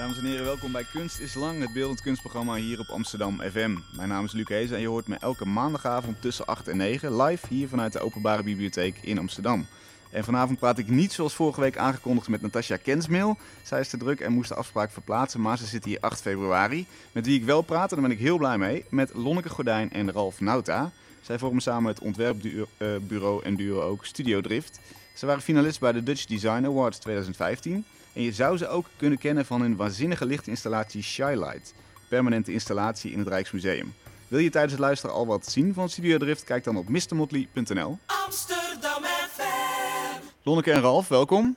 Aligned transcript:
Dames 0.00 0.18
en 0.18 0.24
heren, 0.24 0.44
welkom 0.44 0.72
bij 0.72 0.84
Kunst 0.92 1.18
is 1.18 1.34
Lang, 1.34 1.60
het 1.60 1.72
beeldend 1.72 2.00
kunstprogramma 2.00 2.54
hier 2.54 2.80
op 2.80 2.88
Amsterdam 2.88 3.40
FM. 3.40 3.76
Mijn 3.92 4.08
naam 4.08 4.24
is 4.24 4.32
Luc 4.32 4.48
Hees 4.48 4.70
en 4.70 4.80
je 4.80 4.88
hoort 4.88 5.06
me 5.06 5.16
elke 5.16 5.46
maandagavond 5.46 6.20
tussen 6.20 6.46
8 6.46 6.68
en 6.68 6.76
9 6.76 7.22
live 7.22 7.46
hier 7.48 7.68
vanuit 7.68 7.92
de 7.92 8.00
Openbare 8.00 8.42
Bibliotheek 8.42 8.98
in 9.00 9.18
Amsterdam. 9.18 9.66
En 10.10 10.24
vanavond 10.24 10.58
praat 10.58 10.78
ik 10.78 10.88
niet 10.88 11.12
zoals 11.12 11.34
vorige 11.34 11.60
week 11.60 11.76
aangekondigd 11.76 12.28
met 12.28 12.42
Natasja 12.42 12.76
Kensmil. 12.76 13.36
Zij 13.62 13.80
is 13.80 13.88
te 13.88 13.96
druk 13.96 14.20
en 14.20 14.32
moest 14.32 14.48
de 14.48 14.54
afspraak 14.54 14.90
verplaatsen, 14.90 15.40
maar 15.40 15.58
ze 15.58 15.66
zit 15.66 15.84
hier 15.84 16.00
8 16.00 16.20
februari. 16.20 16.86
Met 17.12 17.26
wie 17.26 17.38
ik 17.38 17.44
wel 17.44 17.62
praat, 17.62 17.90
en 17.90 17.96
daar 18.00 18.08
ben 18.08 18.16
ik 18.16 18.22
heel 18.22 18.38
blij 18.38 18.58
mee, 18.58 18.84
met 18.88 19.14
Lonneke 19.14 19.48
Gordijn 19.48 19.92
en 19.92 20.12
Ralf 20.12 20.40
Nauta. 20.40 20.90
Zij 21.20 21.38
vormen 21.38 21.62
samen 21.62 21.90
het 21.90 22.00
ontwerpbureau 22.00 23.42
en 23.42 23.56
duo 23.56 23.80
ook 23.80 24.04
Studio 24.04 24.40
Drift. 24.40 24.80
Ze 25.14 25.26
waren 25.26 25.42
finalist 25.42 25.80
bij 25.80 25.92
de 25.92 26.02
Dutch 26.02 26.24
Design 26.24 26.64
Awards 26.64 26.98
2015. 26.98 27.84
En 28.12 28.22
je 28.22 28.32
zou 28.32 28.56
ze 28.56 28.68
ook 28.68 28.86
kunnen 28.96 29.18
kennen 29.18 29.46
van 29.46 29.60
hun 29.60 29.76
waanzinnige 29.76 30.26
lichtinstallatie 30.26 31.02
Shylight. 31.02 31.74
Permanente 32.08 32.52
installatie 32.52 33.12
in 33.12 33.18
het 33.18 33.28
Rijksmuseum. 33.28 33.94
Wil 34.28 34.38
je 34.38 34.50
tijdens 34.50 34.72
het 34.72 34.80
luisteren 34.80 35.14
al 35.14 35.26
wat 35.26 35.46
zien 35.50 35.74
van 35.74 35.88
Studio 35.88 36.18
Drift? 36.18 36.44
Kijk 36.44 36.64
dan 36.64 36.76
op 36.76 36.88
mrmotley.nl. 36.88 37.98
Amsterdam 38.24 39.02
FM. 39.30 40.22
Lonneke 40.42 40.72
en 40.72 40.80
Ralf, 40.80 41.08
welkom. 41.08 41.56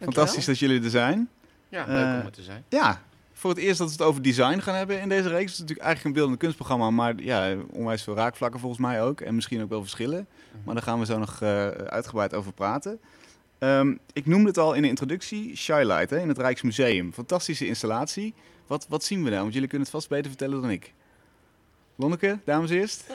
Fantastisch 0.00 0.44
dat 0.44 0.58
jullie 0.58 0.82
er 0.84 0.90
zijn. 0.90 1.28
Ja, 1.68 1.84
leuk 1.86 2.04
Eh, 2.04 2.18
om 2.20 2.26
er 2.26 2.32
te 2.32 2.42
zijn. 2.42 2.64
Ja, 2.68 3.02
voor 3.32 3.50
het 3.50 3.58
eerst 3.58 3.78
dat 3.78 3.86
we 3.86 3.92
het 3.92 4.02
over 4.02 4.22
design 4.22 4.58
gaan 4.58 4.74
hebben 4.74 5.00
in 5.00 5.08
deze 5.08 5.28
reeks. 5.28 5.42
Het 5.42 5.52
is 5.52 5.58
natuurlijk 5.58 5.86
eigenlijk 5.86 6.04
een 6.16 6.20
beeldend 6.20 6.40
kunstprogramma, 6.42 6.90
maar 6.90 7.14
ja, 7.16 7.54
onwijs 7.70 8.02
veel 8.02 8.14
raakvlakken 8.14 8.60
volgens 8.60 8.80
mij 8.80 9.02
ook. 9.02 9.20
En 9.20 9.34
misschien 9.34 9.62
ook 9.62 9.68
wel 9.68 9.80
verschillen. 9.80 10.26
Maar 10.64 10.74
daar 10.74 10.82
gaan 10.84 10.98
we 10.98 11.04
zo 11.04 11.18
nog 11.18 11.40
eh, 11.40 11.66
uitgebreid 11.68 12.34
over 12.34 12.52
praten. 12.52 13.00
Ehm, 13.64 13.94
ik 14.12 14.26
noemde 14.26 14.48
het 14.48 14.58
al 14.58 14.74
in 14.74 14.82
de 14.82 14.88
introductie, 14.88 15.56
Shylight 15.56 16.10
hè, 16.10 16.18
in 16.18 16.28
het 16.28 16.38
Rijksmuseum. 16.38 17.12
Fantastische 17.12 17.66
installatie. 17.66 18.34
Wat, 18.66 18.86
wat 18.88 19.04
zien 19.04 19.24
we 19.24 19.30
daar? 19.30 19.40
Want 19.40 19.52
jullie 19.52 19.68
kunnen 19.68 19.86
het 19.86 19.96
vast 19.96 20.08
beter 20.08 20.30
vertellen 20.30 20.60
dan 20.60 20.70
ik. 20.70 20.92
Lonneke, 21.94 22.38
dames 22.44 22.70
eerst. 22.70 23.04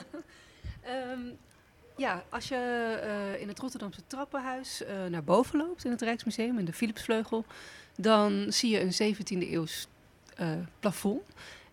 Ehm, 0.81 1.19
ja, 1.97 2.23
als 2.29 2.47
je 2.47 2.55
eh, 3.35 3.41
in 3.41 3.47
het 3.47 3.59
Rotterdamse 3.59 4.01
trappenhuis 4.07 4.83
eh, 4.83 5.05
naar 5.05 5.23
boven 5.23 5.57
loopt 5.57 5.85
in 5.85 5.91
het 5.91 6.01
Rijksmuseum, 6.01 6.59
in 6.59 6.65
de 6.65 6.73
Philipsvleugel, 6.73 7.45
dan 7.95 8.45
zie 8.47 8.69
je 8.69 8.81
een 8.81 9.15
17e 9.15 9.51
eeuws 9.51 9.87
eh, 10.35 10.47
plafond. 10.79 11.21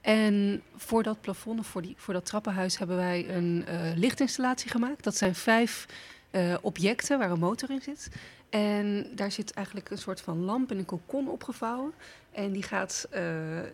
En 0.01 0.63
voor 0.77 1.03
dat 1.03 1.21
plafond, 1.21 1.59
of 1.59 1.67
voor, 1.67 1.83
die, 1.83 1.95
voor 1.97 2.15
dat 2.15 2.27
trappenhuis, 2.27 2.79
hebben 2.79 2.97
wij 2.97 3.29
een 3.29 3.65
lichtinstallatie 3.95 4.71
gemaakt. 4.71 5.05
Dat 5.05 5.17
zijn 5.17 5.35
vijf 5.35 5.87
objecten 6.61 7.19
waar 7.19 7.31
een 7.31 7.39
motor 7.39 7.71
in 7.71 7.83
zit. 7.83 8.09
En 8.51 9.11
daar 9.15 9.33
zit 9.33 9.53
eigenlijk 9.53 9.91
een 9.91 9.99
soort 9.99 10.21
van 10.21 10.45
lamp 10.45 10.71
in 10.71 10.79
een 10.79 10.85
kokon 10.85 11.29
opgevouwen. 11.29 11.93
En 12.33 12.53
die, 12.53 12.63
gaat, 12.63 13.07
eh, 13.11 13.23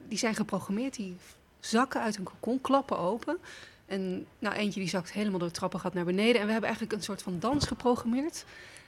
die 0.08 0.18
zijn 0.18 0.34
geprogrammeerd, 0.34 0.96
die 0.96 1.16
zakken 1.60 2.00
uit 2.00 2.16
een 2.16 2.24
kokon, 2.24 2.60
klappen 2.60 2.98
open. 2.98 3.38
En 3.86 4.26
nou, 4.38 4.54
eentje 4.54 4.80
die 4.80 4.88
zakt 4.88 5.12
helemaal 5.12 5.38
door 5.38 5.48
het 5.48 5.56
trappengat 5.56 5.94
naar 5.94 6.04
beneden. 6.04 6.40
En 6.40 6.46
we 6.46 6.52
hebben 6.52 6.70
eigenlijk 6.70 6.92
een 6.92 7.04
soort 7.04 7.22
van 7.22 7.38
dans 7.38 7.66
geprogrammeerd. 7.66 8.44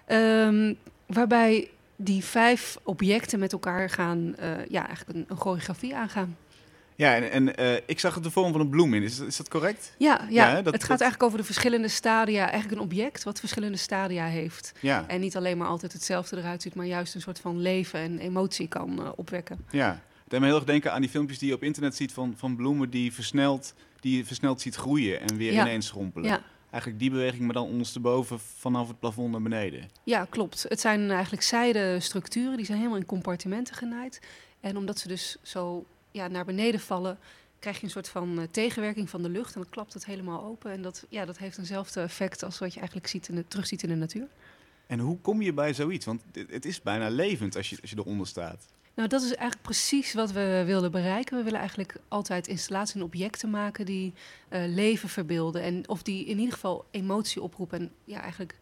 ehm, 0.06 0.74
waarbij 1.06 1.70
die 1.96 2.24
vijf 2.24 2.78
objecten 2.82 3.38
met 3.38 3.52
elkaar 3.52 3.90
gaan, 3.90 4.36
eh, 4.36 4.66
ja, 4.66 4.86
eigenlijk 4.86 5.18
een 5.28 5.36
choreografie 5.36 5.96
aangaan. 5.96 6.36
Ja, 6.96 7.14
en, 7.14 7.30
en 7.30 7.56
eh, 7.56 7.80
ik 7.86 8.00
zag 8.00 8.14
het 8.14 8.22
de 8.24 8.30
vorm 8.30 8.52
van 8.52 8.60
een 8.60 8.68
bloem 8.68 8.94
in. 8.94 9.02
Is, 9.02 9.16
dat- 9.16 9.26
is 9.26 9.36
dat 9.36 9.48
correct? 9.48 9.94
Ja, 9.98 10.20
ja, 10.20 10.28
Ja, 10.30 10.54
hè, 10.54 10.62
dat- 10.62 10.72
het 10.72 10.82
gaat 10.82 10.90
dat- 10.90 11.00
eigenlijk 11.00 11.22
over 11.22 11.38
de 11.38 11.44
verschillende 11.44 11.88
stadia. 11.88 12.50
Eigenlijk 12.50 12.72
een 12.80 12.86
object 12.86 13.24
wat 13.24 13.38
verschillende 13.40 13.76
stadia 13.78 14.24
heeft. 14.26 14.72
Ja. 14.80 15.04
En 15.08 15.20
niet 15.20 15.36
alleen 15.36 15.58
maar 15.58 15.68
altijd 15.68 15.92
hetzelfde 15.92 16.36
eruit 16.36 16.62
ziet, 16.62 16.74
maar 16.74 16.86
juist 16.86 17.14
een 17.14 17.20
soort 17.20 17.40
van 17.40 17.58
leven 17.60 18.00
en 18.00 18.18
emotie 18.18 18.68
kan 18.68 19.02
eh, 19.04 19.08
opwekken. 19.16 19.58
Ja, 19.70 19.88
het 19.90 20.30
deed 20.30 20.40
me 20.40 20.46
heel 20.46 20.54
erg 20.56 20.64
denken 20.64 20.92
aan 20.92 21.00
die 21.00 21.10
filmpjes 21.10 21.38
die 21.38 21.48
je 21.48 21.54
op 21.54 21.62
internet 21.62 21.96
ziet 21.96 22.12
van, 22.12 22.34
van 22.36 22.56
bloemen 22.56 22.90
die 22.90 23.12
versneld, 23.12 23.74
die 24.00 24.16
je 24.16 24.24
versneld 24.24 24.60
ziet 24.60 24.74
groeien 24.74 25.20
en 25.20 25.36
weer 25.36 25.52
Ja. 25.52 25.62
ineens 25.62 25.86
schrompelen. 25.86 26.28
Ja. 26.30 26.42
Eigenlijk 26.70 27.02
die 27.02 27.10
beweging, 27.10 27.42
maar 27.44 27.54
dan 27.54 27.66
ondersteboven 27.66 28.38
vanaf 28.58 28.88
het 28.88 28.98
plafond 28.98 29.30
naar 29.32 29.42
beneden. 29.42 29.88
Ja, 30.04 30.26
klopt. 30.30 30.66
Het 30.68 30.80
zijn 30.80 31.10
eigenlijk 31.10 31.42
zijde 31.42 32.00
structuren, 32.00 32.56
die 32.56 32.66
zijn 32.66 32.78
helemaal 32.78 32.98
in 32.98 33.06
compartimenten 33.06 33.74
genaaid. 33.74 34.20
En 34.60 34.76
omdat 34.76 34.98
ze 34.98 35.08
dus 35.08 35.36
zo 35.42 35.84
ja, 36.14 36.28
naar 36.28 36.44
beneden 36.44 36.80
vallen, 36.80 37.18
krijg 37.58 37.76
je 37.76 37.84
een 37.84 37.90
soort 37.90 38.08
van 38.08 38.38
eh, 38.38 38.44
tegenwerking 38.50 39.10
van 39.10 39.22
de 39.22 39.28
lucht. 39.28 39.54
En 39.54 39.60
dan 39.60 39.70
klapt 39.70 39.92
het 39.92 40.06
helemaal 40.06 40.44
open. 40.44 40.70
En 40.70 40.82
dat, 40.82 41.06
ja, 41.08 41.24
dat 41.24 41.38
heeft 41.38 41.58
eenzelfde 41.58 42.00
effect 42.00 42.42
als 42.42 42.58
wat 42.58 42.72
je 42.72 42.78
eigenlijk 42.78 43.08
ziet 43.08 43.28
in 43.28 43.34
de, 43.34 43.48
terugziet 43.48 43.82
in 43.82 43.88
de 43.88 43.94
natuur. 43.94 44.28
En 44.86 44.98
hoe 44.98 45.18
kom 45.18 45.42
je 45.42 45.52
bij 45.52 45.74
zoiets? 45.74 46.04
Want 46.04 46.22
het, 46.32 46.64
is 46.64 46.82
bijna 46.82 47.08
levend 47.08 47.56
als 47.56 47.70
je, 47.70 47.78
als 47.80 47.90
je 47.90 47.98
eronder 47.98 48.26
staat. 48.26 48.66
Nou, 48.94 49.08
dat 49.08 49.22
is 49.22 49.28
eigenlijk 49.28 49.62
precies 49.62 50.14
wat 50.14 50.32
we 50.32 50.62
wilden 50.66 50.90
bereiken. 50.90 51.36
We 51.36 51.42
willen 51.42 51.58
eigenlijk 51.58 51.96
altijd 52.08 52.46
installaties 52.46 52.94
en 52.94 53.02
objecten 53.02 53.50
maken 53.50 53.86
die 53.86 54.12
eh, 54.48 54.62
leven 54.66 55.08
verbeelden. 55.08 55.62
En 55.62 55.88
of 55.88 56.02
die 56.02 56.24
in 56.24 56.38
ieder 56.38 56.54
geval 56.54 56.84
emotie 56.90 57.42
oproepen. 57.42 57.78
En 57.78 57.90
ja, 58.04 58.20
eigenlijk 58.20 58.58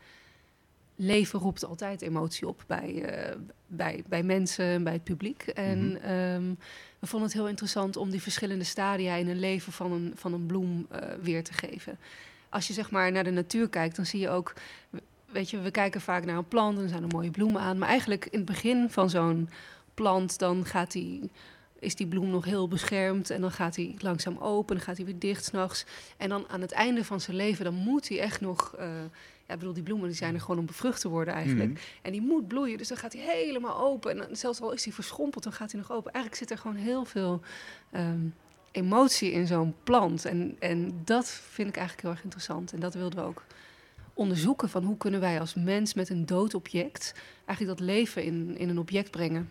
leven 0.96 1.38
roept 1.38 1.64
altijd 1.64 2.02
emotie 2.02 2.48
op 2.48 2.64
bij, 2.66 3.02
eh, 3.04 3.36
bij, 3.66 4.02
bij 4.08 4.22
mensen 4.22 4.64
en 4.64 4.84
bij 4.84 4.92
het 4.92 5.04
publiek. 5.04 5.42
En 5.42 5.88
Mhm. 5.88 5.96
ehm, 5.96 6.54
we 6.98 7.06
vonden 7.06 7.28
het 7.28 7.38
heel 7.38 7.48
interessant 7.48 7.96
om 7.96 8.10
die 8.10 8.22
verschillende 8.22 8.64
stadia 8.64 9.14
in 9.14 9.28
een 9.28 9.38
leven 9.40 9.72
van 9.72 9.92
een, 9.92 10.12
van 10.14 10.32
een 10.32 10.46
bloem 10.46 10.86
eh, 10.90 11.08
weer 11.22 11.44
te 11.44 11.52
geven. 11.52 11.98
Als 12.48 12.66
je 12.66 12.72
zeg 12.72 12.90
maar 12.90 13.12
naar 13.12 13.24
de 13.24 13.30
natuur 13.30 13.68
kijkt, 13.68 13.96
dan 13.96 14.06
zie 14.06 14.20
je 14.20 14.28
ook... 14.28 14.54
Weet 15.32 15.50
je, 15.50 15.60
we 15.60 15.70
kijken 15.70 16.00
vaak 16.00 16.24
naar 16.24 16.36
een 16.36 16.48
plant 16.48 16.76
en 16.76 16.82
er 16.82 16.88
zijn 16.88 17.02
er 17.02 17.08
mooie 17.08 17.30
bloemen 17.30 17.60
aan. 17.60 17.78
Maar 17.78 17.88
eigenlijk 17.88 18.24
in 18.26 18.38
het 18.38 18.48
begin 18.48 18.90
van 18.90 19.10
zo'n 19.10 19.48
plant, 19.94 20.38
dan 20.38 20.64
gaat 20.64 20.92
die, 20.92 21.30
is 21.78 21.94
die 21.94 22.06
bloem 22.06 22.30
nog 22.30 22.44
heel 22.44 22.68
beschermd. 22.68 23.30
En 23.30 23.40
dan 23.40 23.50
gaat 23.50 23.76
hij 23.76 23.94
langzaam 23.98 24.38
open, 24.38 24.76
dan 24.76 24.84
gaat 24.84 24.96
hij 24.96 25.04
weer 25.06 25.18
dicht 25.18 25.44
s'nachts. 25.44 25.84
En 26.16 26.28
dan 26.28 26.44
aan 26.48 26.60
het 26.60 26.72
einde 26.72 27.04
van 27.04 27.20
zijn 27.20 27.36
leven, 27.36 27.64
dan 27.64 27.74
moet 27.74 28.08
hij 28.08 28.20
echt 28.20 28.40
nog... 28.40 28.74
eh, 28.78 28.88
ja, 29.52 29.58
ik 29.58 29.58
bedoel, 29.58 29.82
die 29.82 29.92
bloemen 29.92 30.08
die 30.08 30.16
zijn 30.16 30.34
er 30.34 30.40
gewoon 30.40 30.58
om 30.58 30.66
bevrucht 30.66 31.00
te 31.00 31.08
worden 31.08 31.34
eigenlijk. 31.34 31.70
Mhm. 31.70 31.78
En 32.02 32.12
die 32.12 32.20
moet 32.20 32.48
bloeien, 32.48 32.78
dus 32.78 32.88
dan 32.88 32.96
gaat 32.96 33.12
hij 33.12 33.22
helemaal 33.22 33.80
open. 33.80 34.28
En 34.28 34.36
zelfs 34.36 34.60
al 34.60 34.72
is 34.72 34.84
hij 34.84 34.92
verschrompeld, 34.92 35.44
dan 35.44 35.52
gaat 35.52 35.72
hij 35.72 35.80
nog 35.80 35.92
open. 35.92 36.12
Eigenlijk 36.12 36.42
zit 36.42 36.50
er 36.50 36.62
gewoon 36.62 36.76
heel 36.76 37.04
veel 37.04 37.40
ehm, 37.90 38.26
emotie 38.70 39.30
in 39.30 39.46
zo'n 39.46 39.74
plant. 39.84 40.24
En, 40.24 40.56
en 40.58 41.00
dat 41.04 41.28
vind 41.28 41.68
ik 41.68 41.76
eigenlijk 41.76 42.06
heel 42.06 42.14
erg 42.14 42.24
interessant. 42.24 42.72
En 42.72 42.80
dat 42.80 42.94
wilden 42.94 43.18
we 43.18 43.24
ook 43.24 43.44
onderzoeken 44.14 44.68
van 44.68 44.84
hoe 44.84 44.96
kunnen 44.96 45.20
wij 45.20 45.40
als 45.40 45.54
mens 45.54 45.94
met 45.94 46.08
een 46.08 46.26
dood 46.26 46.54
object 46.54 47.14
eigenlijk 47.46 47.78
dat 47.78 47.88
leven 47.88 48.22
in, 48.22 48.56
in 48.58 48.68
een 48.68 48.78
object 48.78 49.10
brengen. 49.10 49.48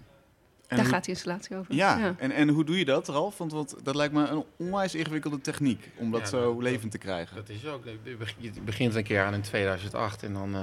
En 0.71 0.77
Daar 0.77 0.85
hoe- 0.85 0.95
gaat 0.95 1.05
die 1.05 1.13
installatie 1.13 1.55
over. 1.57 1.73
Ja, 1.75 2.15
En, 2.17 2.31
en 2.31 2.49
hoe 2.49 2.65
doe 2.65 2.77
je 2.77 2.85
dat, 2.85 3.07
Ralf? 3.07 3.37
Want 3.37 3.51
wat, 3.51 3.75
dat 3.83 3.95
lijkt 3.95 4.13
me 4.13 4.27
een 4.27 4.43
onwijs 4.57 4.95
ingewikkelde 4.95 5.41
techniek 5.41 5.89
om 5.95 6.11
dat 6.11 6.21
Ja, 6.21 6.27
zo 6.27 6.53
dat- 6.53 6.63
levend 6.63 6.91
te 6.91 6.97
krijgen. 6.97 7.35
Dat 7.35 7.49
is 7.49 7.65
ook. 7.65 7.83
Je 8.03 8.15
beg- 8.15 8.35
Je 8.37 8.51
begint 8.65 8.95
een 8.95 9.03
keer 9.03 9.23
aan 9.23 9.33
in 9.33 9.41
2008 9.41 10.23
en 10.23 10.33
dan 10.33 10.55
eh 10.55 10.61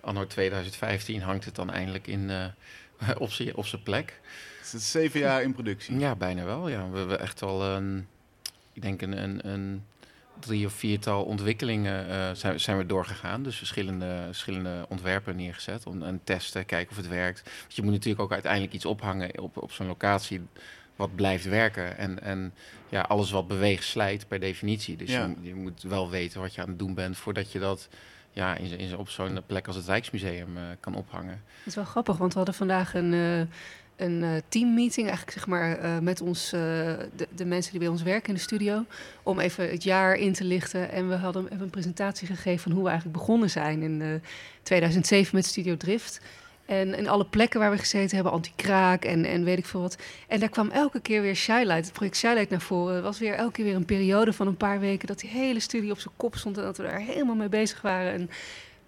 anno 0.00 0.26
2015 0.26 1.20
hangt 1.22 1.44
het 1.44 1.54
dan 1.54 1.70
eindelijk 1.70 2.06
in, 2.06 2.30
eh, 2.30 2.46
op 3.24 3.30
zijn 3.30 3.56
op 3.56 3.66
zijn 3.66 3.82
plek. 3.82 4.20
Het 4.62 4.72
is 4.74 4.90
zeven 4.90 5.20
jaar 5.20 5.42
in 5.42 5.52
productie. 5.52 5.98
Ja, 5.98 6.14
bijna 6.16 6.44
wel. 6.44 6.68
Ja. 6.68 6.90
We 6.90 6.98
hebben 6.98 7.20
echt 7.20 7.42
al, 7.42 7.64
een, 7.64 8.06
ik 8.72 8.82
denk 8.82 9.02
een, 9.02 9.22
een, 9.22 9.48
een 9.48 9.84
drie 10.40 10.66
of 10.66 10.72
viertal 10.72 11.24
ontwikkelingen 11.24 12.08
eh, 12.08 12.30
zijn, 12.32 12.60
zijn 12.60 12.78
we 12.78 12.86
doorgegaan. 12.86 13.42
Dus 13.42 13.56
verschillende, 13.56 14.22
verschillende 14.26 14.86
ontwerpen 14.88 15.36
neergezet 15.36 15.86
om 15.86 16.02
en 16.02 16.20
testen, 16.24 16.66
kijken 16.66 16.90
of 16.90 16.96
het 16.96 17.08
werkt. 17.08 17.42
Want 17.60 17.74
je 17.74 17.82
moet 17.82 17.92
natuurlijk 17.92 18.22
ook 18.22 18.32
uiteindelijk 18.32 18.72
iets 18.72 18.84
ophangen 18.84 19.40
op, 19.40 19.56
op 19.62 19.72
zo'n 19.72 19.86
locatie 19.86 20.40
wat 20.96 21.14
blijft 21.14 21.44
werken. 21.44 21.98
En, 21.98 22.22
en 22.22 22.52
ja, 22.88 23.00
alles 23.00 23.30
wat 23.30 23.48
beweegt 23.48 23.84
slijt 23.84 24.28
per 24.28 24.40
definitie. 24.40 24.96
Dus 24.96 25.10
Ja. 25.10 25.26
je, 25.26 25.48
je 25.48 25.54
moet 25.54 25.82
wel 25.82 26.10
weten 26.10 26.40
wat 26.40 26.54
je 26.54 26.60
aan 26.62 26.68
het 26.68 26.78
doen 26.78 26.94
bent 26.94 27.16
voordat 27.16 27.52
je 27.52 27.58
dat 27.58 27.88
ja, 28.32 28.56
in, 28.56 28.78
in, 28.78 28.96
op 28.96 29.08
zo'n 29.08 29.40
plek 29.46 29.66
als 29.66 29.76
het 29.76 29.86
Rijksmuseum 29.86 30.56
eh, 30.56 30.62
kan 30.80 30.94
ophangen. 30.94 31.42
Het 31.58 31.66
is 31.66 31.74
wel 31.74 31.84
grappig, 31.84 32.16
want 32.16 32.30
we 32.30 32.36
hadden 32.36 32.54
vandaag 32.56 32.94
een, 32.94 33.12
eh, 33.14 33.54
een 33.98 34.22
eh, 34.22 34.30
teammeeting, 34.48 35.06
eigenlijk 35.06 35.36
zeg 35.36 35.46
maar 35.46 35.78
eh, 35.78 35.98
met 35.98 36.20
ons, 36.20 36.52
eh, 36.52 36.60
de, 37.16 37.28
de 37.34 37.44
mensen 37.44 37.70
die 37.70 37.80
bij 37.80 37.88
ons 37.88 38.02
werken 38.02 38.28
in 38.28 38.34
de 38.34 38.40
studio, 38.40 38.84
om 39.22 39.38
even 39.40 39.70
het 39.70 39.82
jaar 39.82 40.14
in 40.14 40.32
te 40.32 40.44
lichten. 40.44 40.90
En 40.90 41.08
we 41.08 41.14
hadden 41.14 41.42
hebben 41.42 41.62
een 41.62 41.70
presentatie 41.70 42.26
gegeven 42.26 42.60
van 42.60 42.72
hoe 42.72 42.82
we 42.82 42.88
eigenlijk 42.88 43.18
begonnen 43.18 43.50
zijn 43.50 43.82
in 43.82 44.02
eh, 44.02 44.08
2007 44.62 45.34
met 45.34 45.46
Studio 45.46 45.76
Drift. 45.76 46.20
En 46.66 46.94
in 46.94 47.08
alle 47.08 47.24
plekken 47.24 47.60
waar 47.60 47.70
we 47.70 47.78
gezeten 47.78 48.14
hebben, 48.14 48.32
anti-kraak 48.32 49.04
en, 49.04 49.24
en 49.24 49.44
weet 49.44 49.58
ik 49.58 49.66
veel 49.66 49.80
wat. 49.80 49.96
En 50.26 50.40
daar 50.40 50.48
kwam 50.48 50.70
elke 50.70 51.00
keer 51.00 51.22
weer 51.22 51.34
Shylight, 51.34 51.84
het 51.84 51.92
project 51.92 52.16
Shylight 52.16 52.50
naar 52.50 52.60
voren. 52.60 52.94
Het 52.94 53.04
was 53.04 53.18
weer 53.18 53.34
elke 53.34 53.52
keer 53.52 53.64
weer 53.64 53.74
een 53.74 53.84
periode 53.84 54.32
van 54.32 54.46
een 54.46 54.56
paar 54.56 54.80
weken 54.80 55.06
dat 55.06 55.20
die 55.20 55.30
hele 55.30 55.60
studie 55.60 55.90
op 55.90 55.98
zijn 55.98 56.14
kop 56.16 56.36
stond 56.36 56.58
en 56.58 56.62
dat 56.62 56.76
we 56.76 56.82
daar 56.82 57.00
helemaal 57.00 57.34
mee 57.34 57.48
bezig 57.48 57.80
waren. 57.80 58.12
En 58.12 58.30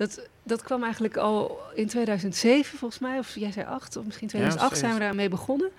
dat, 0.00 0.28
dat 0.42 0.62
kwam 0.62 0.82
eigenlijk 0.82 1.16
al 1.16 1.58
in 1.74 1.86
2007 1.86 2.78
volgens 2.78 3.00
mij, 3.00 3.18
of 3.18 3.34
jij 3.34 3.52
zei 3.52 3.66
8, 3.66 3.96
of 3.96 4.04
misschien 4.04 4.28
2008 4.28 4.78
zijn 4.78 4.92
we 4.94 4.98
daarmee 4.98 5.28
begonnen. 5.28 5.70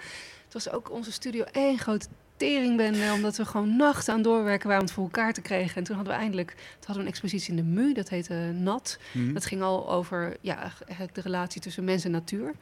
Het 0.44 0.54
was 0.54 0.70
ook 0.70 0.92
onze 0.92 1.12
studio 1.12 1.44
één 1.52 1.78
grote 1.78 2.08
teringbende, 2.38 3.12
omdat 3.14 3.38
we 3.38 3.46
gewoon 3.46 3.76
nachten 3.76 4.14
aan 4.14 4.22
doorwerken 4.22 4.68
waren 4.68 4.82
om 4.82 4.88
het 4.88 4.96
voor 4.96 5.04
elkaar 5.04 5.34
te 5.34 5.42
krijgen. 5.42 5.76
En 5.76 5.84
toen 5.84 5.96
hadden 5.96 6.14
we 6.14 6.20
eindelijk, 6.20 6.50
toen 6.50 6.86
hadden 6.86 6.96
we 6.96 7.02
een 7.02 7.08
expositie 7.08 7.50
in 7.50 7.56
de 7.56 7.82
MU, 7.82 7.94
dat 7.94 8.10
heette 8.10 8.34
NAT. 8.54 9.00
Mhm. 9.12 9.34
Dat 9.34 9.46
ging 9.46 9.62
al 9.62 9.92
over 9.92 10.38
ja, 10.42 10.72
eigenlijk 10.86 11.16
de 11.16 11.22
relatie 11.22 11.62
tussen 11.62 11.84
mens 11.84 12.06
en 12.06 12.12
natuur. 12.12 12.54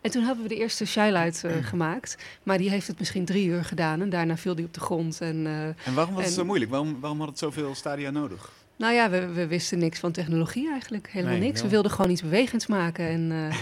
En 0.00 0.10
toen 0.10 0.22
hebben 0.22 0.42
we 0.42 0.48
de 0.48 0.56
eerste 0.56 0.86
shylight 0.86 1.44
eh, 1.44 1.52
gemaakt. 1.64 2.16
Maar 2.42 2.58
die 2.58 2.70
heeft 2.70 2.86
het 2.86 2.98
misschien 2.98 3.24
drie 3.24 3.46
uur 3.46 3.64
gedaan. 3.64 4.00
En 4.00 4.10
daarna 4.10 4.36
viel 4.36 4.54
die 4.54 4.64
op 4.64 4.74
de 4.74 4.80
grond. 4.80 5.20
En, 5.20 5.46
eh, 5.46 5.66
En 5.66 5.94
waarom 5.94 6.14
was 6.14 6.24
het 6.24 6.34
zo 6.34 6.44
moeilijk? 6.44 6.70
Waarom, 6.70 7.00
waarom 7.00 7.18
had 7.18 7.28
het 7.28 7.38
zoveel 7.38 7.74
stadia 7.74 8.10
nodig? 8.10 8.52
Nou 8.76 8.94
ja, 8.94 9.10
we, 9.10 9.26
we 9.26 9.46
wisten 9.46 9.78
niks 9.78 9.98
van 9.98 10.12
technologie 10.12 10.70
eigenlijk. 10.70 11.08
Helemaal 11.10 11.38
Nee, 11.38 11.46
niks. 11.46 11.62
We 11.62 11.68
wilden 11.68 11.90
gewoon 11.90 12.10
iets 12.10 12.22
bewegends 12.22 12.66
maken. 12.66 13.08
En, 13.08 13.32
eh, 13.32 13.56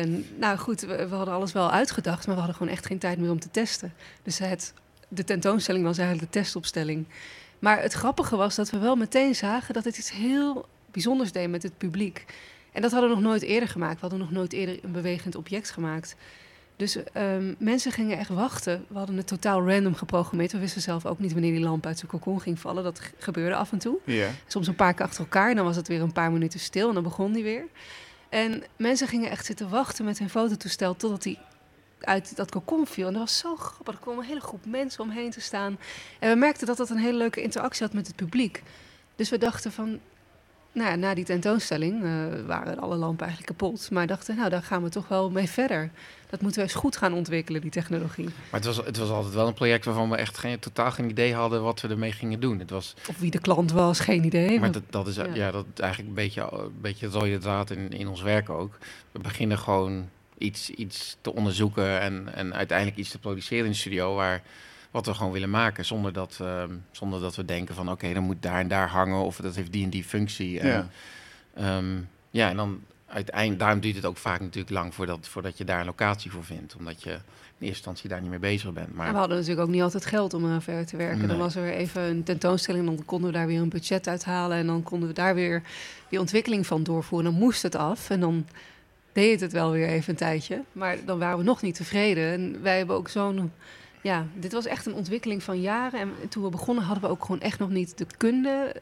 en 0.00 0.26
nou 0.38 0.58
goed, 0.58 0.80
we, 0.80 1.08
we 1.08 1.14
hadden 1.14 1.34
alles 1.34 1.52
wel 1.52 1.70
uitgedacht. 1.70 2.26
Maar 2.26 2.34
we 2.34 2.40
hadden 2.40 2.58
gewoon 2.58 2.72
echt 2.72 2.86
geen 2.86 2.98
tijd 2.98 3.18
meer 3.18 3.30
om 3.30 3.40
te 3.40 3.50
testen. 3.50 3.92
Dus 4.22 4.38
het, 4.38 4.74
de 5.08 5.24
tentoonstelling 5.24 5.84
was 5.84 5.98
eigenlijk 5.98 6.32
de 6.32 6.38
testopstelling. 6.40 7.06
Maar 7.58 7.82
het 7.82 7.92
grappige 7.92 8.36
was 8.36 8.54
dat 8.54 8.70
we 8.70 8.78
wel 8.78 8.96
meteen 8.96 9.34
zagen 9.34 9.74
dat 9.74 9.84
het 9.84 9.98
iets 9.98 10.10
heel 10.10 10.66
bijzonders 10.90 11.32
deed 11.32 11.50
met 11.50 11.62
het 11.62 11.78
publiek. 11.78 12.24
En 12.72 12.82
dat 12.82 12.90
hadden 12.90 13.10
we 13.10 13.16
nog 13.16 13.24
nooit 13.24 13.42
eerder 13.42 13.68
gemaakt. 13.68 13.94
We 13.94 14.00
hadden 14.00 14.18
nog 14.18 14.30
nooit 14.30 14.52
eerder 14.52 14.78
een 14.82 14.92
bewegend 14.92 15.34
object 15.34 15.70
gemaakt. 15.70 16.16
Dus 16.76 17.02
ehm, 17.12 17.54
mensen 17.58 17.92
gingen 17.92 18.18
echt 18.18 18.28
wachten. 18.28 18.84
We 18.88 18.98
hadden 18.98 19.16
het 19.16 19.26
totaal 19.26 19.68
random 19.68 19.94
geprogrammeerd. 19.94 20.52
We 20.52 20.58
wisten 20.58 20.82
zelf 20.82 21.06
ook 21.06 21.18
niet 21.18 21.32
wanneer 21.32 21.52
die 21.52 21.64
lamp 21.64 21.86
uit 21.86 21.98
zijn 21.98 22.10
cocon 22.10 22.40
ging 22.40 22.58
vallen. 22.58 22.84
Dat 22.84 23.00
gebeurde 23.18 23.54
af 23.54 23.72
en 23.72 23.78
toe. 23.78 23.98
Soms 24.46 24.66
een 24.66 24.74
paar 24.74 24.94
keer 24.94 25.04
achter 25.04 25.20
elkaar. 25.20 25.50
En 25.50 25.56
dan 25.56 25.64
was 25.64 25.76
het 25.76 25.88
weer 25.88 26.00
een 26.00 26.12
paar 26.12 26.32
minuten 26.32 26.60
stil 26.60 26.88
en 26.88 26.94
dan 26.94 27.02
begon 27.02 27.32
die 27.32 27.42
weer. 27.42 27.64
En 28.28 28.62
mensen 28.76 29.08
gingen 29.08 29.30
echt 29.30 29.46
zitten 29.46 29.68
wachten 29.68 30.04
met 30.04 30.18
hun 30.18 30.30
fototoestel 30.30 30.96
totdat 30.96 31.22
die 31.22 31.38
uit 32.00 32.36
dat 32.36 32.50
cocon 32.50 32.86
viel. 32.86 33.06
En 33.06 33.12
dat 33.12 33.22
was 33.22 33.38
zo 33.38 33.56
grappig. 33.56 33.94
Er 33.94 34.00
kwam 34.00 34.18
een 34.18 34.24
hele 34.24 34.40
groep 34.40 34.66
mensen 34.66 35.02
omheen 35.02 35.30
te 35.30 35.40
staan. 35.40 35.78
En 36.18 36.30
we 36.30 36.36
merkten 36.36 36.66
dat 36.66 36.76
dat 36.76 36.90
een 36.90 36.98
hele 36.98 37.18
leuke 37.18 37.42
interactie 37.42 37.84
had 37.84 37.94
met 37.94 38.06
het 38.06 38.16
publiek. 38.16 38.62
Dus 39.16 39.30
we 39.30 39.38
dachten 39.38 39.72
van... 39.72 40.00
Nou 40.74 40.88
ja, 40.88 40.94
na 40.94 41.14
die 41.14 41.24
tentoonstelling 41.24 42.04
eh, 42.04 42.10
waren 42.46 42.78
alle 42.78 42.96
lampen 42.96 43.26
eigenlijk 43.26 43.58
kapot. 43.58 43.90
Maar 43.90 44.06
dachten, 44.06 44.36
nou, 44.36 44.50
daar 44.50 44.62
gaan 44.62 44.82
we 44.82 44.88
toch 44.88 45.08
wel 45.08 45.30
mee 45.30 45.48
verder. 45.48 45.90
Dat 46.30 46.40
moeten 46.40 46.60
we 46.60 46.66
eens 46.66 46.76
goed 46.76 46.96
gaan 46.96 47.12
ontwikkelen, 47.12 47.60
die 47.60 47.70
technologie. 47.70 48.24
Maar 48.24 48.60
het 48.60 48.64
was, 48.64 48.76
het 48.76 48.96
was 48.96 49.08
altijd 49.08 49.34
wel 49.34 49.46
een 49.46 49.54
project 49.54 49.84
waarvan 49.84 50.10
we 50.10 50.16
echt 50.16 50.38
geen, 50.38 50.58
totaal 50.58 50.90
geen 50.90 51.10
idee 51.10 51.34
hadden 51.34 51.62
wat 51.62 51.80
we 51.80 51.88
ermee 51.88 52.12
gingen 52.12 52.40
doen. 52.40 52.58
Het 52.58 52.70
was, 52.70 52.94
Of 53.08 53.18
wie 53.18 53.30
de 53.30 53.38
klant 53.38 53.72
was, 53.72 54.00
geen 54.00 54.24
idee. 54.24 54.60
maar 54.60 54.72
dat, 54.72 54.82
dat 54.90 55.06
is 55.06 55.16
ja. 55.16 55.26
ja. 55.34 55.50
dat 55.50 55.66
eigenlijk 55.76 56.08
een 56.08 56.24
beetje, 56.24 56.48
een 56.52 56.80
beetje 56.80 57.06
het 57.06 57.14
rode 57.14 57.38
draad 57.38 57.70
in, 57.70 57.90
in 57.90 58.08
ons 58.08 58.22
werk 58.22 58.50
ook. 58.50 58.78
We 59.12 59.18
beginnen 59.18 59.58
gewoon 59.58 60.08
iets, 60.38 60.70
iets 60.70 61.16
te 61.20 61.34
onderzoeken 61.34 62.00
en, 62.00 62.34
en 62.34 62.54
uiteindelijk 62.54 62.98
iets 62.98 63.10
te 63.10 63.18
produceren 63.18 63.64
in 63.64 63.70
de 63.70 63.76
studio 63.76 64.14
waar 64.14 64.42
wat 64.94 65.06
we 65.06 65.14
gewoon 65.14 65.32
willen 65.32 65.50
maken. 65.50 65.84
Zonder 65.84 66.12
dat, 66.12 66.38
ehm, 66.40 66.70
zonder 66.90 67.20
dat 67.20 67.36
we 67.36 67.44
denken 67.44 67.74
van 67.74 67.90
oké, 67.90 68.12
dan 68.12 68.22
moet 68.22 68.42
daar 68.42 68.60
en 68.60 68.68
daar 68.68 68.88
hangen 68.88 69.18
of 69.18 69.36
dat 69.36 69.54
heeft 69.54 69.72
die 69.72 69.84
en 69.84 69.90
die 69.90 70.04
functie. 70.04 70.60
En, 70.60 70.68
Ja. 70.68 70.88
Ehm, 71.54 72.00
ja, 72.30 72.48
en 72.48 72.56
dan 72.56 72.80
uiteindelijk, 73.06 73.58
daarom 73.58 73.80
duurt 73.80 73.96
het 73.96 74.04
ook 74.04 74.16
vaak 74.16 74.40
natuurlijk 74.40 74.70
lang 74.70 74.94
voordat, 74.94 75.28
voordat 75.28 75.58
je 75.58 75.64
daar 75.64 75.80
een 75.80 75.86
locatie 75.86 76.30
voor 76.30 76.44
vindt. 76.44 76.76
Omdat 76.76 77.02
je 77.02 77.10
in 77.10 77.18
eerste 77.58 77.66
instantie 77.66 78.08
daar 78.08 78.20
niet 78.20 78.30
mee 78.30 78.38
bezig 78.38 78.72
bent. 78.72 78.94
Maar 78.94 79.06
En 79.06 79.12
we 79.12 79.18
hadden 79.18 79.36
natuurlijk 79.36 79.66
ook 79.66 79.72
niet 79.72 79.82
altijd 79.82 80.06
geld 80.06 80.34
om 80.34 80.44
eraan 80.44 80.62
verder 80.62 80.86
te 80.86 80.96
werken. 80.96 81.28
Dan 81.28 81.38
was 81.38 81.56
er 81.56 81.62
weer 81.62 81.72
even 81.72 82.02
een 82.02 82.22
tentoonstelling 82.22 82.88
en 82.88 82.94
dan 82.96 83.04
konden 83.04 83.30
we 83.30 83.36
daar 83.36 83.46
weer 83.46 83.60
een 83.60 83.68
budget 83.68 84.08
uithalen. 84.08 84.56
En 84.56 84.66
dan 84.66 84.82
konden 84.82 85.08
we 85.08 85.14
daar 85.14 85.34
weer 85.34 85.62
die 86.08 86.20
ontwikkeling 86.20 86.66
van 86.66 86.82
doorvoeren. 86.82 87.30
Dan 87.30 87.40
moest 87.40 87.62
het 87.62 87.74
af 87.74 88.10
en 88.10 88.20
dan 88.20 88.46
deed 89.12 89.30
het 89.30 89.40
het 89.40 89.52
wel 89.52 89.70
weer 89.70 89.88
even 89.88 90.10
een 90.10 90.18
tijdje. 90.18 90.62
Maar 90.72 90.96
dan 91.04 91.18
waren 91.18 91.38
we 91.38 91.44
nog 91.44 91.62
niet 91.62 91.74
tevreden. 91.74 92.32
En 92.32 92.62
wij 92.62 92.76
hebben 92.76 92.96
ook 92.96 93.08
zo'n... 93.08 93.52
Ja, 94.04 94.26
dit 94.34 94.52
was 94.52 94.66
echt 94.66 94.86
een 94.86 94.94
ontwikkeling 94.94 95.42
van 95.42 95.60
jaren. 95.60 96.00
En 96.00 96.12
toen 96.28 96.42
we 96.42 96.48
begonnen 96.48 96.84
hadden 96.84 97.04
we 97.04 97.10
ook 97.10 97.24
gewoon 97.24 97.40
echt 97.40 97.58
nog 97.58 97.70
niet 97.70 97.98
de 97.98 98.06
kunde 98.16 98.74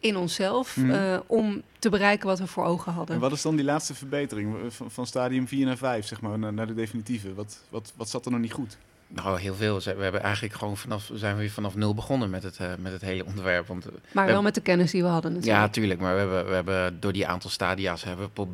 in 0.00 0.16
onszelf... 0.16 0.76
Mhm. 0.76 0.90
eh, 0.90 1.18
om 1.26 1.62
te 1.78 1.88
bereiken 1.90 2.26
wat 2.26 2.38
we 2.38 2.46
voor 2.46 2.64
ogen 2.64 2.92
hadden. 2.92 3.14
En 3.14 3.20
wat 3.20 3.32
is 3.32 3.42
dan 3.42 3.56
die 3.56 3.64
laatste 3.64 3.94
verbetering 3.94 4.56
van, 4.68 4.90
van 4.90 5.06
stadium 5.06 5.48
4 5.48 5.66
naar 5.66 5.76
5, 5.76 6.06
zeg 6.06 6.20
maar, 6.20 6.38
naar, 6.38 6.52
naar 6.52 6.66
de 6.66 6.74
definitieve? 6.74 7.34
Wat, 7.34 7.58
wat, 7.68 7.92
wat 7.96 8.08
zat 8.08 8.24
er 8.24 8.30
nog 8.30 8.40
niet 8.40 8.52
goed? 8.52 8.76
Nou, 9.08 9.40
heel 9.40 9.54
veel. 9.54 9.80
We 9.80 10.02
hebben 10.02 10.22
eigenlijk 10.22 10.54
gewoon 10.54 10.76
vanaf, 10.76 11.08
we 11.08 11.18
zijn 11.18 11.36
weer 11.36 11.50
vanaf 11.50 11.74
nul 11.74 11.94
begonnen 11.94 12.30
met 12.30 12.42
het, 12.42 12.56
eh, 12.58 12.66
met 12.78 12.92
het 12.92 13.00
hele 13.00 13.24
onderwerp. 13.24 13.66
Want, 13.66 13.86
eh, 13.86 13.92
maar 14.12 14.26
we- 14.26 14.32
wel 14.32 14.42
met 14.42 14.54
de 14.54 14.60
kennis 14.60 14.90
die 14.90 15.02
we 15.02 15.08
hadden 15.08 15.32
natuurlijk. 15.32 15.62
ja, 15.62 15.68
tuurlijk. 15.68 16.00
Maar 16.00 16.12
we 16.14 16.18
hebben, 16.20 16.46
we 16.46 16.54
hebben 16.54 17.00
door 17.00 17.12
die 17.12 17.26
aantal 17.26 17.50
stadia's 17.50 18.04
hebben 18.04 18.30
we, 18.34 18.46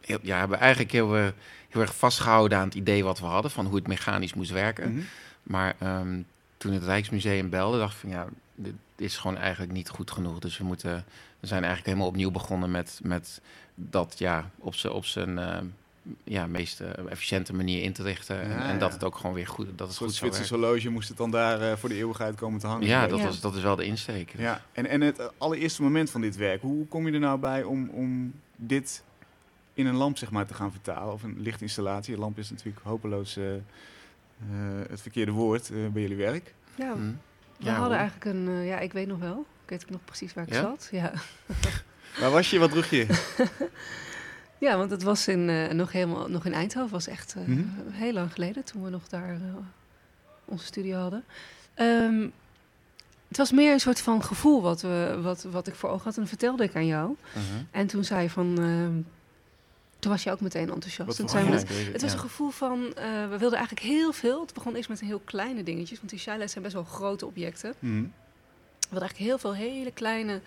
heel, 0.00 0.18
ja, 0.22 0.38
hebben 0.38 0.56
we 0.56 0.62
eigenlijk 0.62 0.92
heel, 0.92 1.16
eh, 1.16 1.26
heel 1.68 1.80
erg 1.80 1.96
vastgehouden 1.96 2.58
aan 2.58 2.64
het 2.64 2.74
idee 2.74 3.04
wat 3.04 3.18
we 3.20 3.26
hadden 3.26 3.50
van 3.50 3.66
hoe 3.66 3.76
het 3.76 3.86
mechanisch 3.86 4.34
moest 4.34 4.50
werken. 4.50 4.92
Mhm. 4.92 5.02
Maar 5.46 5.74
ehm, 5.78 6.20
toen 6.56 6.72
het 6.72 6.84
Rijksmuseum 6.84 7.50
belde, 7.50 7.78
dacht 7.78 7.94
ik 7.94 8.00
van 8.00 8.10
ja, 8.10 8.26
dit 8.54 8.74
is 8.96 9.16
gewoon 9.16 9.36
eigenlijk 9.36 9.72
niet 9.72 9.88
goed 9.88 10.10
genoeg. 10.10 10.38
Dus 10.38 10.58
we 10.58 10.64
moeten, 10.64 11.04
we 11.40 11.46
zijn 11.46 11.60
eigenlijk 11.64 11.86
helemaal 11.86 12.08
opnieuw 12.08 12.30
begonnen 12.30 12.70
met, 12.70 13.00
met 13.02 13.40
dat 13.74 14.18
ja, 14.18 14.50
op 14.58 14.74
zijn 14.74 14.92
op 14.92 15.04
zijn 15.04 15.38
eh, 15.38 15.58
ja, 16.24 16.46
meest 16.46 16.80
eh, 16.80 16.88
efficiënte 17.08 17.54
manier 17.54 17.82
in 17.82 17.92
te 17.92 18.02
richten. 18.02 18.40
en, 18.40 18.48
Ja, 18.48 18.68
en 18.68 18.78
dat 18.78 18.88
ja. 18.88 18.94
het 18.94 19.04
ook 19.04 19.16
gewoon 19.16 19.34
weer 19.34 19.46
goed, 19.46 19.66
dat 19.66 19.86
het 19.86 19.96
soort 19.96 20.10
goed 20.10 20.18
zou 20.18 20.30
Zwitsers 20.30 20.50
werken. 20.50 20.66
horloge 20.66 20.88
moest 20.88 21.08
het 21.08 21.16
dan 21.16 21.30
daar 21.30 21.60
eh, 21.60 21.76
voor 21.76 21.88
de 21.88 21.94
eeuwigheid 21.94 22.34
komen 22.34 22.60
te 22.60 22.66
hangen. 22.66 22.86
Ja, 22.86 23.06
dat. 23.06 23.20
Was, 23.20 23.40
dat 23.40 23.54
is 23.54 23.62
wel 23.62 23.76
de 23.76 23.84
insteek. 23.84 24.32
Ja, 24.36 24.62
en, 24.72 24.86
en 24.86 25.00
het 25.00 25.30
allereerste 25.38 25.82
moment 25.82 26.10
van 26.10 26.20
dit 26.20 26.36
werk, 26.36 26.60
hoe 26.62 26.86
kom 26.86 27.06
je 27.06 27.12
er 27.12 27.20
nou 27.20 27.38
bij 27.38 27.62
om, 27.62 27.88
om 27.88 28.32
dit 28.56 29.02
in 29.74 29.86
een 29.86 29.96
lamp 29.96 30.18
zeg 30.18 30.30
maar, 30.30 30.46
te 30.46 30.54
gaan 30.54 30.70
vertalen? 30.70 31.12
Of 31.12 31.22
een 31.22 31.36
lichtinstallatie. 31.38 32.14
Een 32.14 32.20
lamp 32.20 32.38
is 32.38 32.50
natuurlijk 32.50 32.84
hopeloos 32.84 33.38
het 34.88 35.00
verkeerde 35.00 35.32
woord 35.32 35.70
eh, 35.70 35.76
bij 35.92 36.02
jullie 36.02 36.16
werk. 36.16 36.54
Ja, 36.74 36.92
Hm. 36.92 36.98
We 37.58 37.64
Ja, 37.64 37.70
hadden 37.70 37.88
hoe? 37.88 37.96
eigenlijk 38.08 38.24
een, 38.36 38.48
eh, 38.48 38.66
ja, 38.66 38.78
ik 38.78 38.92
weet 38.92 39.06
nog 39.06 39.18
wel. 39.18 39.46
Ik 39.64 39.70
weet 39.70 39.82
ook 39.84 39.90
nog 39.90 40.04
precies 40.04 40.34
waar 40.34 40.46
ik 40.46 40.52
Ja? 40.52 40.60
zat. 40.60 40.88
Ja. 40.90 41.12
Waar 42.20 42.30
was 42.30 42.50
je? 42.50 42.58
Wat 42.58 42.70
droeg 42.70 42.84
je? 42.86 43.06
ja, 44.66 44.76
want 44.76 44.90
het 44.90 45.02
was 45.02 45.28
in, 45.28 45.48
eh, 45.48 45.70
nog, 45.72 45.92
helemaal, 45.92 46.28
nog 46.28 46.44
in 46.44 46.52
Eindhoven. 46.54 46.90
was 46.92 47.06
echt 47.06 47.34
eh, 47.34 47.42
Mhm. 47.44 47.62
heel 47.90 48.12
lang 48.12 48.32
geleden 48.32 48.64
toen 48.64 48.84
we 48.84 48.90
nog 48.90 49.08
daar 49.08 49.30
eh, 49.34 49.40
onze 50.44 50.64
studio 50.66 50.98
hadden. 50.98 51.24
Ehm, 51.74 52.28
het 53.28 53.36
was 53.36 53.52
meer 53.52 53.72
een 53.72 53.80
soort 53.80 54.00
van 54.00 54.22
gevoel 54.24 54.62
wat, 54.62 54.80
we, 54.82 55.18
wat, 55.22 55.42
wat 55.42 55.66
ik 55.66 55.74
voor 55.74 55.88
ogen 55.90 56.04
had. 56.04 56.14
En 56.14 56.20
dat 56.20 56.28
vertelde 56.28 56.64
ik 56.64 56.74
aan 56.76 56.86
jou. 56.86 57.16
Mhm. 57.34 57.42
En 57.70 57.86
toen 57.86 58.04
zei 58.04 58.22
je 58.22 58.30
van... 58.30 58.58
toen 59.98 60.10
was 60.10 60.22
je 60.22 60.30
ook 60.30 60.40
meteen 60.40 60.70
enthousiast. 60.70 61.18
We, 61.18 61.24
weet 61.68 61.92
Het 61.92 62.02
was 62.02 62.12
een 62.12 62.18
gevoel 62.18 62.50
van, 62.50 62.94
eh, 62.94 63.28
we 63.28 63.36
wilden 63.38 63.58
eigenlijk 63.58 63.86
heel 63.86 64.12
veel. 64.12 64.40
Het 64.40 64.54
begon 64.54 64.74
eerst 64.74 64.88
met 64.88 65.00
heel 65.00 65.20
kleine 65.24 65.62
dingetjes, 65.62 65.98
want 65.98 66.10
die 66.10 66.18
shylights 66.18 66.52
zijn 66.52 66.64
best 66.64 66.76
wel 66.76 66.84
grote 66.84 67.26
objecten. 67.26 67.74
Mhm. 67.78 68.02
We 68.02 68.92
hadden 68.92 69.00
eigenlijk 69.00 69.30
heel 69.30 69.38
veel 69.38 69.54
hele 69.54 69.90
kleine 69.90 70.40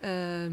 ehm, 0.00 0.52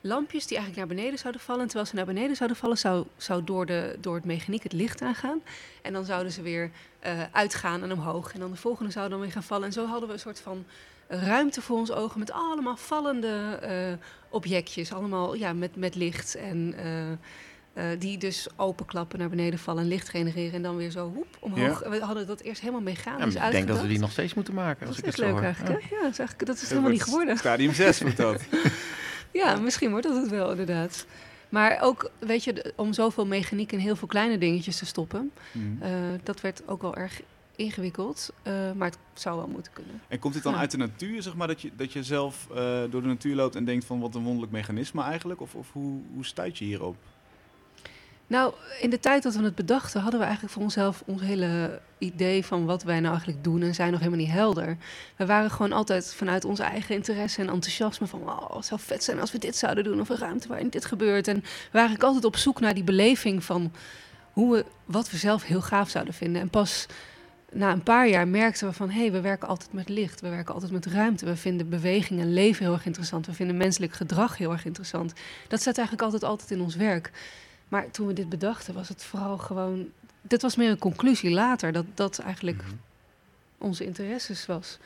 lampjes 0.00 0.46
die 0.46 0.56
eigenlijk 0.56 0.88
naar 0.88 0.96
beneden 0.96 1.18
zouden 1.18 1.40
vallen. 1.40 1.60
En 1.60 1.66
terwijl 1.66 1.88
ze 1.88 1.94
naar 1.94 2.04
beneden 2.06 2.36
zouden 2.36 2.56
vallen, 2.58 2.78
zou, 2.78 3.06
zou 3.16 3.44
door, 3.44 3.66
de, 3.66 3.96
door 4.00 4.14
het 4.14 4.24
mechaniek 4.24 4.62
het 4.62 4.72
licht 4.72 5.02
aangaan. 5.02 5.40
En 5.82 5.92
dan 5.92 6.04
zouden 6.04 6.32
ze 6.32 6.42
weer 6.42 6.70
eh, 6.98 7.12
uitgaan 7.32 7.82
en 7.82 7.92
omhoog. 7.92 8.32
En 8.32 8.40
dan 8.40 8.50
de 8.50 8.56
volgende 8.56 8.90
zou 8.92 9.08
dan 9.08 9.20
weer 9.20 9.32
gaan 9.32 9.42
vallen. 9.42 9.66
En 9.66 9.72
zo 9.72 9.86
hadden 9.86 10.08
we 10.08 10.14
een 10.14 10.20
soort 10.20 10.40
van 10.40 10.64
ruimte 11.08 11.62
voor 11.62 11.78
ons 11.78 11.92
ogen 11.92 12.18
met 12.18 12.32
allemaal 12.32 12.76
vallende 12.76 13.58
eh, 13.62 14.06
objectjes. 14.28 14.92
Allemaal 14.92 15.34
ja, 15.34 15.52
met, 15.52 15.76
met 15.76 15.94
licht 15.94 16.34
en... 16.34 16.74
eh, 16.76 17.10
eh, 17.74 17.84
die 17.98 18.18
dus 18.18 18.46
openklappen, 18.56 19.18
naar 19.18 19.28
beneden 19.28 19.58
vallen 19.58 19.82
en 19.82 19.88
licht 19.88 20.08
genereren 20.08 20.52
en 20.52 20.62
dan 20.62 20.76
weer 20.76 20.90
zo 20.90 21.12
hoep 21.14 21.36
omhoog. 21.40 21.82
En 21.82 21.90
We 21.90 22.00
hadden 22.00 22.26
dat 22.26 22.40
eerst 22.40 22.60
helemaal 22.60 22.80
Ja, 22.80 22.86
mechanisch 22.86 23.18
maar 23.18 23.26
ik 23.26 23.32
denk 23.32 23.44
uitgedacht. 23.44 23.68
dat 23.68 23.80
we 23.82 23.88
die 23.88 23.98
nog 23.98 24.10
steeds 24.10 24.34
moeten 24.34 24.54
maken. 24.54 24.78
Dat 24.78 24.88
Als 24.88 24.96
is 24.96 25.02
ik 25.02 25.04
het 25.06 25.14
zo 25.14 25.22
leuk 25.22 25.32
hoor. 25.32 25.42
eigenlijk? 25.42 25.82
Ja, 25.82 26.00
dat 26.02 26.10
is, 26.10 26.18
eigenlijk, 26.18 26.46
dat 26.46 26.56
is 26.62 26.68
helemaal 26.68 26.90
niet 26.90 27.02
geworden. 27.02 27.36
Stadium 27.38 27.72
6 27.72 28.00
wordt 28.00 28.16
dat. 28.16 28.42
Ja, 29.32 29.56
misschien 29.56 29.90
wordt 29.90 30.06
dat 30.06 30.16
het 30.16 30.30
wel, 30.30 30.50
inderdaad. 30.50 31.06
Maar 31.48 31.78
ook, 31.82 32.10
weet 32.18 32.44
je, 32.44 32.72
om 32.76 32.92
zoveel 32.92 33.26
mechaniek 33.26 33.72
in 33.72 33.78
heel 33.78 33.96
veel 33.96 34.08
kleine 34.08 34.38
dingetjes 34.38 34.78
te 34.78 34.86
stoppen, 34.86 35.30
Mhm. 35.52 35.82
eh, 35.82 35.90
dat 36.22 36.40
werd 36.40 36.62
ook 36.68 36.82
wel 36.82 36.96
erg 36.96 37.20
ingewikkeld. 37.56 38.32
eh, 38.42 38.72
maar 38.72 38.88
het 38.90 38.98
zou 39.12 39.36
wel 39.36 39.46
moeten 39.48 39.72
kunnen. 39.72 40.00
En 40.08 40.18
komt 40.18 40.34
dit 40.34 40.42
dan 40.42 40.52
Ja. 40.52 40.58
uit 40.58 40.70
de 40.70 40.76
natuur, 40.76 41.22
zeg 41.22 41.34
maar, 41.34 41.46
dat 41.46 41.60
je, 41.60 41.70
dat 41.76 41.92
je 41.92 42.02
zelf 42.02 42.46
eh, 42.50 42.56
door 42.90 43.02
de 43.02 43.08
natuur 43.08 43.34
loopt 43.34 43.56
en 43.56 43.64
denkt 43.64 43.84
van 43.84 44.00
wat 44.00 44.14
een 44.14 44.22
wonderlijk 44.22 44.52
mechanisme 44.52 45.02
eigenlijk? 45.02 45.40
Of, 45.40 45.54
of 45.54 45.72
hoe, 45.72 46.00
hoe 46.14 46.24
stuit 46.24 46.58
je 46.58 46.64
hierop? 46.64 46.96
Nou, 48.30 48.54
in 48.80 48.90
de 48.90 49.00
tijd 49.00 49.22
dat 49.22 49.34
we 49.34 49.42
het 49.42 49.54
bedachten, 49.54 50.00
hadden 50.00 50.20
we 50.20 50.26
eigenlijk 50.26 50.54
voor 50.54 50.62
onszelf 50.62 51.02
ons 51.06 51.22
hele 51.22 51.80
idee 51.98 52.44
van 52.44 52.64
wat 52.64 52.82
wij 52.82 53.00
nou 53.00 53.12
eigenlijk 53.12 53.44
doen 53.44 53.62
en 53.62 53.74
zijn 53.74 53.90
nog 53.90 54.00
helemaal 54.00 54.20
niet 54.20 54.30
helder. 54.30 54.76
We 55.16 55.26
waren 55.26 55.50
gewoon 55.50 55.72
altijd 55.72 56.14
vanuit 56.14 56.44
onze 56.44 56.62
eigen 56.62 56.94
interesse 56.94 57.40
en 57.40 57.48
enthousiasme 57.48 58.06
van, 58.06 58.20
oh, 58.20 58.56
het 58.56 58.66
zou 58.66 58.80
vet 58.80 59.04
zijn 59.04 59.20
als 59.20 59.32
we 59.32 59.38
dit 59.38 59.56
zouden 59.56 59.84
doen 59.84 60.00
of 60.00 60.08
een 60.08 60.16
ruimte 60.18 60.48
waarin 60.48 60.68
dit 60.68 60.84
gebeurt. 60.84 61.28
En 61.28 61.34
we 61.34 61.42
waren 61.42 61.70
eigenlijk 61.72 62.02
altijd 62.02 62.24
op 62.24 62.36
zoek 62.36 62.60
naar 62.60 62.74
die 62.74 62.84
beleving 62.84 63.44
van 63.44 63.72
hoe 64.32 64.56
we, 64.56 64.64
wat 64.84 65.10
we 65.10 65.16
zelf 65.16 65.44
heel 65.44 65.62
gaaf 65.62 65.90
zouden 65.90 66.14
vinden. 66.14 66.42
En 66.42 66.50
pas 66.50 66.86
na 67.52 67.72
een 67.72 67.82
paar 67.82 68.08
jaar 68.08 68.28
merkten 68.28 68.68
we 68.68 68.72
van, 68.72 68.90
hé, 68.90 69.00
hey, 69.00 69.12
we 69.12 69.20
werken 69.20 69.48
altijd 69.48 69.72
met 69.72 69.88
licht, 69.88 70.20
we 70.20 70.28
werken 70.28 70.54
altijd 70.54 70.72
met 70.72 70.86
ruimte. 70.86 71.24
We 71.24 71.36
vinden 71.36 71.68
beweging 71.68 72.20
en 72.20 72.32
leven 72.32 72.64
heel 72.64 72.74
erg 72.74 72.86
interessant. 72.86 73.26
We 73.26 73.32
vinden 73.32 73.56
menselijk 73.56 73.92
gedrag 73.92 74.36
heel 74.36 74.52
erg 74.52 74.64
interessant. 74.64 75.12
Dat 75.48 75.60
staat 75.60 75.76
eigenlijk 75.76 76.04
altijd, 76.04 76.24
altijd 76.30 76.50
in 76.50 76.60
ons 76.60 76.76
werk. 76.76 77.10
Maar 77.70 77.90
toen 77.90 78.06
we 78.06 78.12
dit 78.12 78.28
bedachten, 78.28 78.74
was 78.74 78.88
het 78.88 79.04
vooral 79.04 79.38
gewoon. 79.38 79.88
Dit 80.22 80.42
was 80.42 80.56
meer 80.56 80.70
een 80.70 80.78
conclusie 80.78 81.30
later, 81.30 81.72
dat 81.72 81.84
dat 81.94 82.18
eigenlijk 82.18 82.56
Mhm. 82.62 82.70
onze 83.58 83.84
interesses 83.84 84.46
was. 84.46 84.78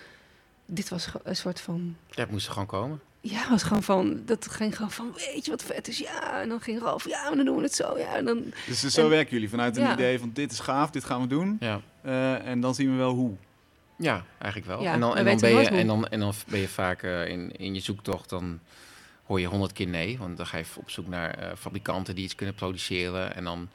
Dit 0.67 0.89
was 0.89 1.09
een 1.23 1.37
soort 1.37 1.61
van. 1.61 1.97
Ja, 2.11 2.23
het 2.23 2.31
moest 2.31 2.47
er 2.47 2.53
gewoon 2.53 2.69
komen. 2.69 3.01
ja, 3.21 3.51
was 3.51 3.63
gewoon 3.63 3.83
van, 3.83 4.23
dat 4.25 4.49
ging 4.51 4.77
gewoon 4.77 4.91
van, 4.91 5.13
weet 5.17 5.45
je 5.45 5.51
wat 5.51 5.63
vet 5.63 5.89
is? 5.89 5.99
Ja, 5.99 6.41
en 6.41 6.49
dan 6.49 6.61
ging 6.61 6.81
Ralf, 6.81 7.09
ja, 7.09 7.23
maar 7.27 7.37
dan 7.37 7.45
doen 7.45 7.57
we 7.57 7.63
het 7.63 7.75
zo. 7.75 7.99
Ja, 7.99 8.15
en 8.17 8.25
dan, 8.25 8.45
Dus 8.67 8.81
zo 8.81 9.03
En- 9.03 9.09
werken 9.09 9.31
jullie 9.33 9.49
vanuit 9.49 9.77
een 9.77 9.83
Ja. 9.83 9.93
idee 9.93 10.19
van 10.19 10.31
dit 10.33 10.53
is 10.53 10.59
gaaf, 10.61 10.91
dit 10.91 11.05
gaan 11.05 11.21
we 11.21 11.27
doen. 11.27 11.57
Ja. 11.61 11.81
Eh, 12.03 12.47
en 12.47 12.61
dan 12.61 12.75
zien 12.75 12.91
we 12.91 12.97
wel 12.97 13.13
hoe. 13.13 13.33
Ja, 13.99 14.25
eigenlijk 14.39 14.73
wel. 14.73 14.83
Ja, 14.83 14.93
en, 14.93 15.01
dan, 15.01 15.17
en, 15.17 15.25
dan 15.25 15.37
ben 15.41 15.51
je, 15.51 15.69
en, 15.69 15.87
dan, 15.87 16.07
en 16.09 16.21
dan 16.21 16.33
ben 16.47 16.61
je 16.61 16.69
vaak 16.69 17.03
eh, 17.03 17.29
in, 17.29 17.53
in 17.57 17.75
je 17.75 17.81
zoektocht, 17.81 18.29
dan 18.29 18.61
hoor 19.25 19.41
je 19.41 19.47
honderd 19.47 19.73
keer 19.73 19.87
nee. 19.89 20.19
Want 20.19 20.37
dan 20.37 20.47
ga 20.47 20.59
je 20.59 20.65
op 20.77 20.91
zoek 20.91 21.07
naar 21.07 21.31
eh, 21.31 21.57
fabrikanten 21.57 22.15
die 22.15 22.25
iets 22.25 22.35
kunnen 22.35 22.55
produceren. 22.55 23.35
En 23.35 23.45
dan, 23.45 23.69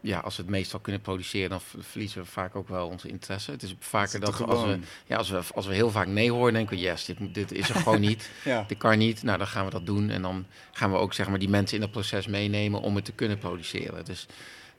ja, 0.00 0.18
als 0.18 0.36
we 0.36 0.42
het 0.42 0.50
meestal 0.50 0.80
kunnen 0.80 1.00
produceren, 1.00 1.50
dan 1.50 1.60
verliezen 1.78 2.22
we 2.22 2.28
vaak 2.28 2.56
ook 2.56 2.68
wel 2.68 2.88
onze 2.88 3.08
interesse. 3.08 3.50
Het 3.50 3.62
is 3.62 3.74
vaker 3.78 4.20
dat 4.20 4.40
als 4.40 4.64
we, 4.64 4.78
ja, 5.06 5.16
als 5.16 5.30
we, 5.30 5.42
als 5.54 5.66
we 5.66 5.74
heel 5.74 5.90
vaak 5.90 6.06
nee 6.06 6.32
horen, 6.32 6.52
denken 6.52 6.76
we, 6.76 6.82
yes, 6.82 7.04
dit, 7.04 7.34
dit 7.34 7.52
is 7.52 7.68
er 7.68 7.74
gewoon 7.74 8.00
niet. 8.00 8.30
Ja. 8.44 8.64
Dit 8.68 8.78
kan 8.78 8.98
niet. 8.98 9.22
Nou, 9.22 9.38
dan 9.38 9.46
gaan 9.46 9.64
we 9.64 9.70
dat 9.70 9.86
doen. 9.86 10.10
En 10.10 10.22
dan 10.22 10.46
gaan 10.72 10.90
we 10.90 10.96
ook 10.96 11.12
zeg 11.12 11.28
maar, 11.28 11.38
die 11.38 11.48
mensen 11.48 11.74
in 11.76 11.82
dat 11.82 11.90
proces 11.90 12.26
meenemen 12.26 12.80
om 12.80 12.94
het 12.94 13.04
te 13.04 13.12
kunnen 13.12 13.38
produceren. 13.38 14.04
Dus, 14.04 14.26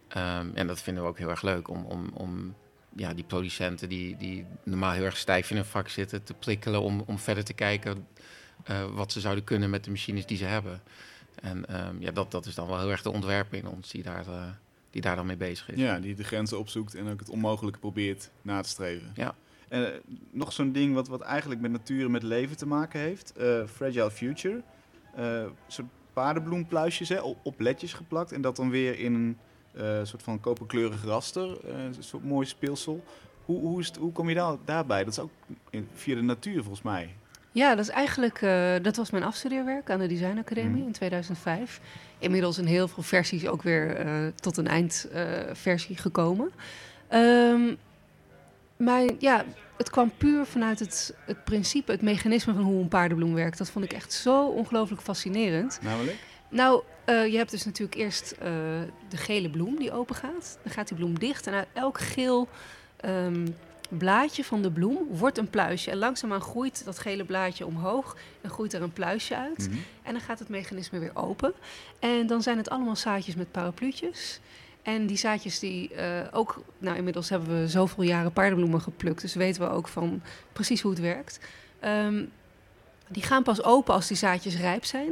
ehm, 0.07 0.49
en 0.53 0.67
dat 0.67 0.81
vinden 0.81 1.03
we 1.03 1.09
ook 1.09 1.17
heel 1.17 1.29
erg 1.29 1.41
leuk 1.41 1.69
om, 1.69 1.85
om, 1.85 2.09
om 2.13 2.55
ja, 2.95 3.13
die 3.13 3.23
producenten 3.23 3.89
die, 3.89 4.17
die 4.17 4.45
normaal 4.63 4.91
heel 4.91 5.03
erg 5.03 5.17
stijf 5.17 5.49
in 5.49 5.55
hun 5.55 5.65
vak 5.65 5.89
zitten, 5.89 6.23
te 6.23 6.33
prikkelen 6.33 6.81
om, 6.81 7.03
om 7.05 7.19
verder 7.19 7.43
te 7.43 7.53
kijken 7.53 8.07
eh, 8.63 8.85
wat 8.93 9.11
ze 9.11 9.19
zouden 9.19 9.43
kunnen 9.43 9.69
met 9.69 9.83
de 9.83 9.89
machines 9.89 10.25
die 10.25 10.37
ze 10.37 10.45
hebben. 10.45 10.81
En 11.41 11.65
ehm, 11.67 11.95
ja, 11.99 12.11
dat, 12.11 12.31
dat 12.31 12.45
is 12.45 12.55
dan 12.55 12.67
wel 12.67 12.79
heel 12.79 12.89
erg 12.91 13.01
de 13.01 13.11
ontwerper 13.11 13.57
in 13.57 13.67
ons 13.67 13.89
die 13.91 14.03
daar, 14.03 14.27
eh, 14.27 14.43
die 14.89 15.01
daar 15.01 15.15
dan 15.15 15.25
mee 15.25 15.37
bezig 15.37 15.69
is. 15.69 15.79
ja, 15.79 15.99
die 15.99 16.15
de 16.15 16.23
grenzen 16.23 16.59
opzoekt 16.59 16.95
en 16.95 17.09
ook 17.11 17.19
het 17.19 17.29
onmogelijke 17.29 17.79
probeert 17.79 18.29
na 18.41 18.61
te 18.61 18.69
streven. 18.69 19.11
Ja. 19.15 19.35
En 19.67 19.93
eh, 19.93 19.99
nog 20.31 20.53
zo'n 20.53 20.71
ding 20.71 20.93
wat, 20.93 21.07
wat 21.07 21.21
eigenlijk 21.21 21.61
met 21.61 21.71
natuur 21.71 22.05
en 22.05 22.11
met 22.11 22.23
leven 22.23 22.57
te 22.57 22.67
maken 22.67 22.99
heeft. 22.99 23.33
Fragile 23.73 24.11
Future. 24.11 24.61
Soort 25.67 25.87
paardenbloempluisjes 26.13 27.09
hè, 27.09 27.19
op, 27.21 27.59
ledjes 27.59 27.93
geplakt. 27.93 28.31
En 28.31 28.41
dat 28.41 28.55
dan 28.55 28.69
weer 28.69 28.99
in 28.99 29.37
een 29.73 30.07
soort 30.07 30.23
van 30.23 30.39
koperkleurig 30.39 31.03
raster. 31.03 31.69
een 31.69 31.95
soort 31.99 32.23
mooi 32.23 32.45
speelsel. 32.47 33.03
Hoe, 33.45 33.59
hoe, 33.59 33.79
is 33.79 33.87
het, 33.87 33.95
hoe 33.97 34.11
kom 34.11 34.29
je 34.29 34.35
daar, 34.35 34.55
daarbij? 34.65 35.03
Dat 35.03 35.13
is 35.13 35.19
ook 35.19 35.31
in- 35.69 35.87
via 35.93 36.15
de 36.15 36.21
natuur 36.21 36.59
volgens 36.63 36.81
mij. 36.81 37.15
Ja, 37.53 37.75
dat 37.75 37.85
is 37.85 37.91
eigenlijk, 37.91 38.41
eh, 38.41 38.73
dat 38.81 38.95
was 38.95 39.09
mijn 39.11 39.23
afstudeerwerk 39.23 39.89
aan 39.89 39.99
de 39.99 40.07
Design 40.07 40.37
Academie 40.37 40.77
Mhm. 40.77 40.85
in 40.85 40.91
2005. 40.91 41.79
Inmiddels 42.19 42.57
in 42.57 42.65
heel 42.65 42.87
veel 42.87 43.03
versies 43.03 43.47
ook 43.47 43.61
weer 43.63 43.95
eh, 43.95 44.07
tot 44.35 44.57
een 44.57 44.67
eindversie 44.67 45.97
gekomen. 45.97 46.51
Maar 48.77 49.03
ja, 49.19 49.45
het 49.77 49.89
kwam 49.89 50.11
puur 50.17 50.45
vanuit 50.45 50.79
het, 50.79 51.13
het 51.25 51.43
principe, 51.43 51.91
het 51.91 52.01
mechanisme 52.01 52.53
van 52.53 52.63
hoe 52.63 52.81
een 52.81 52.87
paardenbloem 52.87 53.33
werkt. 53.33 53.57
Dat 53.57 53.69
vond 53.69 53.85
ik 53.85 53.93
echt 53.93 54.13
zo 54.13 54.47
ongelooflijk 54.47 55.01
fascinerend. 55.01 55.79
Namelijk? 55.81 56.17
Nou, 56.49 56.83
eh, 57.05 57.27
je 57.27 57.37
hebt 57.37 57.51
dus 57.51 57.65
natuurlijk 57.65 57.97
eerst 57.97 58.35
de 59.09 59.17
gele 59.17 59.49
bloem 59.49 59.75
die 59.79 59.91
open 59.91 60.15
gaat. 60.15 60.57
Dan 60.63 60.71
gaat 60.73 60.87
die 60.87 60.97
bloem 60.97 61.19
dicht 61.19 61.47
en 61.47 61.53
uit 61.53 61.67
elk 61.73 61.99
geel 61.99 62.47
ehm, 62.97 63.47
blaadje 63.97 64.43
van 64.43 64.61
de 64.61 64.71
bloem 64.71 64.97
wordt 65.09 65.37
een 65.37 65.49
pluisje. 65.49 65.91
En 65.91 65.97
langzaamaan 65.97 66.41
groeit 66.41 66.85
dat 66.85 66.99
gele 66.99 67.25
blaadje 67.25 67.65
omhoog 67.65 68.17
en 68.41 68.49
groeit 68.49 68.73
er 68.73 68.81
een 68.81 68.93
pluisje 68.93 69.37
uit. 69.37 69.67
Mhm. 69.69 69.77
En 70.03 70.11
dan 70.11 70.21
gaat 70.21 70.39
het 70.39 70.49
mechanisme 70.49 70.99
weer 70.99 71.11
open. 71.13 71.53
En 71.99 72.27
dan 72.27 72.41
zijn 72.41 72.57
het 72.57 72.69
allemaal 72.69 72.95
zaadjes 72.95 73.35
met 73.35 73.51
parapluutjes. 73.51 74.39
En 74.81 75.05
die 75.05 75.17
zaadjes 75.17 75.59
die 75.59 75.93
eh, 75.93 76.27
ook, 76.31 76.63
nou 76.77 76.97
inmiddels 76.97 77.29
hebben 77.29 77.61
we 77.61 77.67
zoveel 77.67 78.03
jaren 78.03 78.33
paardenbloemen 78.33 78.81
geplukt, 78.81 79.21
dus 79.21 79.33
weten 79.33 79.61
we 79.61 79.69
ook 79.69 79.87
van 79.87 80.21
precies 80.53 80.81
hoe 80.81 80.91
het 80.91 80.99
werkt. 80.99 81.39
Ehm, 81.79 82.23
die 83.07 83.23
gaan 83.23 83.43
pas 83.43 83.63
open 83.63 83.93
als 83.93 84.07
die 84.07 84.17
zaadjes 84.17 84.57
rijp 84.57 84.85
zijn. 84.85 85.11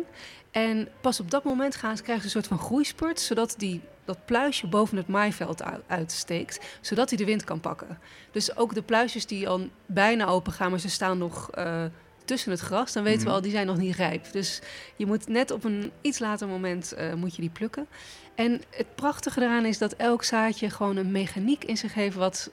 En 0.51 0.87
pas 1.01 1.19
op 1.19 1.31
dat 1.31 1.43
moment 1.43 1.75
gaan 1.75 1.97
ze, 1.97 2.03
krijgen 2.03 2.29
ze 2.29 2.35
een 2.35 2.43
soort 2.43 2.59
van 2.59 2.67
groeispurt, 2.67 3.19
zodat 3.19 3.55
die, 3.57 3.81
dat 4.09 4.25
pluisje 4.25 4.67
boven 4.67 4.97
het 4.97 5.07
maaiveld 5.07 5.63
uitsteekt, 5.87 6.59
zodat 6.81 7.09
hij 7.09 7.17
de 7.17 7.25
wind 7.25 7.43
kan 7.43 7.59
pakken. 7.59 7.99
Dus 8.31 8.55
ook 8.55 8.73
de 8.73 8.81
pluisjes 8.81 9.25
die 9.25 9.49
al 9.49 9.69
bijna 9.85 10.25
open 10.25 10.51
gaan, 10.53 10.69
maar 10.69 10.79
ze 10.79 10.89
staan 10.89 11.17
nog 11.17 11.51
eh, 11.51 11.83
tussen 12.25 12.51
het 12.51 12.59
gras, 12.59 12.93
dan 12.93 13.03
weten 13.03 13.19
Mhm. 13.19 13.27
we 13.29 13.33
al, 13.35 13.41
die 13.41 13.51
zijn 13.51 13.67
nog 13.67 13.77
niet 13.77 13.95
rijp. 13.95 14.31
Dus 14.31 14.61
je 14.95 15.05
moet 15.05 15.27
net 15.27 15.51
op 15.51 15.63
een 15.63 15.91
iets 16.01 16.19
later 16.19 16.47
moment 16.47 16.91
eh, 16.93 17.13
moet 17.13 17.35
je 17.35 17.41
die 17.41 17.49
plukken. 17.49 17.87
En 18.35 18.61
het 18.69 18.95
prachtige 18.95 19.41
eraan 19.41 19.65
is 19.65 19.77
dat 19.77 19.93
elk 19.93 20.23
zaadje 20.23 20.69
gewoon 20.69 20.97
een 20.97 21.11
mechaniek 21.11 21.63
in 21.63 21.77
zich 21.77 21.93
heeft 21.93 22.15
wat 22.15 22.51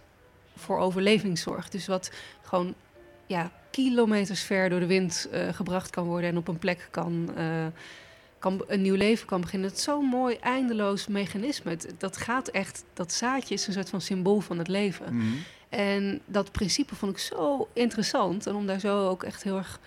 voor 0.56 0.78
overleving 0.78 1.38
zorgt. 1.38 1.72
Dus 1.72 1.86
wat 1.86 2.10
gewoon 2.42 2.74
ja, 3.26 3.50
kilometers 3.70 4.42
ver 4.42 4.68
door 4.68 4.80
de 4.80 4.86
wind 4.86 5.28
eh, 5.32 5.48
gebracht 5.52 5.90
kan 5.90 6.04
worden 6.04 6.30
en 6.30 6.36
op 6.36 6.48
een 6.48 6.58
plek 6.58 6.88
kan, 6.90 7.30
kan 8.38 8.64
een 8.66 8.82
nieuw 8.82 8.94
leven 8.94 9.26
kan 9.26 9.40
beginnen. 9.40 9.68
Het 9.68 9.78
is 9.78 9.84
zo'n 9.84 10.04
mooi 10.04 10.36
eindeloos 10.36 11.06
mechanisme. 11.06 11.70
Het- 11.70 11.94
dat 11.98 12.16
gaat 12.16 12.48
echt, 12.48 12.84
dat 12.94 13.12
zaadje 13.12 13.54
is 13.54 13.66
een 13.66 13.72
soort 13.72 13.90
van 13.90 14.00
symbool 14.00 14.40
van 14.40 14.58
het 14.58 14.68
leven. 14.68 15.16
Mhm. 15.16 15.26
En 15.68 16.20
dat 16.26 16.52
principe 16.52 16.94
vond 16.94 17.12
ik 17.12 17.18
zo 17.18 17.68
interessant. 17.72 18.46
En 18.46 18.54
om 18.54 18.66
daar 18.66 18.80
zo 18.80 19.08
ook 19.08 19.22
echt 19.22 19.42
heel 19.42 19.56
erg 19.56 19.80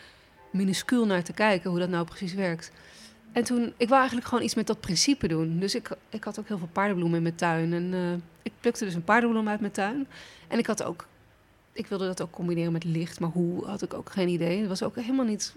minuscuul 0.51 1.05
naar 1.05 1.23
te 1.23 1.33
kijken, 1.33 1.69
hoe 1.69 1.79
dat 1.79 1.89
nou 1.89 2.05
precies 2.05 2.33
werkt. 2.33 2.71
En 3.31 3.43
toen, 3.43 3.73
ik 3.77 3.87
wou 3.87 3.99
eigenlijk 3.99 4.27
gewoon 4.27 4.43
iets 4.43 4.55
met 4.55 4.67
dat 4.67 4.79
principe 4.79 5.27
doen. 5.27 5.59
Dus 5.59 5.75
ik, 5.75 5.89
ik 6.09 6.23
had 6.23 6.39
ook 6.39 6.47
heel 6.47 6.57
veel 6.57 6.69
paardenbloemen 6.71 7.17
in 7.17 7.23
mijn 7.23 7.35
tuin. 7.35 7.73
En 7.73 7.93
eh, 7.93 8.13
ik 8.43 8.51
plukte 8.59 8.85
dus 8.85 8.93
een 8.93 9.03
paardenbloem 9.03 9.47
uit 9.47 9.59
mijn 9.59 9.71
tuin. 9.71 10.07
En 10.47 10.57
ik 10.59 10.65
had 10.65 10.83
ook, 10.83 11.07
ik 11.73 11.87
wilde 11.87 12.05
dat 12.05 12.21
ook 12.21 12.31
combineren 12.31 12.71
met 12.71 12.83
licht. 12.83 13.19
Maar 13.19 13.29
hoe, 13.29 13.65
had 13.65 13.81
ik 13.81 13.93
ook 13.93 14.11
geen 14.11 14.27
idee. 14.29 14.59
Het 14.59 14.67
was 14.67 14.83
ook 14.83 14.95
helemaal 14.95 15.25
niet 15.25 15.55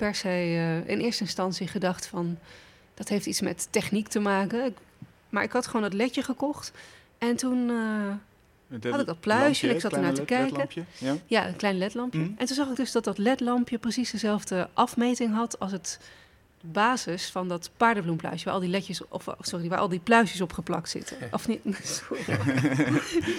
per 0.00 0.14
se 0.14 0.28
eh, 0.28 0.76
in 0.92 1.00
eerste 1.00 1.22
instantie 1.22 1.66
gedacht 1.68 2.06
van... 2.06 2.38
dat 2.94 3.08
heeft 3.08 3.26
iets 3.26 3.40
met 3.40 3.68
techniek 3.70 4.08
te 4.08 4.20
maken. 4.20 4.74
Maar 5.28 5.42
ik 5.42 5.52
had 5.52 5.66
gewoon 5.66 5.82
dat 5.82 5.92
ledje 5.94 6.22
gekocht. 6.22 6.72
En 7.18 7.36
toen... 7.36 7.70
eh, 7.70 8.14
Het 8.68 8.90
Had 8.90 9.00
ik 9.00 9.06
dat 9.06 9.20
pluisje 9.20 9.68
en 9.68 9.74
ik 9.74 9.80
zat 9.80 9.92
ernaar 9.92 10.12
te 10.14 10.24
kijken. 10.24 10.68
Ja. 10.98 11.16
Ja, 11.26 11.46
een 11.48 11.56
klein 11.56 11.78
ledlampje. 11.78 12.18
Mhm. 12.20 12.30
En 12.36 12.46
toen 12.46 12.56
zag 12.56 12.68
ik 12.68 12.76
dus 12.76 12.92
dat 12.92 13.04
dat 13.04 13.18
ledlampje 13.18 13.78
precies 13.78 14.10
dezelfde 14.10 14.68
afmeting 14.74 15.34
had 15.34 15.58
als 15.58 15.72
het 15.72 15.98
basis 16.62 17.30
van 17.30 17.48
dat 17.48 17.70
paardenbloempluisje, 17.76 18.44
waar 18.44 18.54
al 18.54 18.60
die 18.60 18.68
ledjes, 18.70 19.08
of 19.08 19.26
sorry, 19.40 19.68
waar 19.68 19.78
al 19.78 19.88
die 19.88 19.98
pluisjes 20.00 20.40
op 20.40 20.52
geplakt 20.52 20.88
zitten. 20.88 21.16
Of 21.32 21.48
niet? 21.48 21.60
Sorry. 22.08 22.38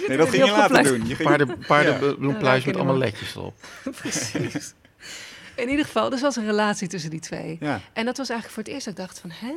Nee, 0.08 0.16
dat 0.16 0.28
ging 0.28 0.44
je 0.44 0.50
later 0.50 0.82
doen. 0.82 1.06
Je 1.06 1.14
ging... 1.14 1.28
Paarden, 1.28 1.48
Ja, 1.48 1.66
paardenbloempluis 1.66 2.64
met 2.64 2.76
allemaal 2.76 2.98
ledjes 2.98 3.34
erop. 3.34 3.54
Precies. 4.00 4.74
In 5.62 5.68
ieder 5.68 5.84
geval, 5.84 6.10
dus 6.10 6.20
was 6.20 6.36
een 6.36 6.44
relatie 6.44 6.88
tussen 6.88 7.10
die 7.10 7.20
twee. 7.20 7.56
Ja. 7.60 7.80
En 7.92 8.04
dat 8.04 8.16
was 8.16 8.28
eigenlijk 8.28 8.50
voor 8.58 8.62
het 8.62 8.72
eerst 8.72 8.84
dat 8.84 8.94
ik 8.98 9.00
dacht 9.00 9.18
van, 9.18 9.30
hè? 9.30 9.48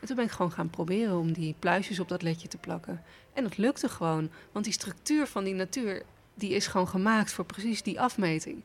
En 0.00 0.06
toen 0.06 0.16
ben 0.16 0.24
ik 0.24 0.30
gewoon 0.30 0.52
gaan 0.52 0.70
proberen 0.70 1.18
om 1.18 1.32
die 1.32 1.54
pluisjes 1.58 2.00
op 2.00 2.08
dat 2.08 2.22
ledje 2.22 2.48
te 2.48 2.56
plakken. 2.56 3.02
En 3.32 3.42
dat 3.42 3.56
lukte 3.58 3.88
gewoon, 3.88 4.30
want 4.52 4.64
die 4.64 4.74
structuur 4.74 5.26
van 5.26 5.44
die 5.44 5.54
natuur, 5.54 6.02
die 6.34 6.50
is 6.50 6.66
gewoon 6.66 6.88
gemaakt 6.88 7.32
voor 7.32 7.44
precies 7.44 7.82
die 7.82 8.00
afmeting. 8.00 8.62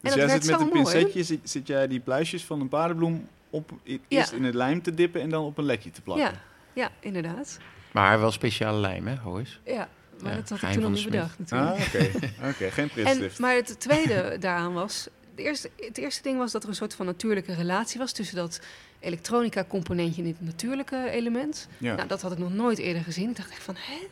Dus 0.00 0.10
dat 0.10 0.14
jij 0.14 0.26
werd 0.26 0.44
zit 0.44 0.50
met 0.50 0.60
zo 0.60 0.66
een 0.66 0.82
mooi. 0.82 0.94
pincetje, 0.94 1.22
zit, 1.22 1.50
zit 1.50 1.66
jij 1.66 1.88
die 1.88 2.00
pluisjes 2.00 2.44
van 2.44 2.60
een 2.60 2.68
paardenbloem 2.68 3.28
op, 3.50 3.70
Ja. 3.84 3.96
eerst 4.08 4.32
in 4.32 4.44
het 4.44 4.54
lijm 4.54 4.82
te 4.82 4.94
dippen 4.94 5.20
en 5.20 5.28
dan 5.30 5.44
op 5.44 5.58
een 5.58 5.64
ledje 5.64 5.90
te 5.90 6.00
plakken. 6.02 6.26
Ja, 6.26 6.40
ja, 6.72 6.90
inderdaad. 7.00 7.58
Maar 7.92 8.20
wel 8.20 8.30
speciale 8.30 8.78
lijm, 8.78 9.06
hè, 9.06 9.16
Hoes? 9.16 9.60
Ja, 9.64 9.88
maar 10.22 10.30
Ja, 10.30 10.36
dat 10.36 10.48
had 10.48 10.62
ik 10.62 10.68
toen 10.70 10.82
nog 10.82 10.92
niet 10.92 11.04
bedacht 11.04 11.38
natuurlijk. 11.38 11.70
Ah, 11.70 11.86
oké. 11.86 12.10
Oké, 12.48 12.70
geen 12.70 12.84
En, 12.84 12.90
pritstift. 12.90 13.38
maar 13.38 13.54
het 13.54 13.80
tweede 13.80 14.36
daaraan 14.40 14.72
was... 14.72 15.08
De 15.38 15.44
eerste, 15.44 15.70
het 15.76 15.98
eerste 15.98 16.22
ding 16.22 16.38
was 16.38 16.52
dat 16.52 16.62
er 16.62 16.68
een 16.68 16.74
soort 16.74 16.94
van 16.94 17.06
natuurlijke 17.06 17.54
relatie 17.54 17.98
was... 17.98 18.12
tussen 18.12 18.36
dat 18.36 18.60
elektronica-componentje 19.00 20.22
en 20.22 20.28
dit 20.28 20.40
natuurlijke 20.40 21.10
element. 21.10 21.68
ja. 21.78 21.94
Nou, 21.94 22.08
dat 22.08 22.22
had 22.22 22.32
ik 22.32 22.38
nog 22.38 22.52
nooit 22.52 22.78
eerder 22.78 23.02
gezien. 23.02 23.30
Ik 23.30 23.36
dacht 23.36 23.50
echt 23.50 23.62
van, 23.62 23.74
hè? 23.78 24.06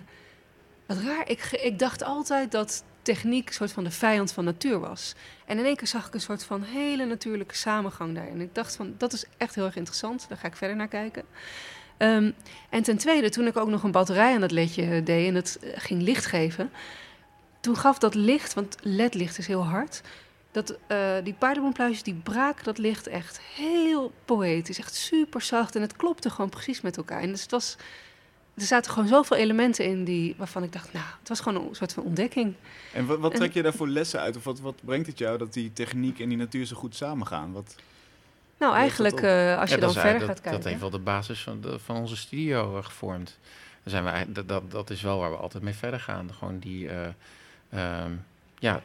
Wat 0.87 0.99
raar. 0.99 1.31
Ik, 1.31 1.45
ik 1.51 1.79
dacht 1.79 2.03
altijd 2.03 2.51
dat 2.53 2.85
techniek 3.03 3.49
een 3.49 3.55
soort 3.55 3.73
van 3.73 3.85
de 3.85 3.91
vijand 3.91 4.33
van 4.33 4.45
natuur 4.45 4.79
was. 4.79 5.15
En 5.47 5.59
in 5.59 5.65
één 5.65 5.77
keer 5.77 5.87
zag 5.87 6.07
ik 6.07 6.15
een 6.15 6.21
soort 6.21 6.45
van 6.45 6.63
hele 6.63 7.05
natuurlijke 7.05 7.57
samengang 7.57 8.15
daarin. 8.15 8.33
En 8.33 8.41
ik 8.41 8.55
dacht 8.55 8.77
van, 8.77 8.95
dat 8.99 9.13
is 9.13 9.25
echt 9.37 9.55
heel 9.55 9.65
erg 9.65 9.77
interessant. 9.77 10.29
Daar 10.29 10.39
ga 10.39 10.47
ik 10.47 10.57
verder 10.57 10.77
naar 10.77 10.89
kijken. 10.89 11.25
Ehm, 11.97 12.31
en 12.71 12.83
ten 12.83 12.97
tweede, 12.97 13.31
toen 13.31 13.47
ik 13.47 13.57
ook 13.57 13.69
nog 13.69 13.83
een 13.83 13.91
batterij 13.91 14.35
aan 14.35 14.41
dat 14.41 14.51
ledje 14.51 15.03
deed 15.03 15.29
en 15.29 15.35
het 15.35 15.59
eh, 15.63 15.71
ging 15.77 16.03
licht 16.03 16.27
geven... 16.27 16.71
toen 17.61 17.77
gaf 17.77 17.99
dat 17.99 18.15
licht, 18.15 18.55
want 18.55 18.77
ledlicht 18.83 19.39
is 19.39 19.47
heel 19.47 19.65
hard... 19.65 20.03
Dat, 20.57 20.77
eh, 20.87 21.15
die 21.23 21.35
paardenbloempluisjes 21.35 22.03
die 22.03 22.15
braken 22.15 22.65
dat 22.65 22.79
licht 22.79 23.07
echt 23.07 23.41
heel 23.41 24.13
poëtisch. 24.25 24.79
Echt 24.79 24.95
super 24.95 25.43
zacht. 25.43 25.77
En 25.77 25.83
het 25.83 25.97
klopte 25.97 26.31
gewoon 26.31 26.51
precies 26.51 26.81
met 26.81 26.97
elkaar. 26.97 27.21
En 27.21 27.31
dus 27.31 27.43
het 27.43 27.51
was, 27.51 27.77
er 28.55 28.63
zaten 28.63 28.93
gewoon 28.93 29.09
zoveel 29.09 29.37
elementen 29.37 29.85
in 29.85 30.05
die, 30.05 30.35
waarvan 30.39 30.63
ik 30.63 30.73
dacht, 30.73 30.93
nou, 30.93 31.05
het 31.19 31.29
was 31.29 31.41
gewoon 31.41 31.69
een 31.69 31.75
soort 31.75 31.93
van 31.93 32.03
ontdekking. 32.03 32.55
En 32.93 33.21
wat, 33.21 33.35
trek 33.35 33.53
je 33.53 33.63
daar 33.63 33.75
voor 33.75 33.89
lessen 33.89 34.21
uit? 34.21 34.37
Of 34.37 34.45
wat, 34.45 34.61
wat 34.61 34.75
brengt 34.85 35.07
het 35.07 35.19
jou 35.19 35.39
dat 35.39 35.53
die 35.53 35.73
techniek 35.73 36.21
en 36.21 36.29
die 36.29 36.39
natuur 36.39 36.67
zo 36.67 36.77
goed 36.77 36.97
samengaan? 36.97 37.53
Wat, 37.53 37.77
Nou, 38.59 38.75
eigenlijk, 38.75 39.21
eh, 39.21 39.59
als 39.59 39.71
je 39.71 39.75
Ja, 39.75 39.81
dan 39.81 39.93
verder 39.93 40.21
gaat 40.21 40.41
kijken. 40.41 40.61
Dat 40.61 40.65
heeft 40.65 40.81
wel 40.81 40.91
de 40.91 40.99
basis 40.99 41.43
van, 41.43 41.61
de, 41.61 41.79
van 41.79 41.97
onze 41.97 42.17
studio 42.17 42.83
gevormd. 42.83 43.39
Zijn 43.85 44.05
we, 44.05 44.45
dat, 44.47 44.71
dat 44.71 44.91
is 44.91 45.03
wel 45.03 45.19
waar 45.19 45.31
we 45.31 45.37
altijd 45.37 45.63
mee 45.63 45.75
verder 45.75 46.01
gaan. 46.01 46.31
Gewoon 46.33 46.59
die, 46.59 46.89
eh, 46.89 47.09
ehm, 47.69 48.13
ja, 48.67 48.83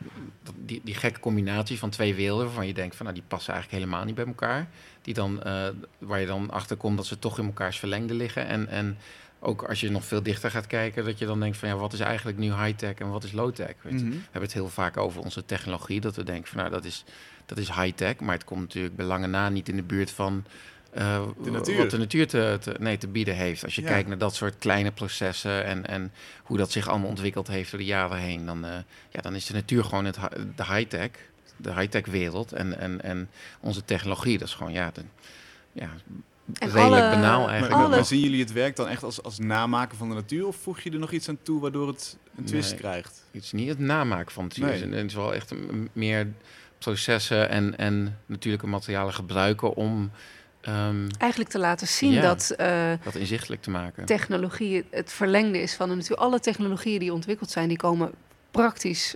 die, 0.56 0.82
die 0.84 0.96
gekke 0.96 1.20
combinatie 1.20 1.80
van 1.80 1.90
twee 1.90 2.16
werelden 2.16 2.46
waarvan 2.46 2.68
je 2.68 2.74
denkt 2.74 2.96
van 2.96 3.06
nou 3.06 3.18
die 3.18 3.28
passen 3.28 3.54
eigenlijk 3.54 3.84
helemaal 3.84 4.06
niet 4.06 4.16
bij 4.16 4.26
elkaar. 4.26 4.68
Die 5.02 5.14
dan, 5.14 5.44
eh, 5.44 5.68
waar 5.98 6.20
je 6.20 6.26
dan 6.26 6.50
achter 6.50 6.78
komt 6.78 6.98
dat 6.98 7.06
ze 7.06 7.20
toch 7.20 7.40
in 7.40 7.46
elkaars 7.46 7.80
verlengde 7.80 8.14
liggen. 8.14 8.48
En, 8.48 8.68
en 8.68 8.98
ook 9.40 9.64
als 9.64 9.80
je 9.80 9.92
nog 9.92 10.06
veel 10.06 10.24
dichter 10.24 10.52
gaat 10.52 10.68
kijken, 10.68 11.06
dat 11.06 11.20
je 11.20 11.26
dan 11.26 11.40
denkt 11.40 11.58
van 11.58 11.70
ja, 11.70 11.76
wat 11.76 11.94
is 11.94 12.00
eigenlijk 12.00 12.38
nu 12.38 12.54
high-tech 12.54 12.94
en 12.94 13.10
wat 13.10 13.24
is 13.24 13.32
low-tech? 13.32 13.76
Mhm. 13.84 13.96
We 13.96 14.16
hebben 14.22 14.42
het 14.42 14.54
heel 14.54 14.70
vaak 14.70 14.98
over 14.98 15.22
onze 15.22 15.46
technologie, 15.46 16.02
dat 16.02 16.16
we 16.16 16.24
denken 16.24 16.50
van 16.50 16.58
nou 16.58 16.70
dat 16.70 16.86
is, 16.86 17.04
dat 17.46 17.58
is 17.58 17.68
high-tech, 17.68 18.20
maar 18.20 18.34
het 18.34 18.44
komt 18.44 18.62
natuurlijk 18.62 18.96
bij 18.96 19.06
lange 19.06 19.28
na 19.28 19.50
niet 19.50 19.70
in 19.70 19.76
de 19.76 19.84
buurt 19.84 20.12
van 20.12 20.46
eh, 20.92 21.22
De 21.44 21.52
natuur. 21.52 21.78
wat 21.78 21.90
de 21.90 21.98
natuur 21.98 22.28
te, 22.28 22.58
te, 22.62 22.76
nee, 22.80 22.98
te 22.98 23.08
bieden 23.08 23.36
heeft. 23.36 23.64
Als 23.64 23.76
je 23.76 23.82
Ja. 23.82 23.88
kijkt 23.88 24.08
naar 24.08 24.18
dat 24.18 24.36
soort 24.36 24.58
kleine 24.58 24.92
processen 24.92 25.66
en, 25.66 25.88
en 25.88 26.12
hoe 26.44 26.58
dat 26.58 26.72
zich 26.72 26.88
allemaal 26.88 27.10
ontwikkeld 27.10 27.48
heeft 27.48 27.72
door 27.72 27.80
de 27.80 27.86
jaren 27.86 28.18
heen, 28.18 28.46
dan, 28.46 28.66
eh, 28.66 28.72
ja, 29.10 29.22
dan 29.22 29.36
is 29.36 29.46
de 29.46 29.54
natuur 29.54 29.84
gewoon 29.84 30.06
het, 30.06 30.18
de 30.56 30.64
high-tech, 30.66 31.10
de 31.58 31.74
high-tech 31.74 32.06
wereld. 32.06 32.52
En, 32.52 32.80
en, 32.80 33.02
en 33.02 33.30
onze 33.60 33.86
technologie, 33.86 34.38
dat 34.38 34.48
is 34.48 34.54
gewoon 34.54 34.72
ja, 34.74 34.92
de, 34.94 35.02
ja 35.72 35.90
En 36.60 36.70
redelijk 36.72 36.86
alle- 37.04 37.10
banaal 37.16 37.50
eigenlijk. 37.50 37.90
maar- 37.90 38.06
zien 38.06 38.20
jullie 38.20 38.40
het 38.40 38.52
werk 38.52 38.76
dan 38.76 38.88
echt 38.88 39.04
als, 39.04 39.24
als 39.24 39.40
namaken 39.40 39.98
van 39.98 40.10
de 40.10 40.16
natuur? 40.16 40.48
Of 40.48 40.56
voeg 40.56 40.80
je 40.82 40.92
er 40.92 41.00
nog 41.00 41.12
iets 41.12 41.30
aan 41.30 41.38
toe 41.44 41.62
waardoor 41.62 41.88
het 41.88 42.18
een 42.38 42.44
twist 42.44 42.70
Nee. 42.70 42.80
krijgt? 42.80 43.24
Het 43.32 43.44
is 43.44 43.52
niet 43.52 43.70
het 43.70 43.80
namaken 43.80 44.32
van 44.32 44.44
het 44.44 44.58
Nee. 44.58 44.72
het 44.84 45.06
is- 45.06 45.14
wel 45.14 45.34
echt 45.34 45.54
meer 45.94 46.28
processen 46.78 47.50
en, 47.50 47.78
en 47.78 48.18
natuurlijke 48.26 48.68
materialen 48.68 49.14
gebruiken 49.14 49.74
om 49.76 50.12
ehm, 50.62 51.08
Eigenlijk 51.18 51.52
te 51.52 51.60
laten 51.60 51.88
zien 51.88 52.12
Ja. 52.12 52.22
dat 52.22 52.50
eh, 52.50 52.92
dat 53.04 53.16
inzichtelijk 53.16 53.62
te 53.62 53.70
maken. 53.70 54.06
technologie 54.06 54.86
het- 54.90 55.12
verlengde 55.14 55.62
is 55.62 55.74
van 55.76 55.90
de 55.90 55.96
natuur. 55.96 56.16
Alle 56.16 56.40
technologieën 56.40 57.00
die 57.00 57.14
ontwikkeld 57.14 57.50
zijn, 57.52 57.68
die 57.68 57.78
komen 57.78 58.12
praktisch 58.52 59.16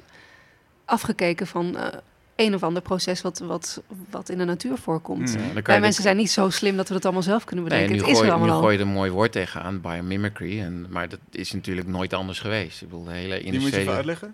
afgekeken 0.86 1.48
van 1.48 1.78
eh, 1.78 1.88
een 2.36 2.54
of 2.56 2.64
ander 2.64 2.82
proces 2.82 3.22
wat, 3.22 3.40
wat, 3.40 3.82
wat 4.10 4.30
in 4.30 4.38
de 4.38 4.46
natuur 4.46 4.78
voorkomt. 4.78 5.38
Mm. 5.38 5.44
Ja, 5.56 5.62
Wij 5.62 5.80
mensen 5.80 6.04
zijn 6.04 6.18
niet 6.18 6.32
zo 6.32 6.50
slim 6.50 6.76
dat 6.78 6.88
we 6.88 6.94
dat 6.94 7.04
allemaal 7.04 7.24
zelf 7.24 7.44
kunnen 7.44 7.66
Nee, 7.66 7.74
bedenken. 7.74 7.96
nu, 7.96 8.02
het 8.02 8.12
is 8.12 8.18
gooi, 8.18 8.30
nu 8.30 8.36
allemaal 8.36 8.56
al. 8.56 8.62
gooi 8.62 8.74
je 8.78 8.80
er 8.82 8.86
een 8.88 8.94
mooi 8.94 9.12
woord 9.12 9.32
tegenaan, 9.32 9.82
biomimicry. 9.82 10.60
En, 10.60 10.86
maar 10.90 11.10
dat 11.10 11.20
is 11.32 11.52
natuurlijk 11.52 11.88
nooit 11.88 12.14
anders 12.14 12.40
geweest. 12.40 12.82
Ik 12.82 12.88
bedoel, 12.90 13.04
de 13.04 13.12
hele 13.12 13.40
Die 13.44 13.60
moet 13.60 13.70
je 13.70 13.78
even 13.78 13.94
uitleggen? 13.94 14.34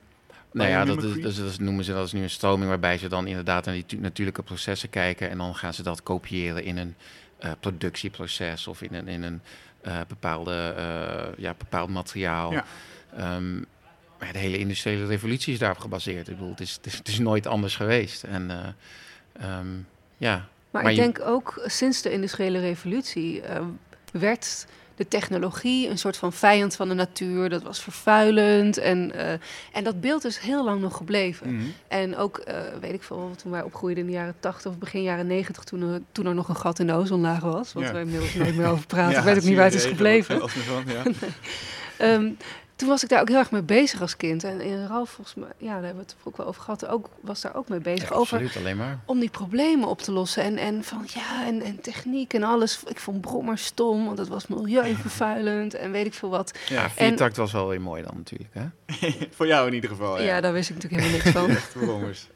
Nou 0.54 0.70
ja, 0.70 0.86
dat, 0.86 0.98
is, 0.98 1.04
Biomimicry? 1.04 1.44
dat, 1.46 1.60
noemen 1.60 1.84
ze 1.86 1.94
dat 1.94 2.06
is 2.06 2.12
nu 2.12 2.22
een 2.24 2.30
stroming 2.30 2.70
waarbij 2.70 2.98
ze 2.98 3.08
dan 3.10 3.28
inderdaad 3.28 3.66
naar 3.66 3.74
die 3.74 3.86
tu- 3.86 3.98
natuurlijke 3.98 4.44
processen 4.44 4.90
kijken 4.90 5.30
en 5.30 5.38
dan 5.38 5.56
gaan 5.56 5.74
ze 5.74 5.84
dat 5.84 6.04
kopiëren 6.04 6.64
in 6.64 6.78
een 6.78 6.96
eh, 7.40 7.52
productieproces 7.60 8.68
of 8.68 8.82
in 8.82 8.94
een, 8.94 9.08
in 9.08 9.24
een 9.24 9.42
eh, 9.82 10.00
bepaalde, 10.08 10.74
eh, 10.78 11.44
ja, 11.44 11.54
bepaald 11.58 11.90
materiaal. 11.90 12.52
Ja. 12.52 12.66
Ehm, 13.18 13.58
maar 14.20 14.32
de 14.34 14.40
hele 14.40 14.58
industriële 14.58 15.06
revolutie 15.06 15.54
is 15.54 15.60
daarop 15.60 15.78
gebaseerd. 15.80 16.28
Ik 16.28 16.36
bedoel, 16.36 16.50
het 16.52 16.60
is, 16.60 16.74
het 16.74 16.86
is, 16.86 16.98
het 16.98 17.08
is 17.08 17.20
nooit 17.20 17.48
anders 17.48 17.76
geweest. 17.76 18.24
En 18.24 18.52
eh, 18.52 18.68
ehm, 19.58 19.68
ja, 20.18 20.48
Maar, 20.72 20.82
Maar 20.84 20.92
ik 20.92 20.98
je- 20.98 21.04
denk 21.04 21.20
ook 21.22 21.62
sinds 21.66 22.02
de 22.02 22.12
industriële 22.12 22.60
revolutie 22.60 23.42
eh, 23.42 23.62
werd 24.12 24.68
de 25.02 25.08
technologie 25.08 25.90
een 25.90 25.98
soort 25.98 26.18
van 26.18 26.34
vijand 26.34 26.76
van 26.76 26.88
de 26.90 26.94
natuur. 26.94 27.50
Dat 27.50 27.64
was 27.64 27.80
vervuilend. 27.82 28.78
En, 28.78 29.12
eh, 29.16 29.32
en 29.74 29.84
dat 29.84 30.02
beeld 30.02 30.26
is 30.26 30.38
heel 30.38 30.64
lang 30.64 30.82
nog 30.82 30.98
gebleven. 30.98 31.56
Mhm. 31.56 31.64
En 31.88 32.18
ook, 32.18 32.38
eh, 32.38 32.56
weet 32.82 32.94
ik 32.94 33.04
veel, 33.04 33.32
toen 33.38 33.52
wij 33.52 33.62
opgroeiden 33.62 34.04
in 34.04 34.10
de 34.10 34.16
jaren 34.16 34.36
80 34.40 34.72
of 34.72 34.78
begin 34.78 35.02
jaren 35.04 35.28
90, 35.28 35.64
toen 35.64 35.82
er, 35.82 36.02
toen 36.12 36.26
er 36.26 36.34
nog 36.34 36.50
een 36.50 36.56
gat 36.56 36.80
in 36.80 36.88
de 36.88 36.94
ozonlaag 36.94 37.40
was. 37.40 37.74
Wat 37.74 37.84
Ja. 37.84 37.94
we 37.94 38.00
inmiddels 38.00 38.34
nooit 38.34 38.56
meer 38.56 38.68
over 38.68 38.86
praten. 38.96 39.12
Ja, 39.14 39.18
ik 39.20 39.24
weet 39.26 39.38
ook 39.38 39.44
niet 39.44 39.56
waar 39.56 39.66
het 39.66 39.74
is 39.74 39.86
gebleven. 39.86 40.50
van, 40.50 40.84
ja. 40.88 41.04
Ehm, 41.98 42.30
toen 42.82 42.90
was 42.90 43.04
ik 43.04 43.10
daar 43.10 43.22
ook 43.22 43.28
heel 43.28 43.38
erg 43.38 43.52
mee 43.52 43.62
bezig 43.62 44.02
als 44.02 44.18
kind. 44.18 44.44
En 44.44 44.62
in 44.62 44.86
Ralf, 44.86 45.10
volgens 45.10 45.36
mij, 45.36 45.50
ja, 45.58 45.74
daar 45.74 45.84
hebben 45.84 46.06
we 46.06 46.12
het 46.12 46.16
ook 46.24 46.38
wel 46.38 46.46
over 46.46 46.62
gehad, 46.62 46.88
ook, 46.88 47.10
was 47.20 47.42
daar 47.42 47.56
ook 47.56 47.70
mee 47.70 47.80
bezig. 47.80 48.10
ja, 48.10 48.16
over 48.16 48.38
absoluut 48.38 48.58
alleen 48.58 48.78
maar. 48.78 49.00
om 49.06 49.20
die 49.20 49.30
problemen 49.30 49.88
op 49.88 50.02
te 50.02 50.12
lossen. 50.12 50.44
En, 50.44 50.58
en 50.58 50.84
van 50.84 51.04
ja, 51.08 51.46
en, 51.46 51.62
en 51.62 51.82
techniek 51.82 52.34
en 52.34 52.44
alles. 52.44 52.84
Ik 52.88 53.00
vond 53.00 53.22
brommer 53.22 53.58
stom, 53.58 54.06
want 54.06 54.18
het 54.18 54.28
was 54.28 54.48
milieuvervuilend 54.48 55.74
en 55.74 55.92
weet 55.92 56.06
ik 56.06 56.14
veel 56.14 56.30
wat. 56.30 56.58
Ja. 56.70 56.90
Viertakt 56.90 57.38
was 57.38 57.52
wel 57.52 57.68
weer 57.68 57.82
mooi 57.82 58.04
dan 58.04 58.14
natuurlijk. 58.16 58.54
Hè? 58.54 58.66
Voor 59.36 59.48
jou 59.48 59.68
in 59.68 59.74
ieder 59.74 59.90
geval, 59.90 60.18
Ja, 60.18 60.24
ja. 60.24 60.42
daar 60.42 60.54
wist 60.54 60.70
ik 60.70 60.76
natuurlijk 60.76 61.04
helemaal 61.04 61.24
niks 61.24 61.38
van. 61.40 61.50
Echt 61.58 61.74
brommers. 61.74 62.28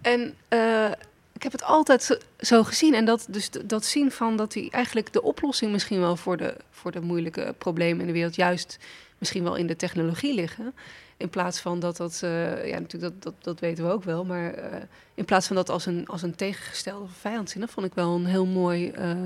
En 0.00 0.34
eh, 0.48 0.90
ik 1.32 1.42
heb 1.42 1.52
het 1.52 1.64
altijd 1.64 2.18
zo, 2.38 2.64
gezien. 2.64 2.94
En 2.94 3.04
dat, 3.04 3.26
dus 3.28 3.50
dat 3.64 3.84
zien 3.84 4.10
van 4.10 4.36
dat 4.36 4.52
die 4.52 4.70
eigenlijk 4.70 5.12
de 5.12 5.22
oplossing 5.22 5.72
misschien 5.72 6.00
wel 6.00 6.16
voor 6.16 6.36
de, 6.36 6.56
voor 6.70 6.90
de 6.90 7.00
moeilijke 7.00 7.54
problemen 7.58 8.00
in 8.00 8.06
de 8.06 8.12
wereld 8.12 8.34
juist 8.34 8.78
misschien 9.24 9.44
wel 9.44 9.56
in 9.56 9.66
de 9.66 9.76
technologie 9.76 10.34
liggen. 10.34 10.74
In 11.16 11.28
plaats 11.28 11.60
van 11.60 11.80
dat 11.80 11.96
dat, 11.96 12.20
eh, 12.22 12.68
ja 12.68 12.78
natuurlijk 12.78 13.12
dat, 13.12 13.22
dat, 13.22 13.44
dat 13.44 13.60
weten 13.60 13.84
we 13.84 13.90
ook 13.90 14.04
wel, 14.04 14.24
maar 14.24 14.54
eh, 14.54 14.82
in 15.14 15.24
plaats 15.24 15.46
van 15.46 15.56
dat 15.56 15.70
als 15.70 15.86
een, 15.86 16.06
als 16.06 16.22
een 16.22 16.34
tegengestelde 16.34 17.08
vijand 17.18 17.50
zien, 17.50 17.60
dat 17.60 17.70
vond 17.70 17.86
ik 17.86 17.94
wel 17.94 18.14
een 18.14 18.26
heel 18.26 18.46
mooi 18.46 18.90
eh, 18.90 19.16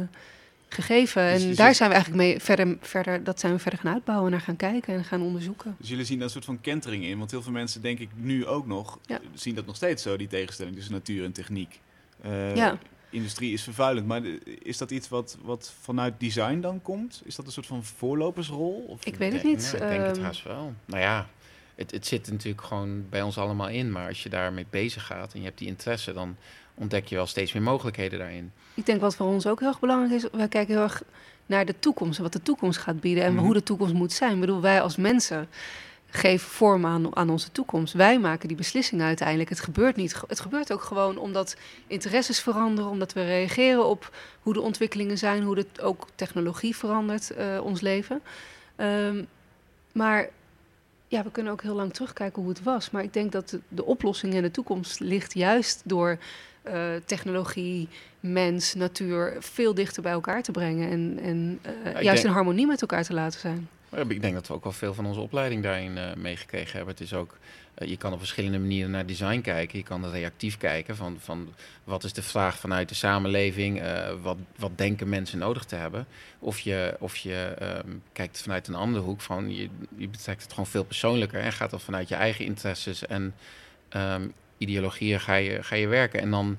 gegeven. 0.68 1.32
Dus 1.32 1.42
en 1.42 1.54
daar 1.54 1.74
zijn 1.74 1.88
we 1.88 1.94
eigenlijk 1.94 2.24
mee 2.24 2.40
verder, 2.40 2.76
verder, 2.80 3.24
dat 3.24 3.40
zijn 3.40 3.52
we 3.52 3.58
verder 3.58 3.80
gaan 3.80 3.92
uitbouwen 3.92 4.26
en 4.26 4.32
naar 4.32 4.46
gaan 4.46 4.56
kijken 4.56 4.94
en 4.94 5.04
gaan 5.04 5.22
onderzoeken. 5.22 5.76
Dus 5.78 5.88
jullie 5.88 6.04
zien 6.04 6.16
daar 6.16 6.24
een 6.26 6.32
soort 6.32 6.44
van 6.44 6.60
kentering 6.60 7.04
in. 7.04 7.18
Want 7.18 7.30
heel 7.30 7.42
veel 7.42 7.52
mensen, 7.52 7.82
denk 7.82 7.98
ik 7.98 8.08
nu 8.14 8.46
ook 8.46 8.66
nog, 8.66 8.98
Ja. 9.06 9.20
zien 9.34 9.54
dat 9.54 9.66
nog 9.66 9.76
steeds 9.76 10.02
zo, 10.02 10.16
die 10.16 10.28
tegenstelling 10.28 10.74
tussen 10.74 10.94
natuur 10.94 11.24
en 11.24 11.32
techniek. 11.32 11.80
Ja. 12.54 12.78
Industrie 13.10 13.52
is 13.52 13.62
vervuilend, 13.62 14.06
maar 14.06 14.22
is 14.62 14.78
dat 14.78 14.90
iets 14.90 15.08
wat, 15.08 15.38
wat 15.42 15.72
vanuit 15.80 16.14
design 16.20 16.60
dan 16.60 16.82
komt? 16.82 17.22
Is 17.24 17.34
dat 17.36 17.46
een 17.46 17.52
soort 17.52 17.66
van 17.66 17.84
voorlopersrol? 17.84 18.84
Of 18.88 19.04
Ik 19.04 19.14
weet 19.16 19.32
het 19.32 19.42
denk- 19.42 19.54
niet. 19.56 19.74
Ja, 19.78 19.84
ik 19.84 19.88
denk 19.88 20.06
het 20.06 20.16
ehm, 20.16 20.24
haast 20.26 20.42
wel. 20.42 20.72
Nou 20.84 21.00
ja, 21.02 21.26
het, 21.74 21.90
het 21.90 22.06
zit 22.06 22.30
natuurlijk 22.30 22.62
gewoon 22.64 23.08
bij 23.08 23.22
ons 23.22 23.38
allemaal 23.38 23.68
in. 23.68 23.92
Maar 23.92 24.08
als 24.08 24.22
je 24.22 24.28
daarmee 24.28 24.66
bezig 24.70 25.06
gaat 25.06 25.32
en 25.32 25.38
je 25.38 25.44
hebt 25.44 25.58
die 25.58 25.68
interesse, 25.68 26.12
dan 26.12 26.36
ontdek 26.74 27.06
je 27.06 27.14
wel 27.14 27.26
steeds 27.26 27.52
meer 27.52 27.62
mogelijkheden 27.62 28.18
daarin. 28.18 28.52
Ik 28.74 28.86
denk 28.86 29.00
wat 29.00 29.16
voor 29.16 29.26
ons 29.26 29.46
ook 29.46 29.58
heel 29.60 29.68
erg 29.68 29.80
belangrijk 29.80 30.12
is, 30.12 30.30
wij 30.32 30.48
kijken 30.48 30.74
heel 30.74 30.82
erg 30.82 31.02
naar 31.46 31.64
de 31.66 31.78
toekomst 31.78 32.16
en 32.16 32.22
wat 32.22 32.32
de 32.32 32.42
toekomst 32.42 32.78
gaat 32.78 33.00
bieden 33.00 33.24
en 33.24 33.34
Mhm. 33.34 33.44
hoe 33.44 33.52
de 33.54 33.62
toekomst 33.62 33.94
moet 33.94 34.12
zijn. 34.12 34.34
Ik 34.34 34.40
bedoel, 34.40 34.60
wij 34.60 34.82
als 34.82 34.96
mensen 34.96 35.48
geven 36.10 36.48
vorm 36.48 36.86
aan, 36.86 37.16
aan 37.16 37.30
onze 37.30 37.52
toekomst. 37.52 37.92
Wij 37.94 38.18
maken 38.18 38.48
die 38.48 38.56
beslissingen 38.56 39.06
uiteindelijk. 39.06 39.48
Het 39.48 39.60
gebeurt 39.60 39.96
niet. 39.96 40.22
Het 40.28 40.40
gebeurt 40.40 40.72
ook 40.72 40.82
gewoon 40.82 41.18
omdat 41.18 41.56
interesses 41.86 42.40
veranderen, 42.40 42.90
omdat 42.90 43.12
we 43.12 43.24
reageren 43.24 43.86
op 43.86 44.16
hoe 44.40 44.52
de 44.52 44.60
ontwikkelingen 44.60 45.18
zijn, 45.18 45.42
hoe 45.42 45.54
de, 45.54 45.66
ook 45.82 46.06
technologie 46.14 46.76
verandert 46.76 47.30
eh, 47.30 47.60
ons 47.62 47.80
leven. 47.80 48.22
Ehm, 48.76 49.24
maar 49.92 50.28
ja, 51.08 51.22
we 51.22 51.30
kunnen 51.30 51.52
ook 51.52 51.62
heel 51.62 51.74
lang 51.74 51.92
terugkijken 51.92 52.42
hoe 52.42 52.50
het 52.50 52.62
was. 52.62 52.90
Maar 52.90 53.02
ik 53.02 53.12
denk 53.12 53.32
dat 53.32 53.48
de, 53.48 53.60
de 53.68 53.84
oplossing 53.84 54.34
in 54.34 54.42
de 54.42 54.50
toekomst 54.50 55.00
ligt 55.00 55.34
juist 55.34 55.82
door 55.84 56.18
eh, 56.62 56.90
technologie, 57.04 57.88
mens, 58.20 58.74
natuur 58.74 59.36
veel 59.38 59.74
dichter 59.74 60.02
bij 60.02 60.12
elkaar 60.12 60.42
te 60.42 60.50
brengen. 60.50 60.90
En, 60.90 61.18
en 61.22 61.58
eh, 61.62 61.92
juist 61.92 62.04
denk- 62.04 62.24
in 62.24 62.30
harmonie 62.30 62.66
met 62.66 62.80
elkaar 62.80 63.04
te 63.04 63.14
laten 63.14 63.40
zijn. 63.40 63.68
Ik 63.90 64.22
denk 64.22 64.34
dat 64.34 64.46
we 64.46 64.54
ook 64.54 64.64
wel 64.64 64.72
veel 64.72 64.94
van 64.94 65.06
onze 65.06 65.20
opleiding 65.20 65.62
daarin 65.62 65.98
eh, 65.98 66.14
meegekregen 66.14 66.76
hebben. 66.76 66.94
Het 66.94 67.02
is 67.02 67.14
ook, 67.14 67.38
eh, 67.74 67.88
je 67.88 67.96
kan 67.96 68.12
op 68.12 68.18
verschillende 68.18 68.58
manieren 68.58 68.90
naar 68.90 69.06
design 69.06 69.40
kijken. 69.40 69.78
Je 69.78 69.84
kan 69.84 70.10
reactief 70.10 70.56
kijken 70.56 70.96
van, 70.96 71.16
van 71.20 71.48
wat 71.84 72.04
is 72.04 72.12
de 72.12 72.22
vraag 72.22 72.58
vanuit 72.58 72.88
de 72.88 72.94
samenleving, 72.94 73.80
eh, 73.80 74.12
wat, 74.22 74.36
wat 74.56 74.78
denken 74.78 75.08
mensen 75.08 75.38
nodig 75.38 75.64
te 75.64 75.74
hebben. 75.74 76.06
Of 76.38 76.58
je, 76.58 76.96
of 76.98 77.16
je 77.16 77.54
ehm, 77.58 77.96
kijkt 78.12 78.42
vanuit 78.42 78.68
een 78.68 78.74
andere 78.74 79.04
hoek 79.04 79.20
van, 79.20 79.54
je, 79.54 79.68
je 79.96 80.08
betrekt 80.08 80.42
het 80.42 80.50
gewoon 80.50 80.66
veel 80.66 80.84
persoonlijker 80.84 81.40
en 81.40 81.52
gaat 81.52 81.70
dan 81.70 81.80
vanuit 81.80 82.08
je 82.08 82.14
eigen 82.14 82.44
interesses 82.44 83.06
en 83.06 83.34
ehm, 83.88 84.28
ideologieën 84.58 85.20
ga 85.20 85.34
je, 85.34 85.62
ga 85.62 85.74
je 85.74 85.88
werken. 85.88 86.20
En 86.20 86.30
dan 86.30 86.58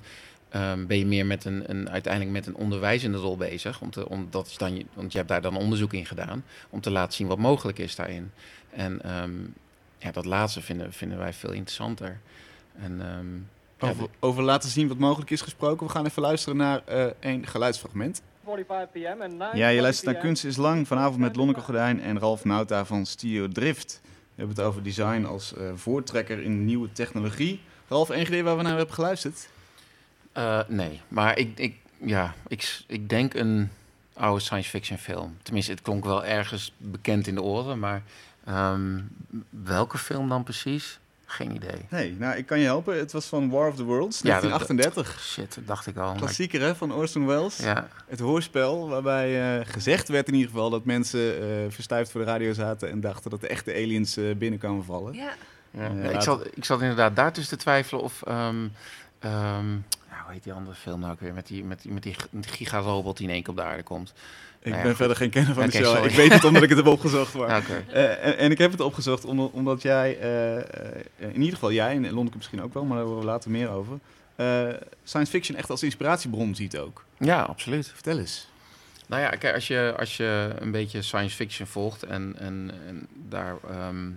ehm, 0.49 0.85
ben 0.85 0.97
je 0.97 1.05
meer 1.05 1.25
met 1.25 1.45
een, 1.45 1.63
een, 1.69 1.89
uiteindelijk 1.89 2.33
met 2.33 2.47
een 2.47 2.55
onderwijzende 2.55 3.17
rol 3.17 3.37
bezig. 3.37 3.81
Om 3.81 3.89
te, 3.91 4.09
om, 4.09 4.27
dat 4.29 4.47
is 4.47 4.57
dan, 4.57 4.75
je- 4.75 4.85
want 4.93 5.11
je 5.11 5.17
hebt 5.17 5.29
daar 5.29 5.41
dan 5.41 5.57
onderzoek 5.57 5.93
in 5.93 6.05
gedaan 6.05 6.43
om 6.69 6.81
te 6.81 6.91
laten 6.91 7.13
zien 7.13 7.27
wat 7.27 7.37
mogelijk 7.37 7.77
is 7.79 7.95
daarin. 7.95 8.31
En 8.69 9.01
ehm, 9.01 9.31
ja, 9.97 10.11
dat 10.11 10.25
laatste 10.25 10.61
vinden, 10.61 10.93
vinden 10.93 11.17
wij 11.17 11.33
veel 11.33 11.51
interessanter. 11.51 12.19
En, 12.81 13.01
ehm, 13.01 13.35
ja, 13.91 14.07
Over, 14.19 14.43
laten 14.43 14.69
zien 14.69 14.87
wat 14.87 14.97
mogelijk 14.97 15.29
is 15.31 15.41
gesproken. 15.41 15.87
We 15.87 15.91
gaan 15.93 16.05
even 16.05 16.21
luisteren 16.21 16.57
naar 16.57 16.81
eh 16.85 17.05
een 17.19 17.47
geluidsfragment. 17.47 18.21
45 18.45 18.89
p.m. 18.91 19.37
9 19.37 19.57
Ja, 19.57 19.67
je 19.67 19.81
luistert 19.81 20.05
naar 20.11 20.21
Kunst 20.21 20.45
is 20.45 20.57
Lang 20.57 20.87
vanavond 20.87 21.17
met 21.19 21.35
Lonneke 21.35 21.59
Gordijn 21.59 22.01
en 22.01 22.19
Ralf 22.19 22.45
Nauta 22.45 22.85
van 22.85 23.05
Studio 23.05 23.47
Drift. 23.47 24.01
We 24.03 24.09
hebben 24.35 24.55
het 24.55 24.65
over 24.65 24.83
design 24.83 25.23
als 25.23 25.53
eh, 25.53 25.71
voortrekker 25.75 26.39
in 26.41 26.65
nieuwe 26.65 26.91
technologie. 26.91 27.61
Ralf, 27.87 28.09
enig 28.09 28.27
idee 28.27 28.43
waar 28.43 28.57
we 28.57 28.63
naar 28.63 28.77
hebben 28.77 28.95
geluisterd? 28.95 29.49
Eh, 30.31 30.59
nee, 30.67 31.01
maar 31.07 31.37
ik, 31.37 31.57
ik, 31.59 31.75
ja, 31.97 32.33
ik, 32.47 32.81
ik 32.87 33.09
denk 33.09 33.33
een 33.33 33.69
oude 34.13 34.41
science 34.41 34.69
fiction 34.69 34.97
film. 34.97 35.37
Tenminste, 35.43 35.71
het 35.71 35.81
klonk 35.81 36.03
wel 36.05 36.25
ergens 36.25 36.73
bekend 36.77 37.27
in 37.27 37.35
de 37.35 37.41
oren, 37.41 37.79
maar 37.79 38.01
ehm, 38.45 38.99
welke 39.49 39.97
film 39.97 40.29
dan 40.29 40.43
precies? 40.43 40.99
Geen 41.25 41.55
idee. 41.55 41.85
Nee, 41.89 42.15
nou 42.19 42.37
ik 42.37 42.45
kan 42.45 42.59
je 42.59 42.65
helpen. 42.65 42.97
Het 42.97 43.11
was 43.11 43.25
van 43.25 43.49
War 43.49 43.67
of 43.69 43.75
the 43.75 43.83
Worlds, 43.83 44.21
Ja, 44.21 44.39
dat- 44.39 44.49
1938. 44.49 45.21
Shit, 45.23 45.55
dat 45.55 45.67
dacht 45.67 45.87
ik 45.87 45.97
al. 45.97 46.07
maar- 46.09 46.17
Klassieker 46.17 46.61
hè, 46.61 46.75
van 46.75 46.93
Orson 46.93 47.25
Welles. 47.25 47.57
ja, 47.57 47.87
Het 48.07 48.19
hoorspel 48.19 48.89
waarbij 48.89 49.59
eh, 49.59 49.65
gezegd 49.67 50.07
werd 50.07 50.27
in 50.27 50.33
ieder 50.33 50.49
geval 50.49 50.69
dat 50.69 50.85
mensen 50.85 51.41
eh 51.41 51.47
verstijfd 51.71 52.11
voor 52.11 52.21
de 52.21 52.27
radio 52.27 52.53
zaten 52.53 52.89
en 52.89 52.99
dachten 53.01 53.29
dat 53.31 53.41
de 53.41 53.47
echte 53.47 53.73
aliens 53.73 54.17
eh, 54.17 54.35
binnenkwamen 54.35 54.85
vallen. 54.85 55.13
Ja, 55.13 55.33
Ja, 55.71 55.89
ja, 56.03 56.09
ik, 56.09 56.21
zat, 56.21 56.47
ik 56.53 56.65
zat 56.65 56.81
inderdaad 56.81 57.15
daartussen 57.15 57.57
te 57.57 57.63
twijfelen 57.63 58.03
of... 58.03 58.21
ehm 58.21 58.67
ehm, 59.19 59.65
hoe 60.29 60.37
heet 60.37 60.47
die 60.47 60.57
andere 60.57 60.75
film 60.75 60.99
nou 60.99 61.11
ook 61.11 61.19
weer? 61.19 61.33
Met 61.33 61.47
die, 61.47 61.63
met 61.63 61.81
die, 61.81 61.91
met 61.91 62.03
die 62.03 62.15
gigarobot 62.31 63.17
die 63.17 63.27
in 63.27 63.33
één 63.33 63.43
keer 63.43 63.51
op 63.51 63.59
de 63.59 63.63
aarde 63.63 63.83
komt. 63.83 64.13
Ik 64.59 64.71
Nou 64.71 64.83
ben 64.83 64.95
verder 64.95 65.15
geen 65.15 65.29
kenner 65.29 65.53
van 65.53 65.65
de 65.65 65.71
sorry. 65.71 66.09
Ik 66.09 66.15
weet 66.15 66.33
het 66.33 66.43
omdat 66.43 66.63
ik 66.63 66.69
het 66.69 66.77
heb 66.77 66.87
opgezocht. 66.87 67.33
Maar. 67.33 67.63
Eh, 67.89 68.25
en, 68.25 68.37
en 68.37 68.51
ik 68.51 68.57
heb 68.57 68.71
het 68.71 68.79
opgezocht 68.81 69.25
omdat, 69.25 69.51
omdat 69.51 69.81
jij, 69.81 70.19
eh, 70.19 70.57
eh, 70.57 70.63
in 71.17 71.39
ieder 71.39 71.53
geval 71.53 71.71
jij, 71.71 71.95
en 71.95 72.11
Lonneke 72.11 72.37
misschien 72.37 72.61
ook 72.61 72.73
wel, 72.73 72.83
maar 72.85 72.97
daar 72.97 73.05
horen 73.05 73.19
we 73.19 73.25
later 73.25 73.51
meer 73.51 73.69
over, 73.69 73.99
science 75.03 75.31
fiction 75.31 75.57
echt 75.57 75.69
als 75.69 75.83
inspiratiebron 75.83 76.55
ziet 76.55 76.77
ook. 76.77 77.03
Ja, 77.17 77.41
absoluut. 77.41 77.87
Vertel 77.87 78.17
eens. 78.17 78.47
Nou 79.07 79.21
ja, 79.21 79.29
kijk, 79.29 79.55
als 79.55 79.67
je, 79.67 79.93
als 79.97 80.17
je 80.17 80.55
een 80.59 80.71
beetje 80.71 81.01
science 81.01 81.35
fiction 81.35 81.67
volgt 81.67 82.03
en, 82.03 82.35
en, 82.37 82.71
en 82.87 83.07
daar, 83.29 83.55
ehm, 83.69 84.09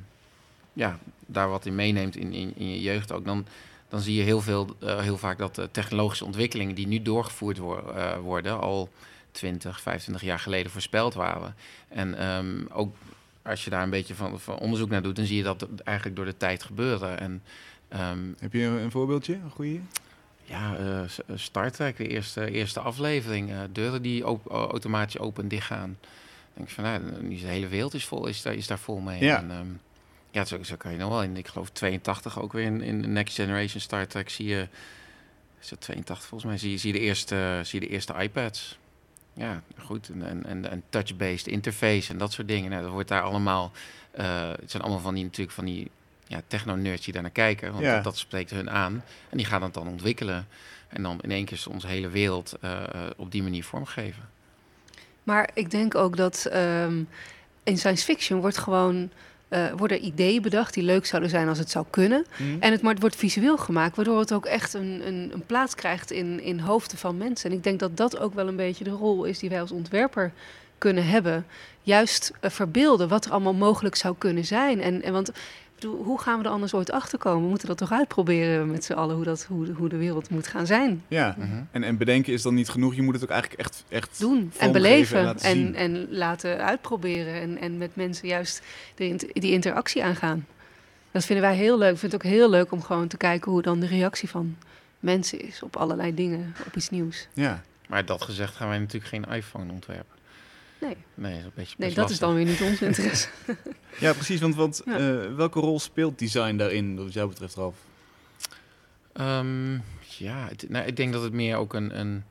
ja, 0.72 0.98
daar 1.26 1.48
wat 1.48 1.66
in 1.66 1.74
meeneemt 1.74 2.16
in, 2.16 2.32
in, 2.32 2.52
in 2.56 2.70
je 2.70 2.80
jeugd 2.80 3.12
ook, 3.12 3.24
dan, 3.24 3.46
dan 3.92 4.00
zie 4.00 4.14
je 4.14 4.22
heel, 4.22 4.40
veel, 4.40 4.76
eh, 4.80 4.98
heel 5.00 5.16
vaak 5.18 5.38
dat 5.38 5.54
de 5.54 5.68
technologische 5.70 6.24
ontwikkelingen 6.24 6.74
die 6.74 6.86
nu 6.86 7.02
doorgevoerd 7.02 7.58
wor- 7.58 7.88
eh, 7.96 8.18
worden, 8.18 8.60
al 8.60 8.88
20, 9.30 9.80
25 9.80 10.22
jaar 10.24 10.38
geleden 10.38 10.72
voorspeld 10.72 11.14
waren. 11.14 11.54
En 11.88 12.18
ehm, 12.18 12.64
ook 12.72 12.94
als 13.42 13.64
je 13.64 13.70
daar 13.70 13.82
een 13.82 13.90
beetje 13.90 14.14
van, 14.14 14.40
van 14.40 14.58
onderzoek 14.58 14.88
naar 14.90 15.02
doet, 15.02 15.16
dan 15.16 15.24
zie 15.26 15.36
je 15.36 15.42
dat 15.42 15.66
eigenlijk 15.84 16.16
door 16.16 16.24
de 16.26 16.36
tijd 16.36 16.62
gebeuren. 16.62 17.18
En 17.20 17.42
ehm, 17.88 18.18
Heb 18.38 18.52
je 18.52 18.62
een, 18.62 18.78
een 18.82 18.90
voorbeeldje, 18.90 19.34
een 19.34 19.50
goede? 19.50 19.78
ja, 20.44 20.76
eh, 20.76 21.02
eh, 21.02 21.08
Star 21.34 21.70
Trek, 21.70 21.96
de 21.96 22.06
eerste, 22.08 22.50
eerste 22.50 22.80
aflevering. 22.80 23.50
eh, 23.50 23.58
deuren 23.72 24.02
die 24.02 24.26
op, 24.28 24.46
automatisch 24.50 25.18
open 25.18 25.42
en 25.42 25.48
dicht 25.48 25.66
gaan. 25.66 25.98
Dan 26.00 26.54
denk 26.54 26.68
ik 26.68 26.74
van, 26.74 26.84
nou, 26.84 27.28
de 27.28 27.34
hele 27.46 27.68
wereld 27.68 27.94
is, 27.94 28.04
vol, 28.04 28.26
is, 28.26 28.42
daar, 28.42 28.54
is 28.54 28.66
daar 28.66 28.78
vol 28.78 28.98
mee. 29.00 29.24
Ja. 29.24 29.38
En, 29.38 29.50
ehm, 29.50 29.66
ja, 30.32 30.44
zo, 30.44 30.62
zo 30.62 30.76
kan 30.76 30.92
je 30.92 30.98
nog 30.98 31.08
wel 31.08 31.22
in. 31.22 31.36
Ik 31.36 31.48
geloof 31.48 31.70
82 31.70 32.40
ook 32.40 32.52
weer 32.52 32.64
in, 32.64 32.80
in 32.82 33.02
de 33.02 33.08
Next 33.08 33.34
Generation 33.34 33.80
Star 33.80 34.06
Trek 34.06 34.28
zie 34.28 34.46
je... 34.46 34.68
Is 35.60 35.70
het 35.70 35.80
82 35.80 36.26
volgens 36.28 36.50
mij? 36.50 36.58
Zie 36.58 36.70
je, 36.70 36.76
zie 36.76 36.92
je, 36.92 36.98
de, 36.98 37.04
eerste, 37.04 37.60
zie 37.64 37.80
je 37.80 37.86
de 37.86 37.92
eerste 37.92 38.14
iPads. 38.18 38.78
Ja, 39.34 39.62
goed. 39.78 40.08
En, 40.08 40.22
en, 40.26 40.44
en, 40.46 40.70
en 40.70 40.82
touch-based 40.88 41.46
interface 41.46 42.12
en 42.12 42.18
dat 42.18 42.32
soort 42.32 42.48
dingen. 42.48 42.70
Nou, 42.70 42.82
dat 42.82 42.92
wordt 42.92 43.08
daar 43.08 43.22
allemaal... 43.22 43.72
eh, 44.10 44.50
het 44.50 44.70
zijn 44.70 44.82
allemaal 44.82 45.00
van 45.02 45.14
die, 45.14 45.24
natuurlijk 45.24 45.56
van 45.56 45.64
die 45.64 45.90
ja, 46.26 46.42
techno-nerds 46.46 47.04
die 47.04 47.12
daar 47.12 47.22
naar 47.22 47.30
kijken. 47.30 47.72
Want 47.72 47.84
Ja. 47.84 47.94
dat, 47.94 48.04
dat 48.04 48.16
spreekt 48.18 48.50
hun 48.50 48.70
aan. 48.70 49.04
En 49.28 49.36
die 49.36 49.46
gaan 49.46 49.62
het 49.62 49.74
dan 49.74 49.88
ontwikkelen. 49.88 50.46
En 50.88 51.02
dan 51.02 51.20
in 51.20 51.30
één 51.30 51.44
keer 51.44 51.56
is 51.56 51.66
onze 51.66 51.86
hele 51.86 52.08
wereld 52.08 52.54
eh, 52.60 52.82
eh, 52.82 53.10
op 53.16 53.30
die 53.30 53.42
manier 53.42 53.64
vormgeven. 53.64 54.28
Maar 55.22 55.50
ik 55.54 55.70
denk 55.70 55.94
ook 55.94 56.16
dat 56.16 56.44
ehm, 56.46 57.02
in 57.62 57.78
science 57.78 58.04
fiction 58.04 58.40
wordt 58.40 58.58
gewoon, 58.58 59.10
eh, 59.52 59.72
worden 59.76 60.04
ideeën 60.04 60.42
bedacht 60.42 60.74
die 60.74 60.82
leuk 60.82 61.06
zouden 61.06 61.30
zijn 61.30 61.48
als 61.48 61.58
het 61.58 61.70
zou 61.70 61.84
kunnen. 61.90 62.26
En 62.60 62.72
het, 62.72 62.82
maar 62.82 62.92
het 62.92 63.00
wordt 63.00 63.16
visueel 63.16 63.56
gemaakt, 63.56 63.96
waardoor 63.96 64.18
het 64.18 64.32
ook 64.32 64.46
echt 64.46 64.74
een, 64.74 65.02
een, 65.06 65.30
een 65.32 65.46
plaats 65.46 65.74
krijgt 65.74 66.10
in, 66.10 66.40
in 66.40 66.58
hoofden 66.58 66.98
van 66.98 67.16
mensen. 67.16 67.50
En 67.50 67.56
ik 67.56 67.62
denk 67.62 67.80
dat 67.80 67.96
dat 67.96 68.18
ook 68.18 68.34
wel 68.34 68.48
een 68.48 68.56
beetje 68.56 68.84
de 68.84 68.90
rol 68.90 69.24
is 69.24 69.38
die 69.38 69.50
wij 69.50 69.60
als 69.60 69.72
ontwerper 69.72 70.32
kunnen 70.78 71.06
hebben. 71.06 71.46
Juist 71.82 72.32
eh, 72.40 72.50
verbeelden 72.50 73.08
wat 73.08 73.24
er 73.24 73.30
allemaal 73.30 73.54
mogelijk 73.54 73.94
zou 73.94 74.14
kunnen 74.18 74.44
zijn. 74.44 74.80
En, 74.80 75.02
en 75.02 75.12
want 75.12 75.32
hoe 75.82 76.20
gaan 76.20 76.38
we 76.38 76.44
er 76.44 76.50
anders 76.50 76.74
ooit 76.74 76.90
achter 76.90 77.18
komen? 77.18 77.42
We 77.42 77.48
moeten 77.48 77.68
dat 77.68 77.78
toch 77.78 77.92
uitproberen 77.92 78.70
met 78.70 78.84
z'n 78.84 78.92
allen, 78.92 79.14
hoe, 79.16 79.24
dat, 79.24 79.44
hoe, 79.48 79.72
hoe 79.72 79.88
de 79.88 79.96
wereld 79.96 80.30
moet 80.30 80.46
gaan 80.46 80.66
zijn. 80.66 81.02
Ja, 81.08 81.34
Mhm. 81.38 81.48
en, 81.70 81.82
en 81.82 81.96
bedenken 81.96 82.32
is 82.32 82.42
dan 82.42 82.54
niet 82.54 82.68
genoeg. 82.68 82.94
Je 82.94 83.02
moet 83.02 83.14
het 83.14 83.22
ook 83.22 83.30
eigenlijk 83.30 83.60
echt, 83.60 83.84
echt 83.88 84.20
doen 84.20 84.52
en 84.58 84.72
beleven 84.72 85.16
en 85.18 85.22
en, 85.22 85.26
laten 85.26 85.50
zien. 85.50 85.74
en, 85.74 86.06
laten 86.10 86.58
uitproberen 86.64 87.34
en, 87.40 87.58
en 87.58 87.78
met 87.78 87.96
mensen 87.96 88.28
juist 88.28 88.62
de, 88.94 89.30
die 89.32 89.52
interactie 89.52 90.04
aangaan. 90.04 90.46
Dat 91.10 91.24
vinden 91.24 91.44
wij 91.44 91.56
heel 91.56 91.78
leuk. 91.78 91.92
Ik 91.92 91.98
vind 91.98 92.12
het 92.12 92.24
ook 92.24 92.30
heel 92.30 92.50
leuk 92.50 92.72
om 92.72 92.82
gewoon 92.82 93.08
te 93.08 93.16
kijken 93.16 93.50
hoe 93.52 93.62
dan 93.62 93.80
de 93.80 93.86
reactie 93.86 94.28
van 94.28 94.56
mensen 95.00 95.40
is 95.40 95.62
op 95.62 95.76
allerlei 95.76 96.14
dingen, 96.14 96.54
op 96.66 96.76
iets 96.76 96.90
nieuws. 96.90 97.28
Ja. 97.34 97.62
Maar 97.88 98.04
dat 98.04 98.22
gezegd 98.22 98.54
gaan 98.56 98.68
wij 98.68 98.78
natuurlijk 98.78 99.06
geen 99.06 99.24
iPhone 99.36 99.72
ontwerpen. 99.72 100.16
Nee, 100.82 100.96
Nee, 101.14 101.32
dat 101.32 101.40
is 101.40 101.46
een 101.46 101.52
beetje 101.54 101.74
nee 101.78 101.94
dat 101.94 102.10
is 102.10 102.18
dan 102.18 102.34
weer 102.34 102.44
niet 102.44 102.60
ons 102.60 102.82
interesse. 102.82 103.28
ja, 104.00 104.12
precies. 104.12 104.40
Want, 104.40 104.54
want 104.54 104.82
Ja. 104.84 104.98
eh, 104.98 105.34
welke 105.34 105.60
rol 105.60 105.80
speelt 105.80 106.18
design 106.18 106.56
daarin, 106.56 106.96
wat 106.96 107.12
jou 107.12 107.28
betreft, 107.28 107.54
Ralf? 107.54 107.76
Ehm, 109.12 109.72
ja, 110.18 110.46
het- 110.48 110.66
nou, 110.68 110.86
ik 110.86 110.96
denk 110.96 111.12
dat 111.12 111.22
het 111.22 111.32
meer 111.32 111.56
ook 111.56 111.74
een, 111.74 111.98
een, 112.00 112.24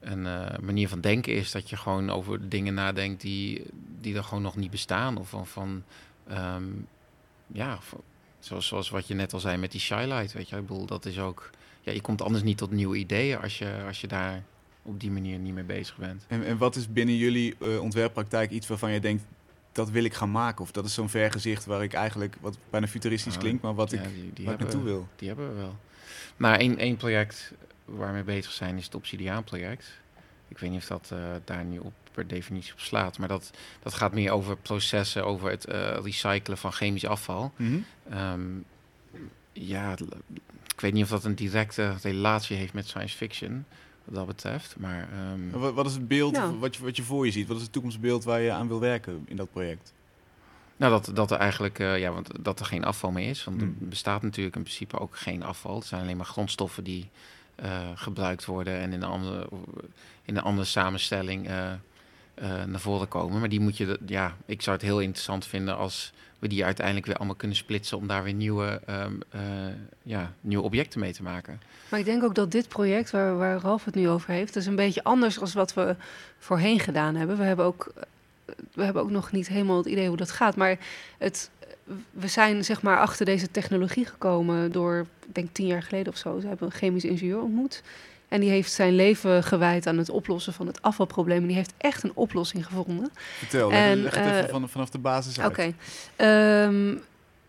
een 0.00 0.26
eh, 0.26 0.58
manier 0.58 0.88
van 0.88 1.00
denken 1.00 1.34
is. 1.34 1.50
Dat 1.50 1.70
je 1.70 1.76
gewoon 1.76 2.10
over 2.10 2.48
dingen 2.48 2.74
nadenkt 2.74 3.20
die, 3.20 3.62
die 4.00 4.16
er 4.16 4.24
gewoon 4.24 4.42
nog 4.42 4.56
niet 4.56 4.70
bestaan. 4.70 5.16
Of 5.16 5.28
van, 5.28 5.46
van 5.46 5.82
ehm, 6.28 6.64
ja, 7.46 7.78
van- 7.80 8.02
zoals, 8.38 8.66
zoals 8.66 8.88
wat 8.90 9.06
je 9.06 9.14
net 9.14 9.32
al 9.32 9.40
zei 9.40 9.56
met 9.56 9.70
die 9.70 9.80
shylight. 9.80 10.32
Weet 10.32 10.48
je, 10.48 10.56
ik 10.56 10.66
bedoel, 10.66 10.86
dat 10.86 11.04
is 11.06 11.18
ook. 11.18 11.50
Ja, 11.80 11.92
je 11.92 12.00
komt 12.00 12.22
anders 12.22 12.42
niet 12.42 12.58
tot 12.58 12.70
nieuwe 12.70 12.96
ideeën 12.96 13.40
als 13.40 13.58
je, 13.58 13.82
als 13.86 14.00
je 14.00 14.06
daar 14.06 14.42
op 14.88 15.00
die 15.00 15.10
manier 15.10 15.38
niet 15.38 15.54
mee 15.54 15.64
bezig 15.64 15.96
bent. 15.96 16.24
En, 16.28 16.44
en 16.44 16.58
wat 16.58 16.76
is 16.76 16.92
binnen 16.92 17.16
jullie 17.16 17.56
eh, 17.60 17.80
ontwerppraktijk 17.80 18.50
iets 18.50 18.66
waarvan 18.66 18.92
je 18.92 19.00
denkt, 19.00 19.24
dat 19.72 19.90
wil 19.90 20.04
ik 20.04 20.14
gaan 20.14 20.30
maken? 20.30 20.62
Of 20.62 20.70
dat 20.70 20.84
is 20.84 20.94
zo'n 20.94 21.08
vergezicht 21.08 21.64
waar 21.64 21.82
ik 21.82 21.92
eigenlijk, 21.92 22.36
wat 22.40 22.58
bijna 22.70 22.86
futuristisch 22.86 23.34
Ah, 23.34 23.40
klinkt, 23.40 23.62
maar 23.62 23.74
wat 23.74 23.90
Ja, 23.90 24.02
ik, 24.02 24.14
die, 24.14 24.32
die 24.32 24.44
waar 24.44 24.54
ik 24.54 24.60
naartoe 24.60 24.82
wil. 24.82 25.08
Die 25.16 25.28
hebben 25.28 25.48
we 25.48 25.54
wel. 25.54 25.76
Maar 26.36 26.58
één, 26.58 26.78
één 26.78 26.96
project 26.96 27.52
waar 27.84 28.08
we 28.08 28.14
mee 28.14 28.22
bezig 28.22 28.52
zijn 28.52 28.76
is 28.76 28.84
het 28.84 28.94
Obsidiaan 28.94 29.44
project. 29.44 30.00
Ik 30.48 30.58
weet 30.58 30.70
niet 30.70 30.80
of 30.80 30.86
dat 30.86 31.10
eh, 31.12 31.18
daar 31.44 31.64
nu 31.64 31.78
op 31.78 31.92
per 32.12 32.26
definitie 32.26 32.72
op 32.72 32.80
slaat. 32.80 33.18
Maar 33.18 33.28
dat, 33.28 33.50
dat 33.82 33.94
gaat 33.94 34.12
meer 34.12 34.30
over 34.30 34.56
processen, 34.56 35.24
over 35.24 35.50
het 35.50 35.64
eh, 35.64 35.98
recyclen 36.02 36.58
van 36.58 36.72
chemisch 36.72 37.06
afval. 37.06 37.52
Mhm. 37.56 37.78
Ehm, 38.10 38.40
ja, 39.52 39.96
ik 40.74 40.80
weet 40.80 40.92
niet 40.92 41.02
of 41.02 41.10
dat 41.10 41.24
een 41.24 41.34
directe 41.34 41.94
relatie 42.02 42.56
heeft 42.56 42.72
met 42.72 42.88
science 42.88 43.16
fiction, 43.16 43.64
wat 44.08 44.14
dat 44.14 44.26
betreft. 44.26 44.76
Maar 44.78 45.08
ehm, 45.12 45.58
Wat, 45.58 45.74
wat 45.74 45.86
is 45.86 45.92
het 45.94 46.08
beeld 46.08 46.34
Ja. 46.36 46.54
wat, 46.58 46.76
je, 46.76 46.82
wat 46.82 46.96
je 46.96 47.02
voor 47.02 47.26
je 47.26 47.32
ziet? 47.32 47.46
Wat 47.48 47.56
is 47.56 47.62
het 47.62 47.72
toekomstbeeld 47.72 48.24
waar 48.24 48.40
je 48.40 48.50
aan 48.52 48.68
wil 48.68 48.80
werken 48.80 49.22
in 49.26 49.36
dat 49.36 49.50
project? 49.50 49.92
Nou, 50.76 50.92
dat, 50.92 51.16
dat 51.16 51.30
er 51.30 51.36
eigenlijk, 51.38 51.78
eh, 51.78 51.98
ja, 51.98 52.12
want 52.12 52.30
dat 52.44 52.60
er 52.60 52.66
geen 52.66 52.84
afval 52.84 53.10
meer 53.10 53.28
is. 53.28 53.44
Want 53.44 53.60
Hmm. 53.60 53.76
er 53.80 53.88
bestaat 53.88 54.22
natuurlijk 54.22 54.56
in 54.56 54.62
principe 54.62 54.98
ook 54.98 55.16
geen 55.16 55.42
afval. 55.42 55.74
Het 55.74 55.84
zijn 55.86 56.02
alleen 56.02 56.16
maar 56.16 56.26
grondstoffen 56.26 56.84
die 56.84 57.10
eh, 57.54 57.70
gebruikt 57.94 58.44
worden 58.44 58.78
en 58.78 58.92
in 58.92 59.02
een 59.02 59.08
andere, 59.08 59.48
in 60.24 60.36
een 60.36 60.42
andere 60.42 60.66
samenstelling 60.66 61.48
eh, 61.48 61.72
eh, 61.72 61.78
naar 62.64 62.80
voren 62.80 63.08
komen. 63.08 63.40
Maar 63.40 63.48
die 63.48 63.60
moet 63.60 63.76
je, 63.76 63.86
de- 63.86 63.98
ja, 64.06 64.36
ik 64.46 64.62
zou 64.62 64.76
het 64.76 64.84
heel 64.84 65.00
interessant 65.00 65.46
vinden 65.46 65.76
als 65.76 66.12
we 66.38 66.48
die 66.48 66.64
uiteindelijk 66.64 67.06
weer 67.06 67.16
allemaal 67.16 67.34
kunnen 67.34 67.56
splitsen 67.56 67.96
om 67.96 68.06
daar 68.06 68.24
weer 68.24 68.32
nieuwe, 68.32 68.80
ehm, 68.86 69.12
eh, 69.30 69.40
ja, 70.02 70.32
nieuwe 70.40 70.64
objecten 70.64 71.00
mee 71.00 71.12
te 71.12 71.22
maken. 71.22 71.60
Maar 71.88 71.98
ik 71.98 72.04
denk 72.04 72.22
ook 72.22 72.34
dat 72.34 72.50
dit 72.50 72.68
project 72.68 73.10
waar, 73.10 73.36
waar 73.36 73.60
Ralf 73.60 73.84
het 73.84 73.94
nu 73.94 74.08
over 74.08 74.30
heeft, 74.30 74.56
is 74.56 74.66
een 74.66 74.76
beetje 74.76 75.04
anders 75.04 75.34
dan 75.34 75.48
wat 75.52 75.74
we 75.74 75.96
voorheen 76.38 76.80
gedaan 76.80 77.14
hebben. 77.14 77.36
We 77.36 77.44
hebben 77.44 77.64
ook, 77.64 77.92
we 78.74 78.84
hebben 78.84 79.02
ook 79.02 79.10
nog 79.10 79.32
niet 79.32 79.48
helemaal 79.48 79.76
het 79.76 79.86
idee 79.86 80.08
hoe 80.08 80.16
dat 80.16 80.30
gaat. 80.30 80.56
Maar 80.56 80.78
het, 81.18 81.50
we 82.10 82.28
zijn 82.28 82.64
zeg 82.64 82.82
maar 82.82 83.00
achter 83.00 83.26
deze 83.26 83.50
technologie 83.50 84.06
gekomen 84.06 84.72
door, 84.72 85.06
ik 85.26 85.34
denk 85.34 85.48
tien 85.52 85.66
jaar 85.66 85.82
geleden 85.82 86.12
of 86.12 86.18
zo. 86.18 86.40
Ze 86.40 86.46
hebben 86.46 86.66
een 86.66 86.72
chemisch 86.72 87.04
ingenieur 87.04 87.40
ontmoet. 87.40 87.82
En 88.28 88.40
die 88.40 88.50
heeft 88.50 88.72
zijn 88.72 88.94
leven 88.94 89.42
gewijd 89.42 89.86
aan 89.86 89.98
het 89.98 90.10
oplossen 90.10 90.52
van 90.52 90.66
het 90.66 90.82
afvalprobleem. 90.82 91.40
En 91.40 91.46
die 91.46 91.56
heeft 91.56 91.74
echt 91.76 92.02
een 92.02 92.12
oplossing 92.14 92.66
gevonden. 92.66 93.10
Vertel, 93.38 93.70
En, 93.70 94.02
leg 94.02 94.14
het 94.14 94.24
even 94.26 94.44
eh, 94.44 94.50
van, 94.50 94.68
vanaf 94.68 94.90
de 94.90 94.98
basis 94.98 95.40
uit. 95.40 95.50
Oké. 95.50 95.72
Ehm, 96.16 96.94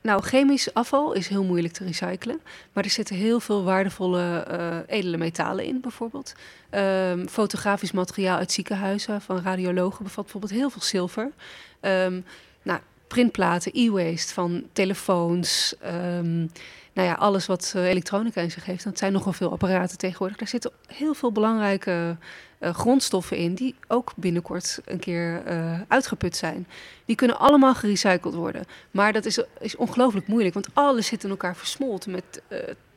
nou, 0.02 0.22
chemisch 0.22 0.74
afval 0.74 1.14
is 1.14 1.28
heel 1.28 1.44
moeilijk 1.44 1.74
te 1.74 1.84
recyclen. 1.84 2.42
Maar 2.74 2.84
er 2.84 2.90
zitten 2.90 3.16
heel 3.16 3.40
veel 3.40 3.64
waardevolle 3.64 4.44
eh, 4.44 4.78
edele 4.98 5.18
metalen 5.18 5.66
in, 5.66 5.82
bijvoorbeeld. 5.82 6.34
Ehm, 6.70 7.28
fotografisch 7.28 7.92
materiaal 7.92 8.38
uit 8.38 8.52
ziekenhuizen 8.52 9.22
van 9.22 9.42
radiologen 9.42 10.04
bevat 10.04 10.24
bijvoorbeeld 10.24 10.54
heel 10.54 10.70
veel 10.70 10.82
zilver. 10.82 11.32
Ehm, 11.80 12.22
nou, 12.62 12.80
printplaten, 13.10 13.72
e-waste 13.76 14.34
van 14.34 14.64
telefoons. 14.74 15.76
ehm, 15.82 16.46
nou 16.94 17.08
ja, 17.08 17.14
alles 17.14 17.46
wat 17.46 17.74
eh, 17.76 17.86
elektronica 17.86 18.42
in 18.42 18.52
zich 18.52 18.66
heeft. 18.66 18.84
Dat 18.84 18.98
zijn 18.98 19.14
nogal 19.14 19.34
veel 19.34 19.52
apparaten 19.52 19.98
tegenwoordig. 19.98 20.38
Daar 20.38 20.48
zitten 20.48 20.72
heel 20.88 21.14
veel 21.14 21.32
belangrijke 21.32 22.18
eh, 22.58 22.74
grondstoffen 22.74 23.38
in... 23.38 23.54
die 23.54 23.76
ook 23.88 24.12
binnenkort 24.16 24.80
een 24.86 25.00
keer 25.00 25.42
eh, 25.46 25.82
uitgeput 25.88 26.36
zijn. 26.36 26.68
Die 27.06 27.16
kunnen 27.16 27.40
allemaal 27.40 27.76
gerecycled 27.76 28.34
worden. 28.34 28.66
Maar 28.92 29.14
dat 29.14 29.26
is, 29.26 29.44
is 29.60 29.76
ongelooflijk 29.76 30.28
moeilijk, 30.28 30.54
want 30.54 30.68
alles 30.74 31.08
zit 31.08 31.24
in 31.24 31.30
elkaar 31.30 31.56
versmolten 31.56 32.12
met 32.12 32.42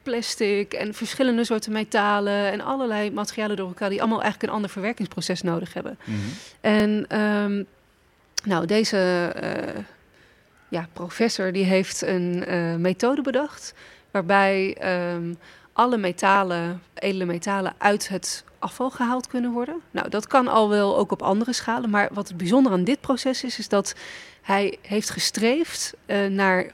plastic 0.03 0.72
en 0.72 0.94
verschillende 0.94 1.44
soorten 1.44 1.72
metalen 1.72 2.53
en 2.53 2.61
allerlei 2.61 3.11
materialen 3.11 3.57
door 3.57 3.68
elkaar 3.68 3.90
die 3.90 4.01
allemaal 4.01 4.22
eigenlijk 4.22 4.51
een 4.51 4.57
ander 4.57 4.70
verwerkingsproces 4.70 5.42
nodig 5.42 5.75
hebben. 5.75 5.98
Mhm. 6.05 6.18
En 6.61 7.05
ehm, 7.09 7.62
nou, 8.44 8.66
deze 8.66 9.33
ja, 10.73 10.89
professor 10.93 11.53
die 11.53 11.65
heeft 11.65 12.03
een 12.03 12.45
eh, 12.45 12.75
methode 12.75 13.23
bedacht 13.23 13.75
waarbij 14.11 14.77
ehm, 14.79 15.35
alle 15.73 15.97
metalen, 15.97 16.83
edele 16.95 17.25
metalen 17.25 17.75
uit 17.79 18.09
het 18.09 18.45
afval 18.59 18.91
gehaald 18.91 19.27
kunnen 19.27 19.53
worden. 19.53 19.81
Nou, 19.91 20.09
dat 20.09 20.27
kan 20.27 20.49
al 20.49 20.69
wel 20.69 20.97
ook 20.97 21.13
op 21.13 21.23
andere 21.23 21.53
schalen. 21.53 21.91
Maar 21.91 22.09
wat 22.13 22.29
het 22.29 22.37
bijzonder 22.37 22.73
aan 22.73 22.85
dit 22.85 23.01
proces 23.01 23.45
is, 23.45 23.59
is 23.59 23.69
dat 23.69 23.95
hij 24.43 24.79
heeft 24.83 25.11
gestreefd 25.11 25.95
uh, 26.07 26.27
naar 26.27 26.65
100% 26.65 26.69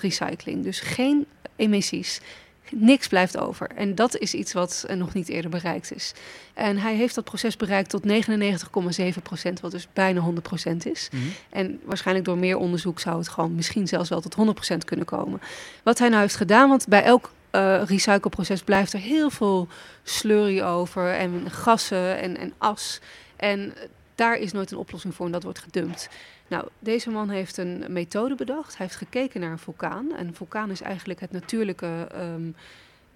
recycling. 0.00 0.62
Dus 0.62 0.80
geen 0.80 1.26
emissies. 1.56 2.20
Niks 2.70 3.08
blijft 3.08 3.38
over. 3.38 3.70
En 3.74 3.94
dat 3.94 4.16
is 4.16 4.34
iets 4.34 4.52
wat 4.52 4.86
nog 4.94 5.14
niet 5.14 5.28
eerder 5.28 5.50
bereikt 5.50 5.94
is. 5.94 6.12
En 6.54 6.76
hij 6.78 6.94
heeft 6.94 7.14
dat 7.14 7.24
proces 7.24 7.56
bereikt 7.56 7.90
tot 7.90 8.02
99,7% 8.02 9.52
wat 9.60 9.70
dus 9.70 9.88
bijna 9.92 10.30
100% 10.72 10.76
is. 10.76 11.08
Mm 11.12 11.20
-hmm. 11.20 11.32
En 11.50 11.80
waarschijnlijk 11.84 12.26
door 12.26 12.38
meer 12.38 12.56
onderzoek 12.56 13.00
zou 13.00 13.18
het 13.18 13.28
gewoon 13.28 13.54
misschien 13.54 13.88
zelfs 13.88 14.08
wel 14.08 14.20
tot 14.20 14.36
100% 14.74 14.84
kunnen 14.84 15.06
komen. 15.06 15.40
Wat 15.82 15.98
hij 15.98 16.08
nou 16.08 16.20
heeft 16.20 16.36
gedaan, 16.36 16.68
want 16.68 16.88
bij 16.88 17.02
elk 17.02 17.30
uh, 17.52 17.82
recycleproces 17.84 18.62
blijft 18.62 18.92
er 18.92 19.00
heel 19.00 19.30
veel 19.30 19.68
slurry 20.02 20.62
over 20.62 21.12
en 21.12 21.50
gassen 21.50 22.18
en, 22.18 22.36
en 22.36 22.52
as. 22.58 23.00
En 23.36 23.74
daar 24.14 24.36
is 24.36 24.52
nooit 24.52 24.70
een 24.70 24.78
oplossing 24.78 25.14
voor 25.14 25.26
en 25.26 25.32
dat 25.32 25.42
wordt 25.42 25.58
gedumpt. 25.58 26.08
Nou, 26.48 26.68
deze 26.78 27.10
man 27.10 27.28
heeft 27.28 27.56
een 27.56 27.84
methode 27.88 28.34
bedacht. 28.34 28.76
Hij 28.76 28.86
heeft 28.86 28.98
gekeken 28.98 29.40
naar 29.40 29.50
een 29.50 29.58
vulkaan. 29.58 30.16
En 30.16 30.26
een 30.26 30.34
vulkaan 30.34 30.70
is 30.70 30.80
eigenlijk 30.80 31.20
het 31.20 31.32
natuurlijke 31.32 32.08
um, 32.14 32.54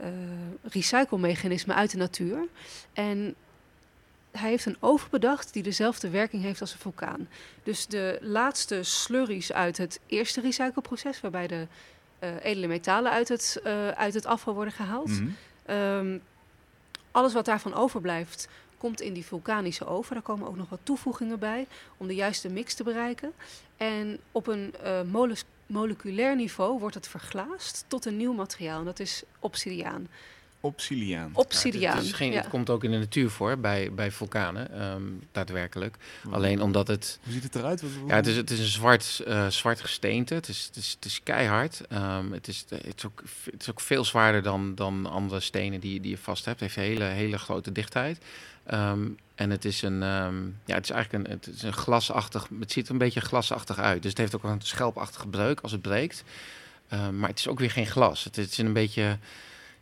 uh, 0.00 0.06
recyclemechanisme 0.62 1.74
uit 1.74 1.90
de 1.90 1.96
natuur. 1.96 2.46
En 2.92 3.34
hij 4.30 4.50
heeft 4.50 4.66
een 4.66 4.76
oven 4.80 5.10
bedacht 5.10 5.52
die 5.52 5.62
dezelfde 5.62 6.10
werking 6.10 6.42
heeft 6.42 6.60
als 6.60 6.72
een 6.72 6.78
vulkaan. 6.78 7.28
Dus 7.62 7.86
de 7.86 8.18
laatste 8.20 8.82
slurries 8.82 9.52
uit 9.52 9.76
het 9.76 10.00
eerste 10.06 10.40
recycleproces, 10.40 11.20
waarbij 11.20 11.46
de 11.46 11.66
uh, 12.20 12.30
edele 12.42 12.66
metalen 12.66 13.12
uit 13.12 13.28
het, 13.28 13.60
uh, 13.66 13.88
uit 13.88 14.14
het 14.14 14.26
afval 14.26 14.54
worden 14.54 14.74
gehaald. 14.74 15.08
Mm 15.08 15.36
-hmm. 15.66 15.76
um, 15.76 16.22
alles 17.10 17.32
wat 17.32 17.44
daarvan 17.44 17.74
overblijft, 17.74 18.48
komt 18.82 19.00
in 19.00 19.12
die 19.12 19.24
vulkanische 19.24 19.86
oven. 19.86 20.14
Daar 20.14 20.22
komen 20.22 20.48
ook 20.48 20.56
nog 20.56 20.68
wat 20.68 20.78
toevoegingen 20.82 21.38
bij 21.38 21.66
om 21.96 22.06
de 22.06 22.14
juiste 22.14 22.48
mix 22.48 22.74
te 22.74 22.82
bereiken. 22.82 23.32
En 23.76 24.18
op 24.32 24.46
een 24.46 24.74
uh, 24.84 25.00
moleculair 25.66 26.36
niveau 26.36 26.78
wordt 26.78 26.94
het 26.94 27.08
verglaasd 27.08 27.84
tot 27.88 28.04
een 28.04 28.16
nieuw 28.16 28.32
materiaal. 28.32 28.78
En 28.78 28.84
dat 28.84 29.00
is 29.00 29.22
obsidiaan. 29.38 30.08
Obsidiaan. 30.60 31.30
Obsidiaan. 31.34 31.92
Ja, 31.92 31.98
het, 31.98 32.06
is 32.06 32.12
geen, 32.12 32.32
ja. 32.32 32.40
het 32.40 32.48
komt 32.48 32.70
ook 32.70 32.84
in 32.84 32.90
de 32.90 32.98
natuur 32.98 33.30
voor 33.30 33.58
bij, 33.58 33.92
bij 33.92 34.10
vulkanen, 34.10 34.82
um, 34.92 35.22
daadwerkelijk. 35.32 35.96
Wow. 36.22 36.34
Alleen 36.34 36.62
omdat 36.62 36.88
het. 36.88 37.18
Hoe 37.22 37.32
ziet 37.32 37.42
het 37.42 37.54
eruit? 37.54 37.82
Wat, 37.82 37.90
Ja, 38.06 38.14
het 38.14 38.26
is, 38.26 38.36
het 38.36 38.50
is 38.50 38.58
een 38.58 38.64
zwart, 38.64 39.22
uh, 39.26 39.46
zwart 39.48 39.80
gesteente. 39.80 40.34
Het 40.34 40.48
is, 40.48 40.64
het 40.66 40.76
is, 40.76 40.92
het 40.92 41.04
is 41.04 41.22
keihard. 41.22 41.80
Um, 41.92 42.32
het, 42.32 42.48
is, 42.48 42.64
het, 42.68 42.96
is 42.96 43.06
ook, 43.06 43.22
het 43.44 43.60
is 43.60 43.70
ook 43.70 43.80
veel 43.80 44.04
zwaarder 44.04 44.42
dan, 44.42 44.74
dan 44.74 45.06
andere 45.06 45.40
stenen 45.40 45.80
die, 45.80 46.00
die 46.00 46.10
je 46.10 46.18
vast 46.18 46.44
hebt. 46.44 46.60
Het 46.60 46.74
heeft 46.74 46.88
een 46.88 46.94
hele, 46.94 47.04
hele 47.04 47.38
grote 47.38 47.72
dichtheid. 47.72 48.18
Um, 48.70 49.18
en 49.35 49.51
het 49.51 49.64
is 49.64 49.83
een, 49.83 50.03
um, 50.03 50.59
ja, 50.64 50.75
het 50.75 50.85
is 50.85 50.90
eigenlijk 50.90 51.25
een, 51.25 51.31
het 51.31 51.46
is 51.46 51.62
een 51.62 51.72
glasachtig, 51.72 52.48
het 52.61 52.72
ziet 52.72 52.87
er 52.87 52.92
een 52.92 52.98
beetje 52.98 53.20
glasachtig 53.20 53.79
uit. 53.79 54.03
Dus 54.03 54.11
het 54.11 54.20
heeft 54.20 54.35
ook 54.37 54.44
een 54.44 54.61
schelpachtige 54.62 55.27
breuk 55.27 55.61
als 55.61 55.72
het 55.72 55.83
breekt. 55.83 56.25
Um, 56.92 57.18
maar 57.18 57.29
het 57.29 57.38
is 57.38 57.48
ook 57.48 57.59
weer 57.59 57.70
geen 57.70 57.87
glas. 57.87 58.25
Het, 58.25 58.37
het 58.37 58.51
is 58.51 58.59
een 58.59 58.72
beetje. 58.72 59.03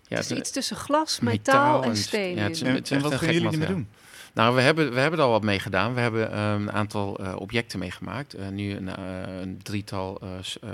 Ja, 0.07 0.17
het 0.17 0.31
is 0.31 0.39
iets 0.39 0.51
tussen 0.51 0.77
glas, 0.77 1.21
metaal, 1.21 1.77
metaal 1.77 1.91
en 1.91 1.97
steen. 1.97 2.37
Ja, 2.37 2.43
het 2.43 2.55
is, 2.55 2.63
en, 2.63 2.75
het 2.75 2.85
is 2.85 2.91
en 2.91 3.01
wat 3.03 3.15
gaan 3.15 3.33
jullie 3.33 3.51
ermee 3.51 3.69
doen? 3.69 3.89
Nou, 4.33 4.55
we 4.55 4.61
hebben, 4.61 4.93
we 4.93 5.01
hebben 5.01 5.19
er 5.19 5.25
al 5.25 5.31
wat 5.31 5.43
mee 5.43 5.59
gedaan. 5.59 5.95
We 5.95 6.01
hebben 6.01 6.39
um, 6.39 6.61
een 6.69 6.73
aantal 6.73 7.21
uh, 7.21 7.37
objecten 7.37 7.79
meegemaakt. 7.79 8.39
Uh, 8.39 8.49
nu 8.49 8.75
een, 8.75 8.89
uh, 8.89 9.41
een 9.41 9.63
drietal 9.63 10.21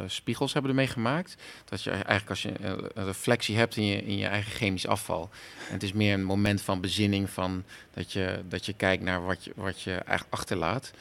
spiegels 0.06 0.52
hebben 0.52 0.70
we 0.70 0.78
ermee 0.78 0.92
gemaakt. 0.92 1.36
Dat 1.64 1.82
je 1.82 1.90
eigenlijk 1.90 2.30
als 2.30 2.42
je 2.42 2.52
een 2.60 3.04
reflectie 3.04 3.56
hebt 3.56 3.76
in 3.76 3.86
je, 3.86 4.02
in 4.02 4.16
je 4.16 4.26
eigen 4.26 4.52
chemisch 4.52 4.86
afval. 4.86 5.30
En 5.66 5.72
het 5.72 5.82
is 5.82 5.92
meer 5.92 6.14
een 6.14 6.24
moment 6.24 6.62
van 6.62 6.80
bezinning 6.80 7.30
van 7.30 7.64
dat 7.94 8.12
je, 8.12 8.40
dat 8.48 8.66
je 8.66 8.72
kijkt 8.72 9.02
naar 9.02 9.24
wat 9.24 9.44
je, 9.44 9.52
wat 9.54 9.80
je 9.80 9.92
eigenlijk 9.92 10.34
achterlaat. 10.34 10.92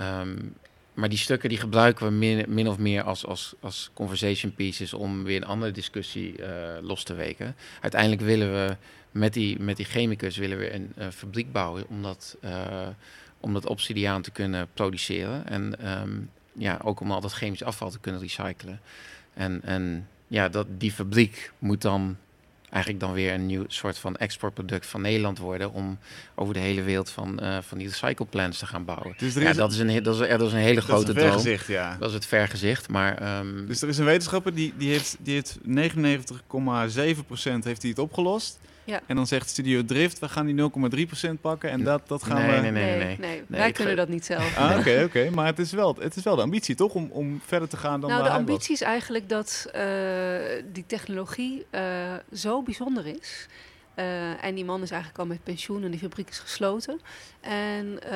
Um, 0.00 0.54
maar 0.94 1.08
die 1.08 1.18
stukken 1.18 1.48
die 1.48 1.58
gebruiken 1.58 2.06
we 2.06 2.12
min, 2.12 2.44
min 2.48 2.68
of 2.68 2.78
meer 2.78 3.02
als, 3.02 3.26
als, 3.26 3.54
als 3.60 3.90
conversation 3.94 4.54
pieces 4.54 4.94
om 4.94 5.24
weer 5.24 5.36
een 5.36 5.46
andere 5.46 5.72
discussie 5.72 6.34
los 6.82 7.02
te 7.02 7.14
weken. 7.14 7.56
Uiteindelijk 7.80 8.22
willen 8.22 8.52
we 8.52 8.76
met 9.12 9.32
die, 9.32 9.60
met 9.60 9.76
die 9.76 9.86
chemicus 9.86 10.36
willen 10.36 10.58
we 10.58 10.74
een 10.74 10.92
uh, 10.98 11.06
fabriek 11.10 11.52
bouwen 11.52 11.88
om 11.88 12.02
dat, 12.02 12.36
uh, 12.44 12.86
om 13.40 13.52
dat 13.52 13.66
obsidiaan 13.66 14.22
te 14.22 14.30
kunnen 14.30 14.68
produceren. 14.74 15.46
En 15.46 15.90
um, 16.00 16.30
ja, 16.52 16.80
ook 16.82 17.00
om 17.00 17.10
al 17.12 17.20
dat 17.20 17.32
chemisch 17.32 17.62
afval 17.62 17.90
te 17.90 18.00
kunnen 18.00 18.20
recyclen. 18.20 18.80
En, 19.34 19.60
en 19.64 20.08
ja, 20.26 20.48
dat, 20.48 20.66
die 20.78 20.92
fabriek 20.92 21.52
moet 21.58 21.82
dan 21.82 22.16
eigenlijk 22.72 23.04
dan 23.04 23.12
weer 23.12 23.32
een 23.32 23.46
nieuw 23.46 23.64
soort 23.66 23.98
van 23.98 24.16
exportproduct 24.16 24.86
van 24.86 25.00
Nederland 25.00 25.38
worden 25.38 25.72
om 25.72 25.98
over 26.34 26.54
de 26.54 26.60
hele 26.60 26.82
wereld 26.82 27.10
van, 27.10 27.38
uh, 27.42 27.58
van 27.60 27.78
die 27.78 27.88
recycle 27.88 28.26
plants 28.26 28.58
te 28.58 28.66
gaan 28.66 28.84
bouwen. 28.84 29.14
Dus 29.16 29.34
ja, 29.34 29.52
dat 29.52 29.72
is 29.72 29.78
een, 29.78 30.02
dat 30.02 30.20
is, 30.20 30.28
dat 30.28 30.40
is 30.40 30.52
een 30.52 30.58
hele 30.58 30.74
dat 30.74 30.84
grote 30.84 31.12
is 31.12 31.14
droom. 31.14 31.30
vergezicht, 31.30 31.66
ja. 31.66 31.96
Dat 31.98 32.08
is 32.08 32.14
het 32.14 32.26
vergezicht, 32.26 32.88
maar... 32.88 33.38
Um, 33.38 33.66
dus 33.66 33.82
er 33.82 33.88
is 33.88 33.98
een 33.98 34.04
wetenschapper 34.04 34.54
die, 34.54 34.74
die 34.76 34.90
heeft, 34.90 35.16
die 35.20 35.34
heeft 35.34 35.58
99,7% 35.58 35.64
heeft 37.62 37.82
hij 37.82 37.90
het 37.90 37.98
opgelost. 37.98 38.58
Ja. 38.84 39.00
En 39.06 39.16
dan 39.16 39.26
zegt 39.26 39.48
Studio 39.48 39.84
Drift, 39.84 40.18
we 40.18 40.28
gaan 40.28 40.46
die 40.46 40.70
0,3% 41.34 41.40
pakken 41.40 41.70
en 41.70 41.84
dat, 41.84 42.08
dat 42.08 42.22
gaan 42.22 42.36
nee, 42.36 42.46
we... 42.46 42.52
Nee, 42.52 42.70
nee, 42.70 42.84
nee. 42.84 42.96
nee. 42.96 43.16
nee, 43.18 43.42
nee 43.46 43.60
wij 43.60 43.72
kunnen 43.72 43.96
dat 43.96 44.08
niet 44.08 44.24
zelf. 44.24 44.56
Ah, 44.56 44.78
oké, 44.78 44.78
oké. 44.78 45.02
Okay. 45.04 45.28
Maar 45.28 45.46
het 45.46 45.58
is, 45.58 45.72
wel, 45.72 45.96
het 45.98 46.16
is 46.16 46.22
wel 46.22 46.36
de 46.36 46.42
ambitie, 46.42 46.74
toch? 46.74 46.94
Om, 46.94 47.08
om 47.10 47.40
verder 47.46 47.68
te 47.68 47.76
gaan 47.76 48.00
dan 48.00 48.10
Nou, 48.10 48.22
de 48.22 48.30
ambitie 48.30 48.72
is 48.72 48.80
eigenlijk 48.80 49.28
dat 49.28 49.70
uh, 49.76 49.82
die 50.72 50.84
technologie 50.86 51.66
uh, 51.70 51.80
zo 52.32 52.62
bijzonder 52.62 53.06
is... 53.06 53.48
Uh, 53.96 54.44
en 54.44 54.54
die 54.54 54.64
man 54.64 54.82
is 54.82 54.90
eigenlijk 54.90 55.20
al 55.20 55.26
met 55.26 55.42
pensioen 55.42 55.84
en 55.84 55.90
die 55.90 56.00
fabriek 56.00 56.28
is 56.28 56.38
gesloten. 56.38 57.00
En 57.40 57.86
uh, 57.86 58.10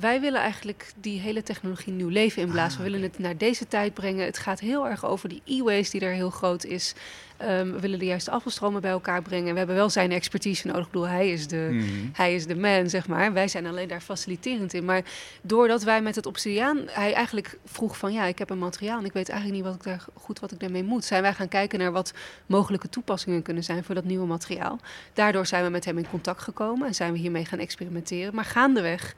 wij 0.00 0.20
willen 0.20 0.40
eigenlijk 0.40 0.92
die 0.96 1.20
hele 1.20 1.42
technologie 1.42 1.92
nieuw 1.92 2.08
leven 2.08 2.42
inblazen. 2.42 2.78
Ah, 2.78 2.84
we 2.84 2.90
willen 2.90 3.02
het 3.08 3.18
naar 3.18 3.36
deze 3.36 3.68
tijd 3.68 3.94
brengen. 3.94 4.24
Het 4.24 4.38
gaat 4.38 4.60
heel 4.60 4.88
erg 4.88 5.04
over 5.04 5.28
die 5.28 5.42
e-waste 5.44 5.98
die 5.98 6.08
er 6.08 6.14
heel 6.14 6.30
groot 6.30 6.64
is. 6.64 6.94
Um, 7.42 7.72
we 7.72 7.80
willen 7.80 7.98
de 7.98 8.04
juiste 8.04 8.30
afvalstromen 8.30 8.80
bij 8.80 8.90
elkaar 8.90 9.22
brengen. 9.22 9.52
We 9.52 9.58
hebben 9.58 9.76
wel 9.76 9.90
zijn 9.90 10.12
expertise 10.12 10.66
nodig. 10.66 10.84
Ik 10.84 10.90
bedoel, 10.90 11.08
hij 11.08 11.30
is, 11.30 11.46
de, 11.46 11.68
mm. 11.70 12.10
hij 12.12 12.34
is 12.34 12.46
de 12.46 12.56
man, 12.56 12.90
zeg 12.90 13.08
maar. 13.08 13.32
Wij 13.32 13.48
zijn 13.48 13.66
alleen 13.66 13.88
daar 13.88 14.00
faciliterend 14.00 14.74
in. 14.74 14.84
Maar 14.84 15.02
doordat 15.42 15.82
wij 15.82 16.02
met 16.02 16.14
het 16.14 16.26
obsidiaan... 16.26 16.78
Hij 16.86 17.12
eigenlijk 17.12 17.58
vroeg 17.64 17.96
van, 17.96 18.12
ja, 18.12 18.24
ik 18.24 18.38
heb 18.38 18.50
een 18.50 18.58
materiaal... 18.58 18.98
en 18.98 19.04
ik 19.04 19.12
weet 19.12 19.28
eigenlijk 19.28 19.60
niet 19.60 19.70
wat 19.70 19.78
ik 19.78 19.84
daar, 19.84 20.04
goed 20.14 20.40
wat 20.40 20.52
ik 20.52 20.60
daarmee 20.60 20.84
moet. 20.84 21.04
Zijn 21.04 21.22
wij 21.22 21.34
gaan 21.34 21.48
kijken 21.48 21.78
naar 21.78 21.92
wat 21.92 22.12
mogelijke 22.46 22.88
toepassingen 22.88 23.42
kunnen 23.42 23.64
zijn... 23.64 23.84
voor 23.84 23.94
dat 23.94 24.04
nieuwe 24.04 24.26
materiaal. 24.26 24.78
Daardoor 25.12 25.46
zijn 25.46 25.64
we 25.64 25.70
met 25.70 25.84
hem 25.84 25.98
in 25.98 26.08
contact 26.08 26.42
gekomen... 26.42 26.86
en 26.86 26.94
zijn 26.94 27.12
we 27.12 27.18
hiermee 27.18 27.44
gaan 27.44 27.58
experimenteren. 27.58 28.34
Maar 28.34 28.44
gaandeweg 28.44 29.14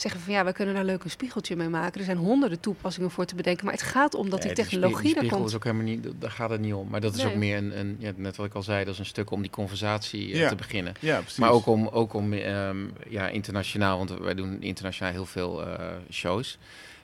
zeggen 0.00 0.20
van 0.20 0.32
ja, 0.32 0.44
we 0.44 0.52
kunnen 0.52 0.74
daar 0.74 0.84
leuk 0.84 1.04
een 1.04 1.10
spiegeltje 1.10 1.56
mee 1.56 1.68
maken. 1.68 1.98
Er 2.00 2.06
zijn 2.06 2.16
honderden 2.16 2.60
toepassingen 2.60 3.10
voor 3.10 3.24
te 3.24 3.34
bedenken, 3.34 3.64
maar 3.64 3.74
het 3.74 3.82
gaat 3.82 4.14
om 4.14 4.30
dat 4.30 4.38
ja, 4.42 4.46
die 4.46 4.64
technologie 4.64 5.04
die 5.04 5.14
daar 5.14 5.30
komt. 5.38 5.48
is 5.48 5.54
ook 5.54 5.64
helemaal 5.64 5.84
niet, 5.84 6.06
daar 6.18 6.30
gaat 6.30 6.50
het 6.50 6.60
niet 6.60 6.74
om. 6.74 6.88
Maar 6.88 7.00
dat 7.00 7.14
is 7.14 7.22
Nee. 7.22 7.32
ook 7.32 7.38
meer 7.38 7.56
een, 7.56 7.78
een 7.78 7.96
ja, 7.98 8.12
net 8.16 8.36
wat 8.36 8.46
ik 8.46 8.54
al 8.54 8.62
zei, 8.62 8.84
dat 8.84 8.92
is 8.92 8.98
een 8.98 9.06
stuk 9.06 9.30
om 9.30 9.40
die 9.42 9.50
conversatie 9.50 10.32
eh, 10.32 10.38
Ja. 10.38 10.48
te 10.48 10.54
beginnen. 10.54 10.94
Ja, 11.00 11.18
precies. 11.20 11.38
Maar 11.38 11.50
ook 11.50 11.66
om, 11.66 11.88
ook 11.88 12.14
om 12.14 12.32
ehm, 12.32 12.76
ja, 13.08 13.28
internationaal, 13.28 13.98
want 13.98 14.10
wij 14.18 14.34
doen 14.34 14.62
internationaal 14.62 15.12
heel 15.12 15.26
veel 15.26 15.66
eh, 15.66 15.86
shows. 16.10 16.58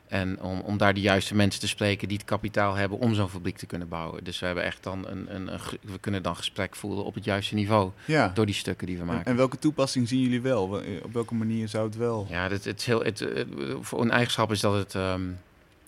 En 0.09 0.41
om, 0.43 0.61
om 0.61 0.77
daar 0.79 0.95
de 0.95 1.01
juiste 1.01 1.35
mensen 1.35 1.61
te 1.61 1.69
spreken 1.69 2.09
die 2.09 2.17
het 2.17 2.27
kapitaal 2.27 2.75
hebben 2.75 2.99
om 2.99 3.15
zo'n 3.15 3.29
fabriek 3.29 3.57
te 3.57 3.67
kunnen 3.67 3.89
bouwen. 3.89 4.25
Dus 4.25 4.39
we 4.39 4.47
hebben 4.47 4.65
echt 4.65 4.83
dan 4.83 5.07
een, 5.09 5.35
een, 5.35 5.51
we 5.83 5.99
kunnen 6.01 6.23
dan 6.23 6.37
gesprek 6.37 6.77
voeren 6.77 7.05
op 7.05 7.15
het 7.15 7.25
juiste 7.25 7.55
niveau 7.55 7.91
ja. 8.05 8.31
door 8.35 8.47
die 8.47 8.55
stukken 8.55 8.87
die 8.87 8.97
we 8.97 9.01
En, 9.03 9.07
maken. 9.09 9.25
en 9.25 9.37
welke 9.37 9.59
toepassing 9.59 10.09
zien 10.09 10.21
jullie 10.21 10.41
wel? 10.43 10.69
Wa- 10.69 10.81
Op 11.03 11.13
welke 11.13 11.35
manier 11.35 11.69
zou 11.69 11.85
het 11.87 11.97
wel? 11.97 12.27
Ja, 12.31 12.49
het, 12.49 12.65
het 12.65 12.79
is 12.79 12.87
heel, 12.87 13.05
het, 13.05 13.21
eh, 13.21 13.45
voor 13.81 14.01
een 14.01 14.11
eigenschap 14.11 14.51
is 14.51 14.61
dat 14.61 14.75
het 14.75 14.95
ehm, 14.95 15.23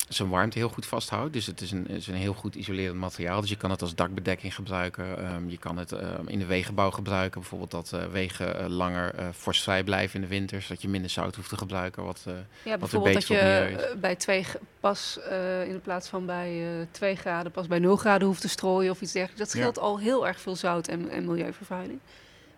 zijn 0.09 0.29
warmte 0.29 0.59
heel 0.59 0.69
goed 0.69 0.87
vasthoudt. 0.87 1.33
Dus 1.33 1.47
het 1.47 1.61
is 1.61 1.71
een, 1.71 1.89
is 1.89 2.07
een 2.07 2.15
heel 2.15 2.33
goed 2.35 2.55
isolerend 2.55 2.99
materiaal. 2.99 3.41
Dus 3.41 3.51
je 3.51 3.57
kan 3.57 3.71
het 3.71 3.83
als 3.83 3.95
dakbedekking 3.95 4.55
gebruiken. 4.55 5.19
Ehm, 5.19 5.49
je 5.49 5.59
kan 5.59 5.77
het 5.77 5.93
ehm, 5.93 6.27
in 6.29 6.39
de 6.39 6.47
wegenbouw 6.47 6.91
gebruiken. 6.91 7.41
Bijvoorbeeld 7.41 7.71
dat 7.71 7.93
eh, 7.93 8.05
wegen 8.07 8.59
eh, 8.61 8.67
langer 8.69 9.15
vorstvrij 9.33 9.85
blijven 9.85 10.15
in 10.15 10.21
de 10.21 10.27
winter. 10.27 10.63
Zodat 10.63 10.83
je 10.83 10.89
minder 10.89 11.11
zout 11.11 11.35
hoeft 11.37 11.49
te 11.49 11.57
gebruiken. 11.57 12.05
Wat, 12.05 12.21
Ja, 12.25 12.33
een 12.73 12.79
bijvoorbeeld 12.79 13.15
dat 13.15 13.27
je 13.27 13.35
beetje 13.35 13.51
wat 13.69 13.79
meer 13.79 13.91
is. 13.95 14.01
bij 14.01 14.17
twee 14.17 14.45
pas 14.81 15.19
in 15.67 15.81
plaats 15.81 16.09
van 16.09 16.27
bij 16.27 16.79
eh 16.81 16.87
2 16.91 17.17
graden 17.17 17.53
pas 17.53 17.67
bij 17.67 17.79
0 17.79 17.97
graden 17.97 18.27
hoeft 18.27 18.41
te 18.41 18.49
strooien 18.49 18.91
of 18.91 19.01
iets 19.01 19.13
dergelijks. 19.13 19.41
Dat 19.45 19.53
Ja. 19.53 19.59
scheelt 19.61 19.79
al 19.79 19.99
heel 19.99 20.27
erg 20.27 20.41
veel 20.41 20.57
zout 20.57 20.89
en, 20.89 21.09
en 21.11 21.25
milieuvervuiling. 21.25 21.99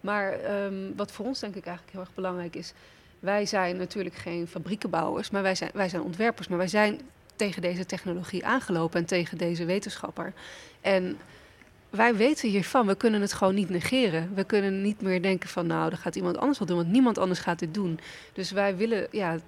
Maar 0.01 0.33
ehm, 0.33 0.75
wat 0.97 1.13
voor 1.13 1.27
ons 1.27 1.41
denk 1.41 1.55
ik 1.55 1.65
eigenlijk 1.67 1.97
heel 1.97 2.05
erg 2.05 2.15
belangrijk 2.15 2.57
is, 2.57 2.73
wij 3.19 3.47
zijn 3.47 3.77
natuurlijk 3.77 4.15
geen 4.15 4.47
fabriekenbouwers, 4.49 5.31
maar 5.31 5.43
wij 5.43 5.55
zijn, 5.55 5.71
wij 5.75 5.89
zijn 5.89 6.03
ontwerpers, 6.03 6.49
maar 6.49 6.59
wij 6.59 6.69
zijn 6.69 7.01
tegen 7.41 7.63
deze 7.63 7.87
technologie 7.87 8.47
aangelopen 8.47 9.01
en 9.01 9.07
tegen 9.07 9.39
deze 9.39 9.65
wetenschapper. 9.65 10.33
En 10.81 11.19
wij 11.91 12.15
weten 12.15 12.49
hiervan, 12.49 12.87
we 12.87 12.95
kunnen 12.95 13.21
het 13.21 13.33
gewoon 13.33 13.55
niet 13.55 13.71
negeren. 13.71 14.35
We 14.35 14.45
kunnen 14.45 14.83
niet 14.83 15.01
meer 15.01 15.23
denken 15.23 15.49
van 15.49 15.67
nou, 15.67 15.91
dat 15.91 15.99
gaat 15.99 16.17
iemand 16.17 16.39
anders 16.39 16.59
wel 16.59 16.69
doen, 16.69 16.77
want 16.77 16.89
niemand 16.89 17.19
anders 17.19 17.41
gaat 17.41 17.59
dit 17.59 17.75
doen. 17.75 18.01
Dus 18.33 18.51
wij 18.51 18.77
willen 18.77 19.07
ja, 19.11 19.39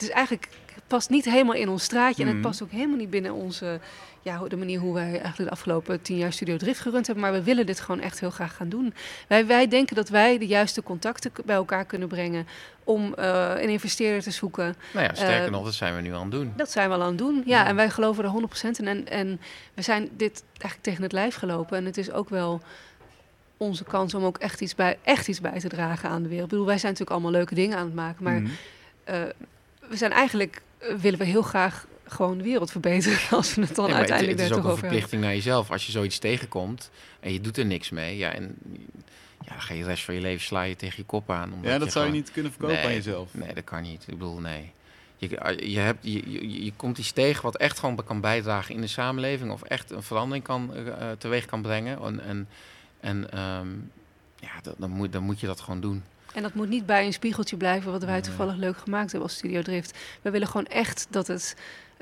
het 0.00 0.08
is 0.08 0.14
eigenlijk 0.14 0.48
het 0.74 0.82
past 0.86 1.10
niet 1.10 1.24
helemaal 1.24 1.54
in 1.54 1.68
ons 1.68 1.82
straatje. 1.84 2.22
En 2.22 2.28
Mhm. 2.28 2.36
het 2.38 2.46
past 2.46 2.62
ook 2.62 2.70
helemaal 2.70 2.96
niet 2.96 3.10
binnen 3.10 3.32
onze, 3.32 3.80
ja, 4.22 4.38
de 4.48 4.56
manier 4.56 4.78
hoe 4.80 4.94
wij 4.94 5.10
eigenlijk 5.10 5.36
de 5.36 5.50
afgelopen 5.50 6.02
tien 6.02 6.16
jaar 6.16 6.32
Studio 6.32 6.56
Drift 6.56 6.80
gerund 6.80 7.06
hebben. 7.06 7.24
Maar 7.24 7.32
we 7.32 7.42
willen 7.42 7.66
dit 7.66 7.80
gewoon 7.80 8.00
echt 8.00 8.20
heel 8.20 8.30
graag 8.30 8.56
gaan 8.56 8.68
doen. 8.68 8.94
Wij, 9.28 9.46
wij 9.46 9.68
denken 9.68 9.96
dat 9.96 10.08
wij 10.08 10.38
de 10.38 10.46
juiste 10.46 10.82
contacten 10.82 11.30
bij 11.44 11.56
elkaar 11.56 11.84
kunnen 11.84 12.08
brengen 12.08 12.46
om 12.84 13.14
eh, 13.14 13.50
een 13.56 13.68
investeerder 13.68 14.22
te 14.22 14.30
zoeken. 14.30 14.74
Nou 14.92 15.06
ja, 15.06 15.14
sterker 15.14 15.44
Eh, 15.46 15.50
nog, 15.50 15.64
dat 15.64 15.74
zijn 15.74 15.94
we 15.96 16.00
nu 16.00 16.14
aan 16.14 16.20
het 16.22 16.30
doen. 16.30 16.52
Dat 16.56 16.70
zijn 16.70 16.88
we 16.88 16.94
al 16.94 17.02
aan 17.02 17.08
het 17.08 17.18
doen. 17.18 17.42
Ja, 17.46 17.66
en 17.66 17.76
wij 17.76 17.90
geloven 17.90 18.24
er 18.24 18.30
100% 18.30 18.78
in. 18.78 18.86
En, 18.88 19.08
en 19.08 19.40
we 19.74 19.82
zijn 19.82 20.08
dit 20.16 20.42
eigenlijk 20.52 20.82
tegen 20.82 21.02
het 21.02 21.12
lijf 21.12 21.34
gelopen. 21.34 21.76
En 21.78 21.84
het 21.84 21.96
is 21.96 22.10
ook 22.12 22.28
wel 22.28 22.60
onze 23.56 23.84
kans 23.84 24.14
om 24.14 24.24
ook 24.24 24.38
echt 24.38 24.60
iets 24.60 24.74
bij, 24.74 24.98
echt 25.02 25.28
iets 25.28 25.40
bij 25.40 25.58
te 25.60 25.68
dragen 25.68 26.08
aan 26.10 26.22
de 26.22 26.28
wereld. 26.28 26.44
Ik 26.44 26.50
bedoel, 26.50 26.66
wij 26.66 26.78
zijn 26.78 26.92
natuurlijk 26.92 27.10
allemaal 27.20 27.38
leuke 27.38 27.54
dingen 27.54 27.76
aan 27.78 27.84
het 27.84 27.94
maken. 27.94 28.24
Maar 28.24 28.40
Mhm. 28.40 28.50
eh, 29.04 29.20
we 29.90 29.96
zijn 29.96 30.12
eigenlijk, 30.12 30.62
eh, 30.78 30.94
willen 30.94 31.18
we 31.18 31.24
heel 31.24 31.42
graag 31.42 31.86
gewoon 32.04 32.38
de 32.38 32.44
wereld 32.44 32.70
verbeteren. 32.70 33.18
Als 33.38 33.54
we 33.54 33.60
het 33.60 33.74
dan 33.74 33.84
Nee, 33.84 33.94
maar 33.94 34.02
het, 34.02 34.10
uiteindelijk 34.10 34.48
het 34.48 34.50
is 34.50 34.64
ook 34.64 34.70
een 34.70 34.78
verplichting 34.78 35.22
naar 35.22 35.34
jezelf. 35.34 35.70
Als 35.70 35.86
je 35.86 35.92
zoiets 35.92 36.18
tegenkomt 36.18 36.90
en 37.20 37.32
je 37.32 37.40
doet 37.40 37.56
er 37.56 37.66
niks 37.66 37.90
mee, 37.90 38.16
ja, 38.16 38.32
en 38.32 38.56
ja, 39.40 39.52
dan 39.52 39.60
ga 39.60 39.74
je 39.74 39.80
de 39.80 39.86
rest 39.86 40.04
van 40.04 40.14
je 40.14 40.20
leven 40.20 40.44
sla 40.44 40.62
je 40.62 40.76
tegen 40.76 40.96
je 40.96 41.04
kop 41.04 41.30
aan. 41.30 41.52
omdat 41.52 41.70
Ja, 41.70 41.78
dat 41.78 41.92
zou 41.92 42.06
je 42.06 42.12
niet 42.12 42.32
kunnen 42.32 42.52
verkopen 42.52 42.76
Nee, 42.76 42.86
aan 42.86 42.92
jezelf. 42.92 43.34
Nee, 43.34 43.54
dat 43.54 43.64
kan 43.64 43.82
niet. 43.82 44.02
Ik 44.06 44.18
bedoel, 44.18 44.38
nee. 44.38 44.72
Je, 45.16 45.28
je, 45.70 45.78
hebt, 45.78 45.98
je, 46.00 46.30
je, 46.30 46.64
je 46.64 46.72
komt 46.76 46.98
iets 46.98 47.12
tegen 47.12 47.42
wat 47.42 47.56
echt 47.56 47.78
gewoon 47.78 48.04
kan 48.04 48.20
bijdragen 48.20 48.74
in 48.74 48.80
de 48.80 48.86
samenleving 48.86 49.50
of 49.50 49.62
echt 49.62 49.90
een 49.90 50.02
verandering 50.02 50.44
kan, 50.44 50.74
eh, 50.74 50.86
eh, 50.86 51.18
teweeg 51.18 51.44
kan 51.44 51.62
brengen. 51.62 51.98
En, 52.02 52.20
en, 52.20 52.48
en 53.00 53.30
ehm, 53.32 53.68
ja, 54.36 54.60
dat, 54.62 54.74
dan, 54.78 54.90
moet, 54.90 55.12
dan 55.12 55.22
moet 55.22 55.40
je 55.40 55.46
dat 55.46 55.60
gewoon 55.60 55.80
doen. 55.80 56.02
En 56.34 56.42
dat 56.42 56.54
moet 56.54 56.68
niet 56.68 56.86
bij 56.86 57.06
een 57.06 57.12
spiegeltje 57.12 57.56
blijven 57.56 57.92
wat 57.92 58.04
wij 58.04 58.20
toevallig 58.20 58.56
leuk 58.56 58.76
gemaakt 58.78 59.10
hebben 59.10 59.28
als 59.28 59.38
Studio 59.38 59.62
Drift. 59.62 59.98
We 60.22 60.30
willen 60.30 60.46
gewoon 60.48 60.66
echt 60.66 61.06
dat 61.10 61.26
het 61.26 61.56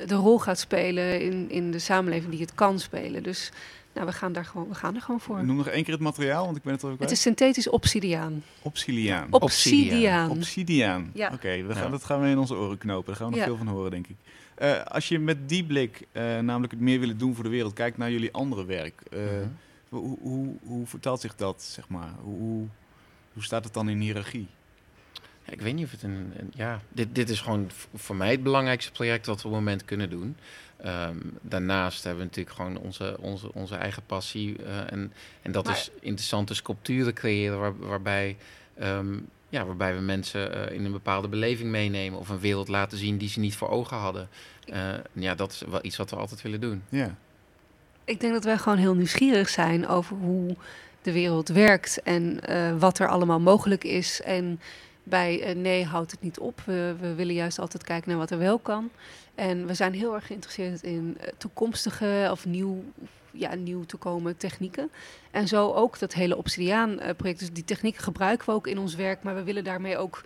de 0.06 0.14
rol 0.14 0.38
gaat 0.38 0.58
spelen 0.58 1.20
in, 1.20 1.50
in 1.50 1.70
de 1.70 1.78
samenleving 1.78 2.30
die 2.30 2.40
het 2.40 2.54
kan 2.54 2.78
spelen. 2.78 3.22
Dus 3.22 3.50
nou, 3.94 4.06
we, 4.06 4.12
gaan 4.12 4.32
daar 4.32 4.44
gewoon, 4.44 4.68
we 4.68 4.74
gaan 4.74 4.94
er 4.94 5.00
gewoon 5.00 5.20
voor. 5.20 5.44
Noem 5.44 5.56
nog 5.56 5.68
één 5.68 5.84
keer 5.84 5.92
het 5.94 6.02
materiaal, 6.02 6.44
want 6.44 6.56
ik 6.56 6.62
ben 6.62 6.72
het 6.72 6.84
al 6.84 6.96
Het 6.98 7.10
is 7.10 7.20
synthetisch 7.20 7.68
obsidiaan. 7.68 8.42
Obsidiaan. 8.62 9.26
Obsidiaan. 9.30 10.30
Obsidiaan. 10.30 11.10
Ja. 11.14 11.30
Oké, 11.32 11.62
we 11.62 11.74
gaan- 11.74 11.82
Ja. 11.84 11.90
dat 11.90 12.04
gaan 12.04 12.20
we 12.20 12.28
in 12.28 12.38
onze 12.38 12.54
oren 12.54 12.78
knopen. 12.78 13.06
Daar 13.06 13.16
gaan 13.16 13.24
we 13.26 13.30
nog 13.30 13.40
Ja. 13.40 13.46
veel 13.46 13.56
van 13.56 13.66
horen, 13.66 13.90
denk 13.90 14.06
ik. 14.06 14.16
Eh, 14.54 14.82
als 14.84 15.08
je 15.08 15.18
met 15.18 15.48
die 15.48 15.64
blik, 15.64 16.06
eh, 16.12 16.22
namelijk 16.38 16.72
het 16.72 16.80
meer 16.80 17.00
willen 17.00 17.18
doen 17.18 17.34
voor 17.34 17.44
de 17.44 17.50
wereld, 17.50 17.72
kijkt 17.72 17.96
naar 17.98 18.10
jullie 18.10 18.32
andere 18.32 18.64
werk. 18.64 19.00
eh, 19.10 19.18
Mhm. 19.20 19.48
hoe, 19.88 20.18
hoe, 20.20 20.54
hoe 20.64 20.86
vertaalt 20.86 21.20
zich 21.20 21.34
dat, 21.34 21.62
zeg 21.62 21.88
maar? 21.88 22.10
Hoe, 22.22 22.66
hoe, 23.38 23.46
staat 23.46 23.64
het 23.64 23.74
dan 23.74 23.88
in 23.88 24.00
hiërarchie? 24.00 24.46
Ja, 25.44 25.52
ik 25.52 25.60
weet 25.60 25.74
niet 25.74 25.84
of 25.84 25.90
het 25.90 26.02
een. 26.02 26.32
een- 26.36 26.52
ja, 26.54 26.80
dit, 26.88 27.14
dit 27.14 27.28
is 27.30 27.40
gewoon 27.40 27.70
voor 27.94 28.16
mij 28.16 28.30
het 28.30 28.42
belangrijkste 28.42 28.92
project 28.92 29.26
wat 29.26 29.36
we 29.42 29.48
op 29.48 29.54
het 29.54 29.62
moment 29.62 29.84
kunnen 29.84 30.10
doen. 30.10 30.36
Ehm, 30.76 31.16
daarnaast 31.40 32.02
hebben 32.04 32.20
we 32.22 32.28
natuurlijk 32.28 32.56
gewoon 32.56 32.76
onze, 32.78 33.16
onze, 33.20 33.52
onze 33.54 33.74
eigen 33.74 34.02
passie. 34.06 34.62
eh, 34.62 34.92
en, 34.92 35.12
en 35.42 35.52
dat 35.52 35.64
Maar- 35.64 35.74
is 35.74 35.90
interessante 36.00 36.54
sculpturen 36.54 37.14
creëren 37.14 37.58
waar, 37.58 37.78
waarbij, 37.78 38.36
ehm, 38.78 39.18
ja, 39.48 39.64
waarbij 39.66 39.94
we 39.94 40.00
mensen 40.00 40.68
eh, 40.68 40.76
in 40.76 40.84
een 40.84 40.92
bepaalde 40.92 41.28
beleving 41.28 41.70
meenemen 41.70 42.18
of 42.18 42.28
een 42.28 42.40
wereld 42.40 42.68
laten 42.68 42.98
zien 42.98 43.18
die 43.18 43.28
ze 43.28 43.40
niet 43.40 43.54
voor 43.56 43.68
ogen 43.68 43.96
hadden. 43.96 44.28
Eh, 44.66 44.94
ja, 45.12 45.34
dat 45.34 45.52
is 45.52 45.62
wel 45.68 45.84
iets 45.84 45.96
wat 45.96 46.10
we 46.10 46.16
altijd 46.16 46.42
willen 46.42 46.60
doen. 46.60 46.82
Ja. 46.88 47.14
Ik 48.04 48.20
denk 48.20 48.32
dat 48.32 48.44
wij 48.44 48.58
gewoon 48.58 48.78
heel 48.78 48.94
nieuwsgierig 48.94 49.48
zijn 49.48 49.88
over 49.88 50.16
hoe 50.16 50.56
de 51.08 51.14
wereld 51.14 51.48
werkt 51.48 52.02
en 52.02 52.40
eh, 52.40 52.78
wat 52.78 52.98
er 52.98 53.08
allemaal 53.08 53.40
mogelijk 53.40 53.84
is. 53.84 54.20
En 54.20 54.60
bij 55.02 55.42
eh, 55.42 55.56
nee 55.56 55.84
houdt 55.84 56.10
het 56.10 56.20
niet 56.20 56.38
op. 56.38 56.60
We, 56.60 56.94
we 57.00 57.14
willen 57.14 57.34
juist 57.34 57.58
altijd 57.58 57.84
kijken 57.84 58.08
naar 58.08 58.18
wat 58.18 58.30
er 58.30 58.38
wel 58.38 58.58
kan. 58.58 58.90
En 59.34 59.66
we 59.66 59.74
zijn 59.74 59.92
heel 59.92 60.14
erg 60.14 60.26
geïnteresseerd 60.26 60.82
in 60.82 61.16
eh, 61.20 61.28
toekomstige 61.38 62.28
of 62.30 62.46
nieuw, 62.46 62.84
ja, 63.30 63.54
nieuw 63.54 63.84
te 63.84 63.96
komen 63.96 64.36
technieken. 64.36 64.90
En 65.30 65.48
zo 65.48 65.72
ook 65.72 65.98
dat 65.98 66.14
hele 66.14 66.36
Obsidiaan-project. 66.36 67.38
Dus 67.38 67.52
die 67.52 67.64
technieken 67.64 68.02
gebruiken 68.02 68.46
we 68.46 68.52
ook 68.52 68.66
in 68.66 68.78
ons 68.78 68.94
werk, 68.94 69.22
maar 69.22 69.34
we 69.34 69.42
willen 69.42 69.64
daarmee 69.64 69.96
ook 69.96 70.22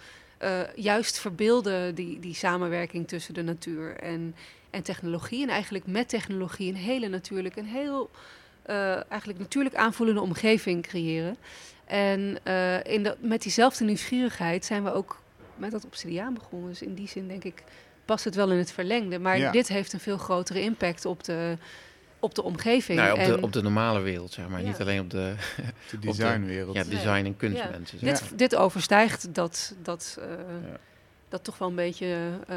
juist 0.74 1.18
verbeelden 1.18 1.94
die, 1.94 2.18
die 2.18 2.34
samenwerking 2.34 3.08
tussen 3.08 3.34
de 3.34 3.42
natuur 3.42 3.96
en, 3.96 4.34
en 4.70 4.82
technologie. 4.82 5.42
En 5.42 5.48
eigenlijk 5.48 5.86
met 5.86 6.08
technologie 6.08 6.68
een 6.68 6.76
hele 6.76 7.08
natuurlijk, 7.08 7.56
een 7.56 7.66
heel 7.66 8.10
eigenlijk 9.08 9.38
natuurlijk 9.38 9.74
aanvoelende 9.74 10.20
omgeving 10.20 10.82
creëren. 10.86 11.36
En 11.84 12.38
eh, 12.42 12.84
in 12.84 13.02
dat, 13.02 13.16
met 13.20 13.42
diezelfde 13.42 13.84
nieuwsgierigheid 13.84 14.64
zijn 14.64 14.84
we 14.84 14.92
ook 14.92 15.20
met 15.56 15.70
dat 15.70 15.84
obsidiaan 15.84 16.34
begonnen. 16.34 16.68
Dus 16.68 16.82
in 16.82 16.94
die 16.94 17.08
zin 17.08 17.28
denk 17.28 17.44
ik, 17.44 17.62
past 18.04 18.24
het 18.24 18.34
wel 18.34 18.50
in 18.52 18.58
het 18.58 18.72
verlengde. 18.72 19.18
Maar 19.18 19.38
Ja. 19.38 19.50
dit 19.50 19.68
heeft 19.68 19.92
een 19.92 20.00
veel 20.00 20.18
grotere 20.18 20.60
impact 20.60 21.04
op 21.04 21.24
de, 21.24 21.56
op 22.18 22.34
de 22.34 22.42
omgeving. 22.42 22.98
Nou, 22.98 23.08
ja, 23.18 23.22
op, 23.22 23.28
de, 23.28 23.36
En 23.36 23.42
op 23.42 23.52
de 23.52 23.62
normale 23.62 24.00
wereld, 24.00 24.32
zeg 24.32 24.48
maar. 24.48 24.60
Ja. 24.60 24.66
Niet 24.66 24.80
alleen 24.80 25.00
op 25.00 25.10
de 25.10 25.34
De 25.90 25.98
designwereld. 25.98 26.76
ja, 26.76 26.84
design- 26.84 27.24
en 27.26 27.36
kunstmensen. 27.36 27.98
zeg 27.98 28.18
dit, 28.28 28.38
dit 28.38 28.56
overstijgt 28.56 29.34
dat, 29.34 29.74
dat, 29.82 30.18
eh, 30.20 30.26
Ja. 30.70 30.76
dat 31.28 31.44
toch 31.44 31.58
wel 31.58 31.68
een 31.68 31.74
beetje 31.74 32.16
eh, 32.48 32.56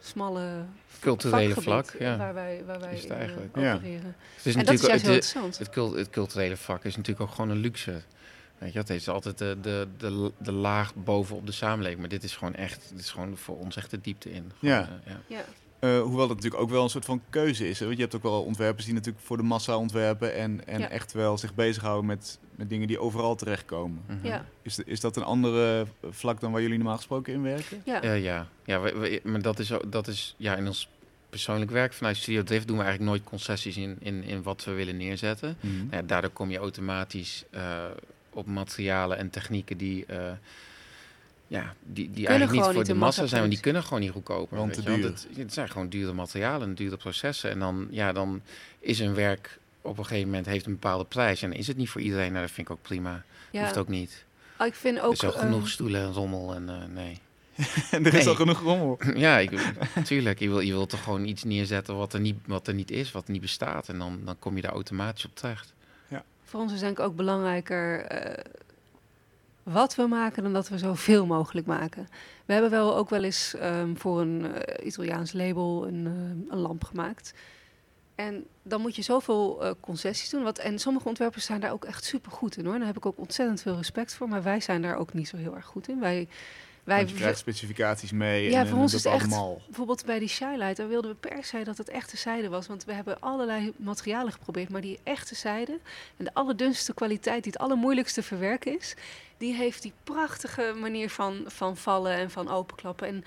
smalle 0.00 0.64
Culturele 1.00 1.54
vlak, 1.54 1.94
ja. 1.98 2.16
waar 2.16 2.34
wij, 2.34 2.62
waar 2.66 2.80
wij 2.80 2.92
Is 2.94 3.00
het 3.00 3.08
in, 3.10 3.14
eh, 3.14 3.20
eigenlijk. 3.20 3.56
Ja. 3.56 3.74
opereren. 3.74 4.16
Het 4.36 4.46
is 4.46 4.54
En 4.54 4.64
dat 4.64 4.74
is 4.74 4.80
juist 4.86 5.02
heel 5.04 5.14
het, 5.14 5.24
interessant. 5.24 5.58
het, 5.58 5.70
cult- 5.70 5.94
het 5.94 6.10
culturele 6.10 6.56
vak 6.56 6.84
is 6.84 6.96
natuurlijk 6.96 7.28
ook 7.30 7.34
gewoon 7.34 7.50
een 7.50 7.56
luxe. 7.60 8.02
Weet 8.58 8.72
je, 8.72 8.78
dat 8.78 8.90
is 8.90 9.08
altijd 9.08 9.38
de, 9.38 9.56
de, 9.62 9.88
de, 9.96 10.32
de 10.38 10.52
laag 10.52 10.94
bovenop 10.94 11.46
de 11.46 11.52
samenleving. 11.52 12.00
Maar 12.00 12.08
dit 12.08 12.22
is 12.24 12.36
gewoon 12.36 12.54
echt, 12.54 12.86
dit 12.90 13.00
is 13.00 13.10
gewoon 13.10 13.36
voor 13.36 13.58
ons 13.58 13.76
echt 13.76 13.90
de 13.90 14.00
diepte 14.00 14.30
in. 14.30 14.52
Gewoon, 14.58 14.74
Ja. 14.74 14.80
eh, 15.04 15.12
ja. 15.12 15.20
Ja. 15.36 15.44
Eh, 15.78 16.00
hoewel 16.00 16.28
het 16.28 16.36
natuurlijk 16.36 16.62
ook 16.62 16.70
wel 16.70 16.82
een 16.82 16.90
soort 16.90 17.04
van 17.04 17.22
keuze 17.30 17.68
is. 17.68 17.78
Hè? 17.78 17.84
Want 17.84 17.96
je 17.96 18.02
hebt 18.02 18.16
ook 18.16 18.22
wel 18.22 18.42
ontwerpers 18.42 18.84
die 18.84 18.94
natuurlijk 18.94 19.24
voor 19.24 19.36
de 19.36 19.42
massa 19.42 19.76
ontwerpen 19.76 20.34
en, 20.34 20.66
en 20.66 20.80
Ja. 20.80 20.88
echt 20.88 21.12
wel 21.12 21.38
zich 21.38 21.54
bezighouden 21.54 22.06
met, 22.06 22.38
met 22.54 22.68
dingen 22.68 22.86
die 22.86 22.98
overal 22.98 23.34
terechtkomen. 23.34 24.02
Mhm. 24.06 24.26
Ja. 24.26 24.44
Is, 24.62 24.78
is 24.78 25.00
dat 25.00 25.16
een 25.16 25.22
andere 25.24 25.86
vlak 26.10 26.40
dan 26.40 26.52
waar 26.52 26.62
jullie 26.62 26.76
normaal 26.76 26.96
gesproken 26.96 27.32
in 27.32 27.42
werken? 27.42 27.82
Ja. 27.84 28.02
Eh, 28.02 28.22
ja, 28.22 28.48
ja 28.64 28.80
we- 28.80 28.98
we- 28.98 29.20
maar 29.24 29.42
dat 29.42 29.58
is, 29.58 29.72
dat 29.88 30.08
is 30.08 30.34
ja, 30.38 30.56
in 30.56 30.66
ons 30.66 30.88
persoonlijk 31.30 31.70
werk 31.70 31.92
vanuit 31.92 32.16
Studio 32.16 32.42
Drift 32.42 32.66
doen 32.66 32.76
we 32.76 32.82
eigenlijk 32.82 33.12
nooit 33.12 33.28
concessies 33.28 33.76
in, 33.76 33.96
in, 34.00 34.22
in 34.24 34.42
wat 34.42 34.64
we 34.64 34.72
willen 34.72 34.96
neerzetten. 34.96 35.56
Mhm. 35.60 35.76
Nou 35.76 35.88
ja, 35.90 36.02
daardoor 36.02 36.30
kom 36.30 36.50
je 36.50 36.58
automatisch 36.58 37.44
eh, 37.50 37.84
op 38.30 38.46
materialen 38.46 39.18
en 39.18 39.30
technieken 39.30 39.76
die, 39.76 40.06
eh, 40.06 40.32
ja, 41.48 41.74
die, 41.84 42.10
die 42.10 42.26
eigenlijk 42.26 42.56
niet 42.56 42.66
voor 42.66 42.74
niet 42.74 42.86
de 42.86 42.94
massa 42.94 43.26
zijn, 43.26 43.40
want 43.40 43.52
die 43.52 43.62
kunnen 43.62 43.82
gewoon 43.82 44.00
niet 44.00 44.10
goedkoper. 44.10 44.56
Want 44.56 44.76
weet 44.76 44.96
je, 44.96 45.02
het, 45.02 45.26
het 45.36 45.52
zijn 45.52 45.70
gewoon 45.70 45.88
dure 45.88 46.12
materialen, 46.12 46.74
dure 46.74 46.96
processen. 46.96 47.50
En 47.50 47.58
dan, 47.58 47.88
ja, 47.90 48.12
dan 48.12 48.42
is 48.80 48.98
een 48.98 49.14
werk 49.14 49.58
op 49.82 49.98
een 49.98 50.04
gegeven 50.04 50.28
moment 50.28 50.46
heeft 50.46 50.66
een 50.66 50.72
bepaalde 50.72 51.04
prijs. 51.04 51.42
En 51.42 51.52
is 51.52 51.66
het 51.66 51.76
niet 51.76 51.88
voor 51.90 52.00
iedereen, 52.00 52.32
nou, 52.32 52.44
dat 52.44 52.54
vind 52.54 52.66
ik 52.68 52.72
ook 52.72 52.82
prima. 52.82 53.22
Ja. 53.50 53.62
Hoeft 53.62 53.78
ook 53.78 53.88
niet. 53.88 54.24
Ah, 54.56 54.66
ik 54.66 54.74
vind 54.74 54.96
Er 54.98 55.04
ook 55.04 55.12
is 55.12 55.24
al 55.24 55.34
eh, 55.34 55.38
genoeg 55.38 55.68
stoelen 55.68 56.00
en 56.00 56.12
rommel 56.12 56.54
en 56.54 56.68
eh, 56.68 56.84
nee. 56.94 57.18
En 57.90 58.04
er 58.06 58.14
is 58.14 58.24
Nee. 58.24 58.28
al 58.28 58.34
genoeg 58.34 58.60
rommel. 58.60 58.98
Ja, 59.14 59.38
ik, 59.38 59.72
tuurlijk. 60.04 60.38
Je 60.38 60.48
wil, 60.48 60.60
je 60.60 60.72
wil 60.72 60.86
toch 60.86 61.02
gewoon 61.02 61.24
iets 61.24 61.44
neerzetten 61.44 61.96
wat 61.96 62.12
er 62.12 62.20
niet, 62.20 62.36
wat 62.46 62.66
er 62.66 62.74
niet 62.74 62.90
is, 62.90 63.12
wat 63.12 63.28
niet 63.28 63.40
bestaat. 63.40 63.88
En 63.88 63.98
dan, 63.98 64.20
dan 64.24 64.38
kom 64.38 64.56
je 64.56 64.62
daar 64.62 64.72
automatisch 64.72 65.24
op 65.24 65.36
terecht. 65.36 65.74
voor 66.44 66.60
ons 66.60 66.72
is 66.72 66.80
denk 66.80 66.98
ik 66.98 67.04
ook 67.04 67.16
belangrijker 67.16 68.00
eh, 68.00 68.44
wat 69.72 69.94
we 69.94 70.06
maken 70.06 70.42
dan 70.42 70.52
dat 70.52 70.68
we 70.68 70.78
zoveel 70.78 71.26
mogelijk 71.26 71.66
maken. 71.66 72.08
We 72.44 72.52
hebben 72.52 72.70
wel 72.70 72.96
ook 72.96 73.10
wel 73.10 73.22
eens 73.22 73.54
ehm, 73.54 73.94
voor 73.94 74.20
een 74.20 74.54
eh, 74.54 74.86
Italiaans 74.86 75.32
label 75.32 75.86
een, 75.86 76.06
eh, 76.06 76.52
een 76.52 76.58
lamp 76.58 76.84
gemaakt. 76.84 77.34
En 78.14 78.46
dan 78.62 78.80
moet 78.80 78.96
je 78.96 79.02
zoveel 79.02 79.64
eh, 79.64 79.70
concessies 79.80 80.30
doen. 80.30 80.42
Wat, 80.42 80.58
en 80.58 80.78
sommige 80.78 81.08
ontwerpers 81.08 81.44
zijn 81.44 81.60
daar 81.60 81.72
ook 81.72 81.84
echt 81.84 82.04
super 82.04 82.32
goed 82.32 82.56
in 82.56 82.64
hoor. 82.64 82.78
Daar 82.78 82.86
heb 82.86 82.96
ik 82.96 83.06
ook 83.06 83.18
ontzettend 83.18 83.62
veel 83.62 83.76
respect 83.76 84.14
voor. 84.14 84.28
Maar 84.28 84.42
wij 84.42 84.60
zijn 84.60 84.82
daar 84.82 84.96
ook 84.96 85.12
niet 85.12 85.28
zo 85.28 85.36
heel 85.36 85.54
erg 85.54 85.66
goed 85.66 85.88
in. 85.88 86.00
Wij, 86.00 86.28
wij 86.84 86.96
Want 86.96 87.10
je 87.10 87.16
krijgt 87.16 87.38
specificaties 87.38 88.12
mee. 88.12 88.50
Ja, 88.50 88.60
en, 88.60 88.68
voor 88.68 88.78
ons 88.78 88.94
is 88.94 89.04
het 89.04 89.12
echt-. 89.12 89.28
Bijvoorbeeld 89.66 90.04
bij 90.04 90.18
die 90.18 90.28
Shylight, 90.28 90.76
daar 90.76 90.88
wilden 90.88 91.10
we 91.10 91.16
per 91.16 91.44
se 91.44 91.64
dat 91.64 91.78
het 91.78 91.88
echte 91.88 92.16
zijde 92.16 92.48
was. 92.48 92.66
Want 92.66 92.84
we 92.84 92.92
hebben 92.92 93.20
allerlei 93.20 93.72
materialen 93.76 94.32
geprobeerd. 94.32 94.68
Maar 94.68 94.80
die 94.80 94.98
echte 95.02 95.34
zijde 95.34 95.78
en 96.16 96.24
de 96.24 96.34
allerdunste 96.34 96.94
kwaliteit, 96.94 97.42
die 97.42 97.52
het 97.52 97.60
allermoeilijkste 97.60 98.22
verwerken 98.22 98.78
is... 98.78 98.94
die 99.38 99.54
heeft 99.54 99.82
die 99.82 99.92
prachtige 100.04 100.74
manier 100.80 101.10
van, 101.10 101.44
van 101.46 101.76
vallen 101.76 102.12
en 102.12 102.30
van 102.30 102.48
openklappen. 102.48 103.08
En 103.08 103.24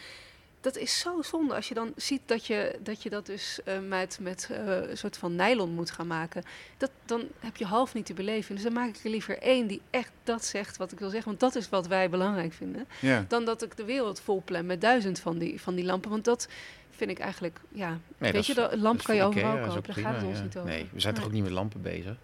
dat 0.61 0.77
is 0.77 0.99
zo 0.99 1.21
zonde 1.21 1.55
als 1.55 1.67
je 1.67 1.73
dan 1.73 1.93
ziet 1.95 2.21
dat 2.25 2.45
je 2.47 2.79
dat, 2.83 3.03
je 3.03 3.09
dat 3.09 3.25
dus 3.25 3.59
eh, 3.63 3.79
met, 3.87 4.17
met 4.21 4.49
eh, 4.51 4.89
een 4.89 4.97
soort 4.97 5.17
van 5.17 5.35
nylon 5.35 5.73
moet 5.73 5.91
gaan 5.91 6.07
maken. 6.07 6.43
Dat, 6.77 6.91
dan 7.05 7.23
heb 7.39 7.57
je 7.57 7.65
half 7.65 7.93
niet 7.93 8.05
te 8.05 8.13
beleven. 8.13 8.55
Dus 8.55 8.63
dan 8.63 8.73
maak 8.73 8.87
ik 8.89 9.03
er 9.03 9.09
liever 9.09 9.37
één 9.37 9.67
die 9.67 9.81
echt 9.89 10.11
dat 10.23 10.45
zegt 10.45 10.77
wat 10.77 10.91
ik 10.91 10.99
wil 10.99 11.09
zeggen. 11.09 11.27
Want 11.27 11.39
dat 11.39 11.55
is 11.55 11.69
wat 11.69 11.87
wij 11.87 12.09
belangrijk 12.09 12.53
vinden 12.53 12.87
Ja. 12.99 13.25
dan 13.27 13.45
dat 13.45 13.63
ik 13.63 13.77
de 13.77 13.85
wereld 13.85 14.19
volplan 14.19 14.65
met 14.65 14.81
duizend 14.81 15.19
van 15.19 15.37
die, 15.37 15.61
van 15.61 15.75
die 15.75 15.85
lampen. 15.85 16.09
Want 16.09 16.25
dat 16.25 16.47
vind 16.89 17.11
ik 17.11 17.19
eigenlijk, 17.19 17.59
ja, 17.69 17.89
Nee, 17.89 18.31
weet 18.31 18.33
dat 18.33 18.45
je, 18.45 18.69
een 18.71 18.81
lamp 18.81 19.03
kan 19.03 19.15
je 19.15 19.23
overal 19.23 19.67
kopen. 19.67 19.93
Daar 19.95 20.03
gaat 20.03 20.15
het 20.15 20.23
ons 20.25 20.41
niet 20.41 20.57
over. 20.57 20.69
Nee, 20.69 20.89
we 20.93 20.99
zijn 20.99 21.13
toch 21.13 21.23
ook 21.23 21.31
niet 21.31 21.43
met 21.43 21.51
lampen 21.51 21.81
bezig? 21.81 22.15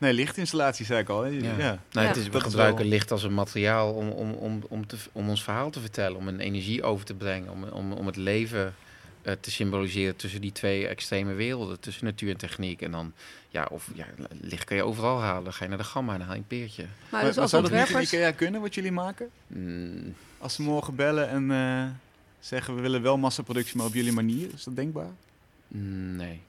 Nee, 0.00 0.12
lichtinstallatie 0.12 0.84
zei 0.86 1.00
ik 1.00 1.08
al. 1.08 1.22
Hè? 1.22 1.28
Ja. 1.30 1.78
Nou, 1.92 2.06
het 2.06 2.16
is, 2.16 2.28
we 2.28 2.40
gebruiken 2.40 2.78
wel- 2.80 2.88
licht 2.88 3.10
als 3.10 3.22
een 3.22 3.34
materiaal 3.34 3.92
om, 3.92 4.08
om, 4.08 4.32
om, 4.32 4.62
om, 4.68 4.86
te, 4.86 4.96
om 5.12 5.28
ons 5.28 5.42
verhaal 5.42 5.70
te 5.70 5.80
vertellen, 5.80 6.16
om 6.16 6.28
een 6.28 6.40
energie 6.40 6.82
over 6.82 7.04
te 7.04 7.14
brengen, 7.14 7.50
om, 7.50 7.64
om, 7.64 7.92
om 7.92 8.06
het 8.06 8.16
leven 8.16 8.74
eh, 9.22 9.34
te 9.40 9.50
symboliseren 9.50 10.16
tussen 10.16 10.40
die 10.40 10.52
twee 10.52 10.86
extreme 10.86 11.32
werelden, 11.34 11.80
tussen 11.80 12.04
natuur 12.04 12.30
en 12.30 12.36
techniek. 12.36 12.82
En 12.82 12.90
dan, 12.90 13.12
ja, 13.48 13.66
of 13.70 13.90
ja, 13.94 14.06
licht 14.40 14.64
kan 14.64 14.76
je 14.76 14.82
overal 14.82 15.20
halen. 15.20 15.44
Dan 15.44 15.52
ga 15.52 15.62
je 15.64 15.68
naar 15.70 15.78
de 15.78 15.84
gamma 15.84 16.12
en 16.12 16.18
dan 16.18 16.26
haal 16.26 16.36
je 16.36 16.42
een 16.42 16.46
peertje. 16.58 16.82
Maar 16.82 16.92
Maar, 17.10 17.24
dus 17.24 17.32
maar 17.34 17.42
als 17.42 17.50
zou 17.50 17.62
dat 17.62 17.70
niet 17.70 17.80
in 17.80 17.86
ontwerpers... 17.86 18.12
IKEA 18.12 18.30
kunnen, 18.32 18.60
wat 18.60 18.74
jullie 18.74 18.92
maken? 18.92 19.30
Mm, 19.46 20.14
Als 20.38 20.54
ze 20.54 20.62
morgen 20.62 20.94
bellen 20.94 21.28
en 21.28 21.50
eh, 21.50 21.90
zeggen 22.40 22.74
we 22.74 22.80
willen 22.80 23.02
wel 23.02 23.18
massaproductie, 23.18 23.76
maar 23.76 23.86
op 23.86 23.94
jullie 23.94 24.12
manier. 24.12 24.48
Is 24.54 24.64
dat 24.64 24.76
denkbaar? 24.76 25.10
nee. 25.68 26.40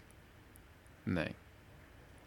Nee. 1.04 1.28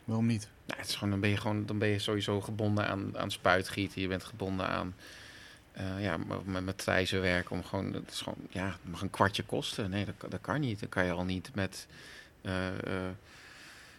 Waarom 0.04 0.26
niet? 0.26 0.48
Nou, 0.66 0.80
het 0.80 0.88
is 0.88 0.94
gewoon, 0.94 1.10
dan, 1.10 1.20
ben 1.20 1.30
je 1.30 1.36
gewoon, 1.36 1.66
dan 1.66 1.78
ben 1.78 1.88
je 1.88 1.98
sowieso 1.98 2.40
gebonden 2.40 2.88
aan, 2.88 3.18
aan 3.18 3.30
spuitgieten. 3.30 4.00
Je 4.00 4.08
bent 4.08 4.24
gebonden 4.24 4.68
aan 4.68 4.94
eh, 5.72 6.02
ja, 6.02 6.16
met, 6.44 6.64
met 6.64 6.78
trijzen 6.78 7.20
werken. 7.20 7.50
Om 7.50 7.64
gewoon, 7.64 7.92
het 7.92 8.10
is 8.10 8.20
gewoon, 8.20 8.38
ja, 8.50 8.66
het 8.66 8.90
mag 8.90 9.02
een 9.02 9.10
kwartje 9.10 9.42
kosten. 9.42 9.90
Nee, 9.90 10.04
dat, 10.04 10.14
kan- 10.16 10.30
dat 10.30 10.40
kan 10.40 10.60
niet. 10.60 10.80
Dan 10.80 10.88
kan 10.88 11.04
je 11.04 11.12
al 11.12 11.24
niet 11.24 11.50
met 11.54 11.86
eh 12.42 12.66
eh 12.68 13.10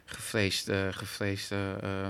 gevreesde, 0.06 0.88
gevreesde 0.94 1.76
eh, 1.82 2.08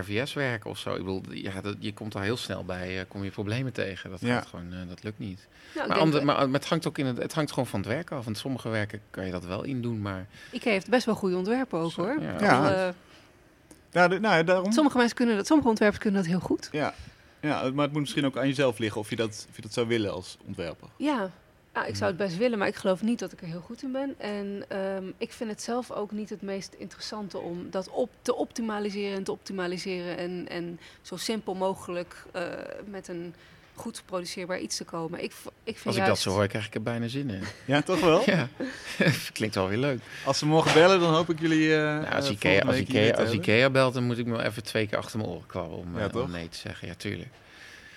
RVS 0.00 0.32
werken 0.32 0.70
of 0.70 0.78
zo. 0.78 0.90
Ik 0.92 0.98
bedoel, 0.98 1.22
ja, 1.30 1.60
dat, 1.60 1.76
je 1.78 1.92
komt 1.94 2.14
al 2.14 2.20
heel 2.20 2.36
snel 2.36 2.64
bij, 2.64 2.98
eh, 2.98 3.04
kom 3.08 3.24
je 3.24 3.30
problemen 3.30 3.72
tegen. 3.72 4.10
Dat, 4.10 4.20
Ja. 4.20 4.34
gaat 4.34 4.46
gewoon, 4.46 4.72
eh, 4.72 4.78
dat 4.88 5.02
lukt 5.02 5.18
niet. 5.18 5.46
Nou, 5.74 5.82
ik 5.86 5.88
Maar, 5.92 5.98
ander, 6.00 6.24
maar 6.24 6.48
het, 6.48 6.66
hangt 6.68 6.86
ook 6.86 6.98
in 6.98 7.06
het, 7.06 7.16
het 7.16 7.32
hangt 7.34 7.50
gewoon 7.52 7.66
van 7.68 7.80
het 7.80 7.88
werk 7.88 8.10
af. 8.10 8.24
Want 8.24 8.38
sommige 8.38 8.68
werken 8.68 9.00
kan 9.10 9.26
je 9.26 9.32
dat 9.32 9.44
wel 9.44 9.62
in 9.62 9.82
doen, 9.82 10.00
maar... 10.00 10.26
IKEA 10.50 10.72
heeft 10.72 10.88
best 10.90 11.06
wel 11.06 11.14
goede 11.14 11.36
ontwerpen 11.36 11.78
ook 11.78 11.92
hoor. 11.92 12.16
Ja. 12.20 12.40
Ja. 12.40 12.94
Ja, 13.92 14.08
de- 14.08 14.18
nou 14.20 14.36
ja, 14.36 14.42
daarom. 14.42 14.72
sommige 14.72 14.96
mensen 14.96 15.16
kunnen 15.16 15.36
dat, 15.36 15.46
sommige 15.46 15.68
ontwerpers 15.68 16.00
kunnen 16.02 16.20
dat 16.22 16.30
heel 16.30 16.40
goed. 16.40 16.68
Ja. 16.72 16.94
ja, 17.40 17.70
maar 17.70 17.84
het 17.84 17.92
moet 17.92 18.00
misschien 18.00 18.24
ook 18.26 18.36
aan 18.38 18.46
jezelf 18.48 18.78
liggen 18.78 19.00
of 19.00 19.10
je 19.10 19.16
dat, 19.16 19.46
of 19.50 19.56
je 19.56 19.62
dat 19.62 19.72
zou 19.72 19.86
willen 19.86 20.12
als 20.12 20.36
ontwerper. 20.46 20.88
Ja, 20.96 21.30
ah, 21.72 21.88
ik 21.88 21.96
zou 21.96 22.10
het 22.10 22.18
best 22.18 22.36
willen, 22.36 22.58
maar 22.58 22.68
ik 22.68 22.74
geloof 22.76 23.02
niet 23.02 23.18
dat 23.18 23.32
ik 23.32 23.40
er 23.40 23.46
heel 23.46 23.60
goed 23.60 23.82
in 23.82 23.92
ben. 23.92 24.14
En 24.18 24.64
ehm, 24.68 25.04
ik 25.18 25.32
vind 25.32 25.50
het 25.50 25.62
zelf 25.62 25.90
ook 25.90 26.10
niet 26.12 26.30
het 26.30 26.42
meest 26.42 26.74
interessante 26.78 27.38
om 27.38 27.70
dat 27.70 27.88
op 27.88 28.10
te 28.22 28.34
optimaliseren 28.34 29.16
en 29.16 29.24
te 29.24 29.32
optimaliseren. 29.32 30.16
En, 30.16 30.46
en 30.48 30.80
zo 31.02 31.16
simpel 31.16 31.54
mogelijk 31.54 32.24
eh, 32.32 32.42
met 32.86 33.08
een 33.08 33.34
goed 33.74 33.98
geproduceerbaar 33.98 34.58
iets 34.58 34.76
te 34.76 34.84
komen. 34.84 35.22
Ik, 35.22 35.32
ik 35.64 35.74
vind 35.78 35.86
Als 35.86 35.96
ik 35.96 36.04
dat 36.06 36.18
zo 36.18 36.30
hoor, 36.30 36.46
krijg 36.46 36.66
ik 36.66 36.74
er 36.74 36.82
bijna 36.82 37.08
zin 37.08 37.30
in. 37.30 37.42
Ja, 37.64 37.82
toch 37.82 38.00
wel? 38.00 38.22
Ja, 38.30 38.48
klinkt 39.32 39.54
wel 39.54 39.68
weer 39.68 39.78
leuk. 39.78 40.00
Als 40.24 40.38
ze 40.38 40.46
morgen 40.46 40.72
bellen, 40.74 41.00
dan 41.00 41.14
hoop 41.14 41.30
ik 41.30 41.40
jullie. 41.40 41.74
eh 41.74 41.80
Nou, 41.82 42.06
als 42.14 42.26
eh, 42.26 42.32
Ikea, 42.32 42.60
als, 42.60 42.76
Ikea, 42.76 43.14
als. 43.14 43.30
Ikea 43.32 43.70
belt, 43.70 43.94
dan 43.94 44.04
moet 44.04 44.18
ik 44.18 44.26
me 44.26 44.32
wel 44.36 44.40
even 44.40 44.62
twee 44.62 44.86
keer 44.86 44.98
achter 44.98 45.18
mijn 45.18 45.30
oren 45.30 45.46
krabben 45.46 45.78
om, 45.78 45.98
Ja, 45.98 46.08
eh, 46.10 46.16
om 46.16 46.30
nee 46.30 46.48
te 46.48 46.58
zeggen. 46.58 46.88
Ja, 46.88 46.94
tuurlijk. 46.94 47.30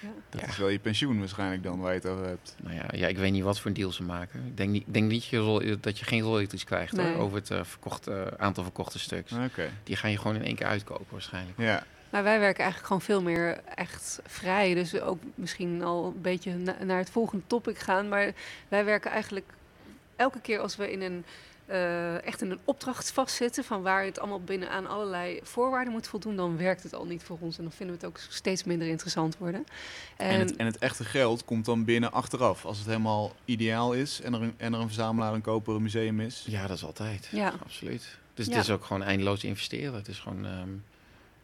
Ja. 0.01 0.09
Dat 0.29 0.41
Ja. 0.41 0.47
is 0.47 0.57
wel 0.57 0.67
je 0.69 0.79
pensioen 0.79 1.19
waarschijnlijk 1.19 1.63
dan 1.63 1.79
waar 1.79 1.93
je 1.93 1.99
het 1.99 2.07
over 2.07 2.25
hebt. 2.25 2.55
Nou 2.63 2.75
ja, 2.75 2.85
ja, 2.93 3.07
ik 3.07 3.17
weet 3.17 3.31
niet 3.31 3.43
wat 3.43 3.59
voor 3.59 3.67
een 3.67 3.75
deal 3.77 3.91
ze 3.91 4.03
maken. 4.03 4.45
Ik 4.47 4.57
denk 4.57 4.69
niet, 4.69 4.83
denk 4.87 5.09
niet 5.11 5.25
je 5.25 5.77
dat 5.81 5.99
je 5.99 6.05
geen 6.05 6.21
royalties 6.21 6.63
krijgt 6.63 6.93
Nee. 6.93 7.05
hoor, 7.13 7.21
over 7.23 7.37
het 7.37 7.51
eh, 7.51 7.59
verkochte, 7.63 8.33
aantal 8.37 8.63
verkochte 8.63 8.99
stuks. 8.99 9.31
Oké. 9.31 9.69
Die 9.83 9.95
gaan 9.95 10.11
je 10.11 10.17
gewoon 10.17 10.35
in 10.35 10.43
één 10.43 10.55
keer 10.55 10.67
uitkopen 10.67 11.05
waarschijnlijk. 11.09 11.57
Ja. 11.57 11.83
Maar 12.15 12.23
wij 12.23 12.39
werken 12.39 12.63
eigenlijk 12.63 12.87
gewoon 12.87 13.01
veel 13.01 13.21
meer 13.21 13.59
echt 13.75 14.19
vrij. 14.25 14.73
Dus 14.73 14.99
ook 15.01 15.19
misschien 15.35 15.83
al 15.83 16.05
een 16.05 16.21
beetje 16.21 16.53
na- 16.53 16.83
naar 16.83 16.97
het 16.97 17.09
volgende 17.09 17.43
topic 17.47 17.77
gaan. 17.77 18.09
Maar 18.09 18.33
wij 18.67 18.85
werken 18.85 19.11
eigenlijk 19.11 19.45
elke 20.15 20.41
keer 20.41 20.59
als 20.59 20.75
we 20.75 20.91
in 20.91 21.01
een, 21.01 21.25
eh, 21.65 22.25
echt 22.25 22.41
in 22.41 22.51
een 22.51 22.59
opdracht 22.63 23.11
vastzitten... 23.11 23.63
van 23.63 23.81
waar 23.81 24.03
het 24.05 24.19
allemaal 24.19 24.41
binnen 24.41 24.69
aan 24.69 24.87
allerlei 24.87 25.39
voorwaarden 25.43 25.93
moet 25.93 26.07
voldoen... 26.07 26.35
dan 26.35 26.57
werkt 26.57 26.83
het 26.83 26.93
al 26.95 27.05
niet 27.05 27.23
voor 27.23 27.37
ons. 27.39 27.57
En 27.57 27.63
dan 27.63 27.71
vinden 27.71 27.95
we 27.99 28.05
het 28.05 28.11
ook 28.15 28.21
steeds 28.29 28.63
minder 28.63 28.87
interessant 28.87 29.37
worden. 29.37 29.65
En, 30.17 30.29
En, 30.29 30.39
het, 30.39 30.55
en 30.55 30.65
het 30.65 30.77
echte 30.77 31.03
geld 31.03 31.45
komt 31.45 31.65
dan 31.65 31.85
binnen 31.85 32.11
achteraf. 32.11 32.65
Als 32.65 32.77
het 32.77 32.87
helemaal 32.87 33.31
ideaal 33.45 33.93
is 33.93 34.21
en 34.21 34.33
er 34.33 34.41
een, 34.41 34.53
en 34.57 34.73
er 34.73 34.79
een 34.79 34.87
verzamelaar, 34.87 35.33
een 35.33 35.41
koper, 35.41 35.75
een 35.75 35.81
museum 35.83 36.19
is. 36.19 36.43
Ja, 36.47 36.67
dat 36.67 36.77
is 36.77 36.83
altijd. 36.85 37.27
Ja. 37.31 37.53
Absoluut. 37.63 38.17
Dus 38.33 38.45
Ja. 38.45 38.51
het 38.53 38.63
is 38.63 38.69
ook 38.69 38.85
gewoon 38.85 39.03
eindeloos 39.03 39.43
investeren. 39.43 39.93
Het 39.93 40.07
is 40.07 40.19
gewoon... 40.19 40.45
ehm, 40.45 40.69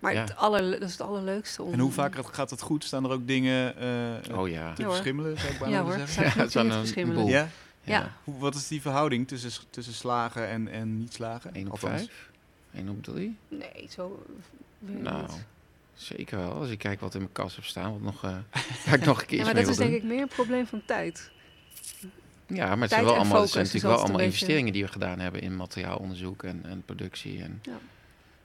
maar 0.01 0.13
ja. 0.13 0.21
het 0.21 0.35
aller, 0.35 0.71
dat 0.71 0.81
is 0.81 0.91
het 0.91 1.01
allerleukste. 1.01 1.63
Om, 1.63 1.73
En 1.73 1.79
hoe 1.79 1.91
vaak 1.91 2.15
gaat 2.35 2.49
het 2.49 2.61
goed? 2.61 2.83
Staan 2.83 3.03
er 3.03 3.11
ook 3.11 3.27
dingen 3.27 3.77
eh, 3.77 4.37
oh 4.39 4.49
ja. 4.49 4.73
te 4.73 4.81
Ja, 4.81 4.87
verschimmelen, 4.89 5.37
zou 5.39 5.53
ik 5.53 5.59
bijna 5.59 5.75
Ja 5.75 5.83
hoor, 5.83 5.91
zeggen? 6.07 6.67
Ja, 6.69 6.71
verschimmelen. 6.79 7.25
Ja? 7.25 7.47
Ja. 7.83 8.11
Hoe, 8.23 8.39
wat 8.39 8.55
is 8.55 8.67
die 8.67 8.81
verhouding 8.81 9.27
tussen, 9.27 9.51
tussen 9.69 9.93
slagen 9.93 10.47
en, 10.47 10.67
en 10.67 10.97
niet 10.97 11.13
slagen? 11.13 11.53
1 11.53 11.65
op 11.65 11.71
Althans. 11.71 12.01
5? 12.01 12.29
1 12.73 12.89
op 12.89 13.03
3? 13.03 13.37
Nee, 13.47 13.87
zo 13.89 14.23
weet 14.79 14.95
ik 14.95 15.01
Nou, 15.01 15.21
niet. 15.21 15.43
zeker 15.93 16.37
wel. 16.37 16.51
Als 16.53 16.69
ik 16.69 16.77
kijk 16.77 16.99
wat 16.99 17.13
in 17.13 17.19
mijn 17.19 17.31
kast 17.33 17.55
heb 17.55 17.65
staan, 17.65 17.91
wat 17.91 18.01
nog, 18.01 18.23
eh 18.23 18.29
waar 18.85 18.93
ik 18.95 19.05
nog 19.05 19.21
een 19.21 19.27
keer 19.27 19.37
Ja, 19.37 19.43
maar 19.45 19.53
mee 19.53 19.63
dat 19.65 19.75
wil 19.77 19.85
is 19.85 19.91
doen. 19.91 19.99
denk 20.01 20.01
ik 20.01 20.09
meer 20.09 20.21
een 20.21 20.27
probleem 20.27 20.67
van 20.67 20.81
tijd. 20.85 21.31
Ja, 22.47 22.65
maar 22.65 22.69
het 22.69 22.79
Tijd 22.79 22.89
zijn 22.89 23.03
wel 23.03 23.13
allemaal, 23.15 23.47
zijn 23.47 23.63
natuurlijk 23.65 23.93
wel 23.93 23.93
allemaal 24.03 24.11
beetje- 24.17 24.25
investeringen 24.31 24.73
die 24.73 24.83
we 24.83 24.91
gedaan 24.91 25.19
hebben 25.19 25.41
in 25.41 25.55
materiaalonderzoek 25.55 26.43
en, 26.43 26.61
en 26.65 26.81
productie. 26.85 27.43
En, 27.43 27.61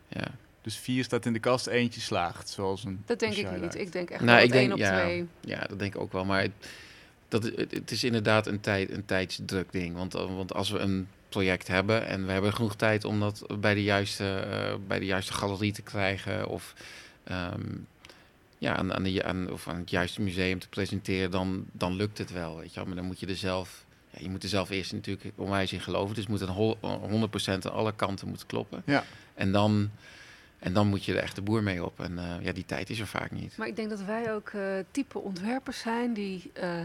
Ja. 0.09 0.25
Ja. 0.67 0.73
Dus 0.73 0.77
vier 0.77 1.05
staat 1.05 1.27
in 1.27 1.33
de 1.33 1.39
kast, 1.39 1.67
eentje 1.67 2.01
slaagt, 2.01 2.49
zoals 2.49 2.85
een 2.85 3.03
Dat 3.07 3.19
denk 3.19 3.35
ik 3.35 3.61
niet. 3.61 3.75
Ik 3.75 3.93
denk 3.93 4.11
echt 4.11 4.23
Nou, 4.23 4.41
ik 4.43 4.49
dat 4.49 4.59
één 4.59 4.69
denk- 4.69 4.81
op 4.81 4.87
ja. 4.87 5.01
twee. 5.03 5.27
Ja, 5.41 5.61
dat 5.69 5.79
denk 5.79 5.95
ik 5.95 6.01
ook 6.01 6.12
wel. 6.12 6.25
Maar 6.25 6.41
het, 6.43 6.53
dat, 7.29 7.43
het, 7.45 7.71
het 7.71 7.91
is 7.91 8.05
inderdaad 8.05 8.47
een, 8.47 8.61
tijd, 8.61 8.91
een 8.91 9.05
tijdsdruk 9.05 9.73
ding. 9.73 9.95
Want, 9.97 10.14
eh, 10.14 10.35
want 10.37 10.55
als 10.55 10.71
we 10.71 10.79
een 10.79 11.09
project 11.29 11.67
hebben 11.69 12.07
en 12.07 12.27
we 12.27 12.33
hebben 12.33 12.53
genoeg 12.55 12.77
tijd 12.77 13.05
om 13.05 13.21
dat 13.21 13.47
bij 13.61 13.75
de 13.75 13.83
juiste, 13.83 14.35
eh, 14.39 14.75
bij 14.87 14.99
de 14.99 15.05
juiste 15.05 15.33
galerie 15.33 15.73
te 15.73 15.83
krijgen 15.83 16.49
of, 16.49 16.75
ehm, 17.25 17.62
ja, 18.59 18.77
aan, 18.77 18.95
aan, 18.95 19.03
de, 19.03 19.25
aan, 19.25 19.51
of 19.53 19.69
aan 19.69 19.77
het 19.79 19.91
juiste 19.91 20.21
museum 20.21 20.59
te 20.59 20.69
presenteren, 20.69 21.31
dan, 21.31 21.64
dan 21.73 21.95
lukt 21.97 22.19
het 22.19 22.33
wel. 22.33 22.57
Weet 22.57 22.69
je 22.69 22.75
wel. 22.75 22.85
Maar 22.87 22.97
dan 22.97 23.05
moet 23.05 23.21
je 23.21 23.27
er 23.27 23.37
zelf, 23.37 23.85
ja, 24.11 24.19
je 24.23 24.31
moet 24.31 24.43
er 24.43 24.49
zelf 24.49 24.71
eerst 24.71 24.93
natuurlijk 24.93 25.25
onwijs 25.37 25.73
in 25.73 25.81
geloven. 25.81 26.14
Dus 26.14 26.25
het 26.25 26.33
moet 26.33 26.41
een 26.41 26.55
hol- 26.55 26.79
100% 26.81 27.67
aan 27.67 27.73
alle 27.73 27.95
kanten 27.97 28.29
moet 28.29 28.47
kloppen. 28.47 28.83
Ja. 28.87 29.05
En 29.35 29.53
dan, 29.53 29.91
en 30.59 30.73
dan 30.73 30.87
moet 30.87 31.05
je 31.05 31.25
de 31.35 31.43
boer 31.43 31.63
mee 31.63 31.85
op. 31.85 32.01
En 32.01 32.19
eh, 32.19 32.45
ja, 32.45 32.53
die 32.53 32.65
tijd 32.65 32.91
is 32.91 33.01
er 33.01 33.07
vaak 33.07 33.31
niet. 33.31 33.57
Maar 33.57 33.67
ik 33.67 33.77
denk 33.77 33.91
dat 33.91 34.03
wij 34.03 34.35
ook 34.35 34.49
eh, 34.49 34.63
type 34.91 35.19
ontwerpers 35.19 35.79
zijn 35.79 36.13
die 36.13 36.51
eh, 36.53 36.81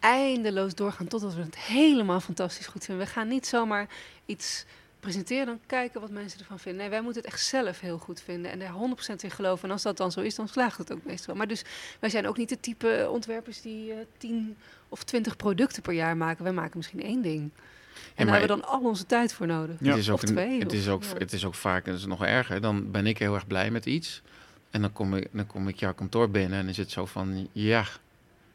eindeloos 0.00 0.74
doorgaan 0.74 1.06
totdat 1.06 1.34
we 1.34 1.42
het 1.42 1.58
helemaal 1.58 2.20
fantastisch 2.20 2.66
goed 2.66 2.84
vinden. 2.84 3.06
We 3.06 3.12
gaan 3.12 3.28
niet 3.28 3.46
zomaar 3.46 3.88
iets 4.26 4.64
presenteren, 5.00 5.46
dan 5.46 5.60
kijken 5.66 6.00
wat 6.00 6.10
mensen 6.10 6.40
ervan 6.40 6.58
vinden. 6.58 6.80
Nee, 6.80 6.90
wij 6.90 7.00
moeten 7.00 7.22
het 7.22 7.32
echt 7.32 7.42
zelf 7.42 7.80
heel 7.80 7.98
goed 7.98 8.20
vinden 8.20 8.50
en 8.50 8.60
er 8.60 8.72
100% 9.12 9.14
in 9.16 9.30
geloven. 9.30 9.64
En 9.64 9.70
als 9.70 9.82
dat 9.82 9.96
dan 9.96 10.12
zo 10.12 10.20
is, 10.20 10.34
dan 10.34 10.48
slaagt 10.48 10.78
het 10.78 10.92
ook 10.92 11.04
meestal. 11.04 11.34
Maar 11.34 11.48
dus 11.48 11.64
wij 12.00 12.10
zijn 12.10 12.26
ook 12.26 12.36
niet 12.36 12.48
de 12.48 12.60
type 12.60 13.08
ontwerpers 13.10 13.60
die 13.60 13.92
eh 13.92 13.98
10 14.18 14.56
of 14.88 15.04
20 15.04 15.36
producten 15.36 15.82
per 15.82 15.92
jaar 15.92 16.16
maken. 16.16 16.44
Wij 16.44 16.52
maken 16.52 16.76
misschien 16.76 17.02
één 17.02 17.22
ding. 17.22 17.50
En 17.96 18.02
daar 18.16 18.26
maar- 18.26 18.38
hebben 18.38 18.56
we 18.56 18.62
dan 18.62 18.70
al 18.72 18.80
onze 18.80 19.06
tijd 19.06 19.32
voor 19.34 19.46
nodig. 19.46 19.76
Ja. 19.80 19.88
Het 19.90 19.98
is 19.98 20.08
ook, 20.10 20.14
Of 20.14 20.20
twee, 20.22 20.58
het, 20.58 20.66
of- 20.68 20.72
is 20.78 20.88
ook, 20.88 21.02
ja. 21.04 21.14
het 21.18 21.32
is 21.32 21.44
ook 21.44 21.54
vaak, 21.54 21.84
en 21.84 21.90
dat 21.90 22.00
is 22.00 22.06
nog 22.06 22.24
erger, 22.24 22.60
dan 22.60 22.90
ben 22.90 23.06
ik 23.06 23.18
heel 23.18 23.34
erg 23.34 23.46
blij 23.46 23.70
met 23.70 23.86
iets. 23.86 24.22
En 24.70 24.80
dan 24.80 24.92
kom 24.92 25.14
ik, 25.14 25.28
dan 25.32 25.46
kom 25.46 25.68
ik 25.68 25.76
jouw 25.78 25.94
kantoor 25.94 26.30
binnen 26.30 26.52
en 26.58 26.60
dan 26.60 26.68
is 26.70 26.76
het 26.76 26.90
zo 26.90 27.06
van, 27.06 27.48
ja, 27.52 27.84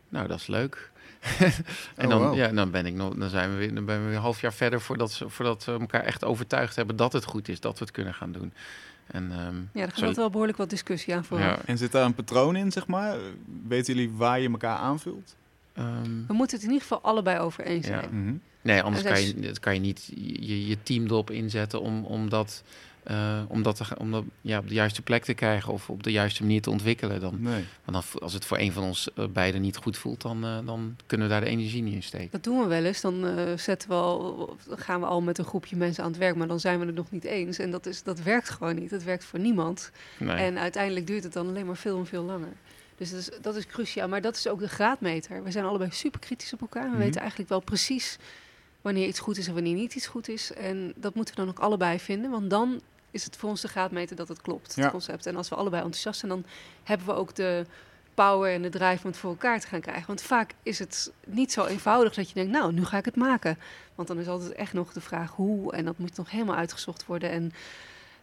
nou 0.09 0.27
dat 0.27 0.39
is 0.39 0.47
leuk. 0.47 0.89
en 1.95 2.05
Oh, 2.05 2.09
dan, 2.09 2.21
wow. 2.21 2.35
ja, 2.35 2.47
dan, 2.47 2.71
ben 2.71 2.85
ik 2.85 2.93
nog, 2.93 3.13
dan, 3.13 3.29
zijn 3.29 3.49
we 3.51 3.55
weer, 3.55 3.73
dan 3.75 3.85
ben 3.85 3.99
we 3.99 4.05
weer 4.05 4.15
een 4.15 4.21
half 4.21 4.41
jaar 4.41 4.53
verder 4.53 4.81
voordat, 4.81 5.11
ze, 5.11 5.29
voordat 5.29 5.65
we 5.65 5.71
elkaar 5.71 6.03
echt 6.03 6.23
overtuigd 6.25 6.75
hebben 6.75 6.95
dat 6.95 7.13
het 7.13 7.23
goed 7.23 7.47
is, 7.47 7.59
dat 7.59 7.77
we 7.79 7.83
het 7.85 7.93
kunnen 7.93 8.13
gaan 8.13 8.31
doen. 8.31 8.53
En, 9.07 9.31
ehm, 9.31 9.55
Ja, 9.55 9.85
daar 9.85 9.87
gaat 9.91 10.09
zo- 10.09 10.13
wel 10.15 10.29
behoorlijk 10.29 10.57
wat 10.57 10.69
discussie 10.69 11.15
aan 11.15 11.23
vooraf. 11.25 11.45
ja, 11.45 11.59
En 11.65 11.77
zit 11.77 11.91
daar 11.91 12.05
een 12.05 12.13
patroon 12.13 12.55
in, 12.55 12.71
zeg 12.71 12.87
maar? 12.87 13.17
Weten 13.67 13.93
jullie 13.95 14.11
waar 14.15 14.39
je 14.39 14.49
elkaar 14.49 14.77
aanvult? 14.77 15.35
ehm, 15.73 16.25
We 16.27 16.33
moeten 16.33 16.57
het 16.57 16.65
in 16.65 16.71
ieder 16.73 16.87
geval 16.87 17.01
allebei 17.01 17.39
over 17.39 17.63
eens 17.63 17.87
Ja. 17.87 17.99
zijn. 17.99 18.23
Mhm. 18.23 18.33
Nee, 18.62 18.82
anders 18.82 19.03
En 19.03 19.14
kan 19.14 19.22
je, 19.26 19.39
dat 19.39 19.59
kan 19.59 19.74
je 19.74 19.80
niet 19.80 20.12
je, 20.16 20.68
je 20.68 20.78
team 20.84 21.05
erop 21.05 21.32
inzetten 21.32 21.82
om, 21.82 22.05
om 22.05 22.30
dat, 22.30 22.64
eh, 23.03 23.41
om 23.47 23.64
dat, 23.64 23.76
te 23.76 23.84
om 23.97 24.12
dat 24.12 24.24
ja, 24.41 24.57
op 24.59 24.68
de 24.68 24.74
juiste 24.74 25.01
plek 25.01 25.24
te 25.24 25.34
krijgen 25.34 25.74
of 25.74 25.89
op 25.89 26.03
de 26.03 26.12
juiste 26.12 26.41
manier 26.41 26.62
te 26.62 26.70
ontwikkelen. 26.70 27.20
Dan, 27.20 27.38
Nee. 27.39 27.66
want 27.86 28.05
dan, 28.12 28.22
als 28.22 28.34
het 28.34 28.45
voor 28.45 28.57
een 28.57 28.72
van 28.72 28.84
ons 28.84 29.14
eh, 29.14 29.26
beiden 29.28 29.62
niet 29.62 29.78
goed 29.78 29.97
voelt, 29.97 30.22
dan, 30.22 30.43
eh, 30.45 30.57
dan 30.66 30.95
kunnen 31.05 31.28
we 31.28 31.34
daar 31.34 31.41
de 31.43 31.49
energie 31.49 31.82
niet 31.82 31.93
in 31.93 32.03
steken. 32.03 32.32
Dat 32.32 32.43
doen 32.43 32.59
we 32.62 32.68
wel 32.68 32.84
eens. 32.84 33.01
Dan, 33.01 33.26
zetten 33.57 33.89
we 33.89 33.95
al, 33.95 34.57
gaan 34.70 34.99
we 34.99 35.05
al 35.05 35.22
met 35.22 35.38
een 35.38 35.45
groepje 35.45 35.76
mensen 35.76 36.03
aan 36.03 36.09
het 36.09 36.20
werk, 36.20 36.36
maar 36.36 36.47
dan 36.47 36.59
zijn 36.59 36.80
we 36.80 36.86
het 36.86 36.95
nog 36.95 37.12
niet 37.12 37.24
eens. 37.24 37.57
En 37.59 37.72
dat, 37.72 37.86
is, 37.86 38.03
dat 38.03 38.22
werkt 38.22 38.49
gewoon 38.49 38.76
niet. 38.76 38.89
Dat 38.89 39.03
werkt 39.03 39.24
voor 39.26 39.39
niemand. 39.39 39.91
Nee. 40.20 40.36
En 40.36 40.57
uiteindelijk 40.59 41.07
duurt 41.07 41.24
het 41.24 41.34
dan 41.34 41.47
alleen 41.47 41.66
maar 41.66 41.78
veel 41.78 41.97
en 41.97 42.05
veel 42.05 42.24
langer. 42.24 42.53
Dus 42.97 43.09
dat 43.12 43.20
is, 43.20 43.30
dat 43.41 43.55
is 43.55 43.66
cruciaal. 43.66 44.07
Maar 44.07 44.22
dat 44.22 44.36
is 44.36 44.47
ook 44.47 44.59
de 44.59 44.68
graadmeter. 44.70 45.43
We 45.43 45.51
zijn 45.51 45.66
allebei 45.66 45.89
super 45.91 46.20
kritisch 46.20 46.53
op 46.53 46.62
elkaar. 46.62 46.84
We 46.84 46.89
Mhm. 46.89 46.97
weten 46.97 47.20
eigenlijk 47.20 47.49
wel 47.49 47.59
precies 47.59 48.18
wanneer 48.82 49.07
iets 49.07 49.19
goed 49.19 49.38
is 49.38 49.47
en 49.47 49.53
wanneer 49.53 49.73
niet 49.75 49.95
iets 49.95 50.07
goed 50.07 50.27
is. 50.29 50.53
En 50.53 50.93
dat 50.95 51.15
moeten 51.15 51.36
we 51.36 51.41
dan 51.41 51.49
ook 51.49 51.59
allebei 51.59 51.99
vinden. 51.99 52.32
Want 52.32 52.49
dan 52.49 52.82
is 53.11 53.23
het 53.23 53.36
voor 53.38 53.49
ons 53.49 53.61
de 53.61 53.67
graadmeter 53.67 54.15
dat 54.15 54.27
het 54.27 54.41
klopt, 54.41 54.75
Ja. 54.75 54.82
het 54.82 54.91
concept. 54.91 55.25
En 55.25 55.36
als 55.36 55.49
we 55.49 55.55
allebei 55.55 55.82
enthousiast 55.84 56.19
zijn, 56.19 56.32
dan 56.32 56.43
hebben 56.84 57.07
we 57.07 57.13
ook 57.13 57.36
de 57.36 57.65
power 58.13 58.53
en 58.53 58.61
de 58.61 58.69
drive 58.69 59.03
om 59.03 59.09
het 59.09 59.17
voor 59.19 59.29
elkaar 59.29 59.59
te 59.59 59.67
gaan 59.67 59.82
krijgen. 59.82 60.07
Want 60.07 60.21
vaak 60.21 60.51
is 60.63 60.79
het 60.79 61.11
niet 61.27 61.51
zo 61.51 61.65
eenvoudig 61.65 62.13
dat 62.13 62.27
je 62.27 62.34
denkt, 62.34 62.51
nou, 62.51 62.73
nu 62.73 62.86
ga 62.86 62.97
ik 62.97 63.05
het 63.05 63.15
maken. 63.15 63.57
Want 63.95 64.07
dan 64.07 64.19
is 64.19 64.27
altijd 64.27 64.51
echt 64.51 64.73
nog 64.73 64.93
de 64.93 65.01
vraag 65.01 65.32
hoe. 65.32 65.73
En 65.73 65.86
dat 65.86 65.97
moet 65.97 66.17
nog 66.17 66.32
helemaal 66.32 66.55
uitgezocht 66.55 67.05
worden. 67.05 67.29
En 67.29 67.53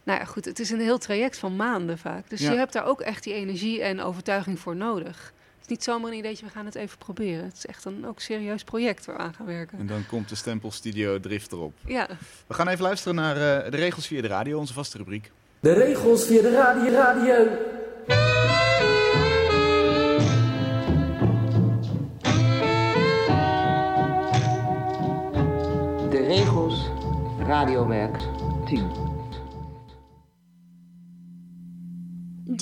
Nou 0.03 0.21
ja, 0.21 0.27
goed, 0.27 0.45
het 0.45 0.59
is 0.59 0.71
een 0.71 0.81
heel 0.81 0.99
traject 0.99 1.39
van 1.39 1.57
maanden 1.57 1.99
vaak. 1.99 2.31
Dus 2.31 2.41
Ja. 2.41 2.51
je 2.53 2.57
hebt 2.59 2.73
daar 2.73 2.85
ook 2.85 3.01
echt 3.01 3.23
die 3.25 3.33
energie 3.35 3.83
en 3.83 4.01
overtuiging 4.01 4.59
voor 4.59 4.77
nodig. 4.77 5.33
Het 5.69 5.79
is 5.79 5.87
niet 5.87 5.95
zomaar 5.97 6.13
een 6.13 6.19
ideetje, 6.19 6.45
we 6.45 6.51
gaan 6.51 6.65
het 6.65 6.75
even 6.75 6.99
proberen. 6.99 7.45
Het 7.45 7.57
is 7.57 7.67
echt 7.67 7.85
een 7.85 8.07
ook 8.07 8.21
serieus 8.21 8.65
project 8.65 9.07
waar 9.07 9.17
we 9.17 9.23
aan 9.23 9.35
gaan 9.35 9.47
werken. 9.47 9.79
En 9.79 9.87
dan 9.87 10.07
komt 10.07 10.29
de 10.29 10.35
stempel 10.35 10.71
Studio 10.71 11.21
Drift 11.21 11.53
erop. 11.53 11.73
Ja, 11.87 12.09
We 12.47 12.55
gaan 12.55 12.69
even 12.69 12.83
luisteren 12.83 13.15
naar 13.15 13.37
eh, 13.37 13.71
de 13.71 13.77
regels 13.77 14.07
via 14.07 14.23
de 14.23 14.29
radio, 14.29 14.59
onze 14.59 14.73
vaste 14.73 14.99
rubriek. 14.99 15.31
De 15.61 15.73
regels 15.73 16.25
via 16.27 16.43
de 16.43 16.51
radio. 16.51 16.93
radio. 16.93 17.45
De 26.11 26.25
regels 26.27 26.91
radiowerk 27.47 28.17
10. 28.67 29.08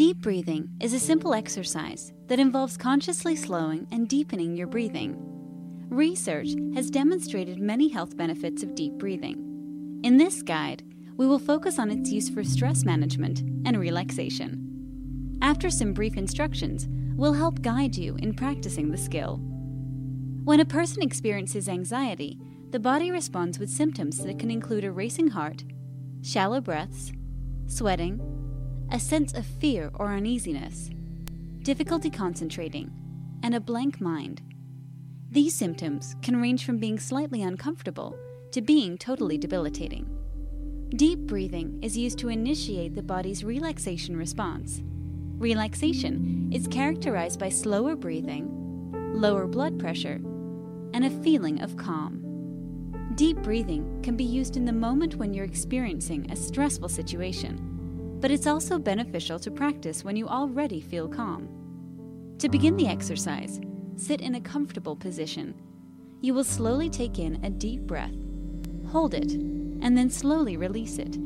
Deep 0.06 0.20
breathing 0.20 0.68
is 0.80 0.92
a 0.92 1.00
simple 1.00 1.34
exercise 1.34 2.12
that 2.28 2.38
involves 2.38 2.76
consciously 2.76 3.34
slowing 3.34 3.88
and 3.90 4.08
deepening 4.08 4.56
your 4.56 4.68
breathing. 4.68 5.16
Research 5.90 6.50
has 6.76 6.92
demonstrated 6.92 7.58
many 7.58 7.88
health 7.88 8.16
benefits 8.16 8.62
of 8.62 8.76
deep 8.76 8.92
breathing. 8.98 10.00
In 10.04 10.16
this 10.16 10.42
guide, 10.42 10.84
we 11.16 11.26
will 11.26 11.40
focus 11.40 11.80
on 11.80 11.90
its 11.90 12.12
use 12.12 12.28
for 12.28 12.44
stress 12.44 12.84
management 12.84 13.40
and 13.66 13.76
relaxation. 13.80 15.38
After 15.42 15.70
some 15.70 15.92
brief 15.92 16.16
instructions, 16.16 16.86
we'll 17.16 17.32
help 17.32 17.60
guide 17.60 17.96
you 17.96 18.14
in 18.20 18.32
practicing 18.32 18.92
the 18.92 18.96
skill. 18.96 19.40
When 20.44 20.60
a 20.60 20.64
person 20.64 21.02
experiences 21.02 21.68
anxiety, 21.68 22.38
the 22.70 22.78
body 22.78 23.10
responds 23.10 23.58
with 23.58 23.70
symptoms 23.70 24.18
that 24.18 24.38
can 24.38 24.52
include 24.52 24.84
a 24.84 24.92
racing 24.92 25.30
heart, 25.30 25.64
shallow 26.22 26.60
breaths, 26.60 27.10
sweating, 27.66 28.35
a 28.92 29.00
sense 29.00 29.32
of 29.32 29.44
fear 29.44 29.90
or 29.94 30.12
uneasiness, 30.12 30.90
difficulty 31.62 32.08
concentrating, 32.08 32.90
and 33.42 33.54
a 33.54 33.60
blank 33.60 34.00
mind. 34.00 34.42
These 35.30 35.54
symptoms 35.54 36.14
can 36.22 36.40
range 36.40 36.64
from 36.64 36.78
being 36.78 36.98
slightly 36.98 37.42
uncomfortable 37.42 38.16
to 38.52 38.62
being 38.62 38.96
totally 38.96 39.38
debilitating. 39.38 40.08
Deep 40.90 41.18
breathing 41.20 41.80
is 41.82 41.98
used 41.98 42.18
to 42.18 42.28
initiate 42.28 42.94
the 42.94 43.02
body's 43.02 43.42
relaxation 43.42 44.16
response. 44.16 44.82
Relaxation 45.36 46.48
is 46.52 46.68
characterized 46.68 47.40
by 47.40 47.48
slower 47.48 47.96
breathing, 47.96 48.48
lower 49.14 49.46
blood 49.46 49.78
pressure, 49.80 50.20
and 50.94 51.04
a 51.04 51.22
feeling 51.22 51.60
of 51.60 51.76
calm. 51.76 52.22
Deep 53.16 53.36
breathing 53.38 54.00
can 54.02 54.16
be 54.16 54.24
used 54.24 54.56
in 54.56 54.64
the 54.64 54.72
moment 54.72 55.16
when 55.16 55.34
you're 55.34 55.44
experiencing 55.44 56.30
a 56.30 56.36
stressful 56.36 56.88
situation 56.88 57.75
but 58.20 58.30
it's 58.30 58.46
also 58.46 58.78
beneficial 58.78 59.38
to 59.38 59.50
practice 59.50 60.04
when 60.04 60.16
you 60.16 60.26
already 60.26 60.80
feel 60.80 61.08
calm. 61.08 61.48
To 62.38 62.48
begin 62.48 62.76
the 62.76 62.86
exercise, 62.86 63.60
sit 63.96 64.20
in 64.20 64.34
a 64.34 64.40
comfortable 64.40 64.96
position. 64.96 65.54
You 66.20 66.34
will 66.34 66.44
slowly 66.44 66.90
take 66.90 67.18
in 67.18 67.44
a 67.44 67.50
deep 67.50 67.82
breath, 67.82 68.14
hold 68.88 69.14
it, 69.14 69.32
and 69.32 69.96
then 69.96 70.10
slowly 70.10 70.56
release 70.56 70.98
it. 70.98 71.16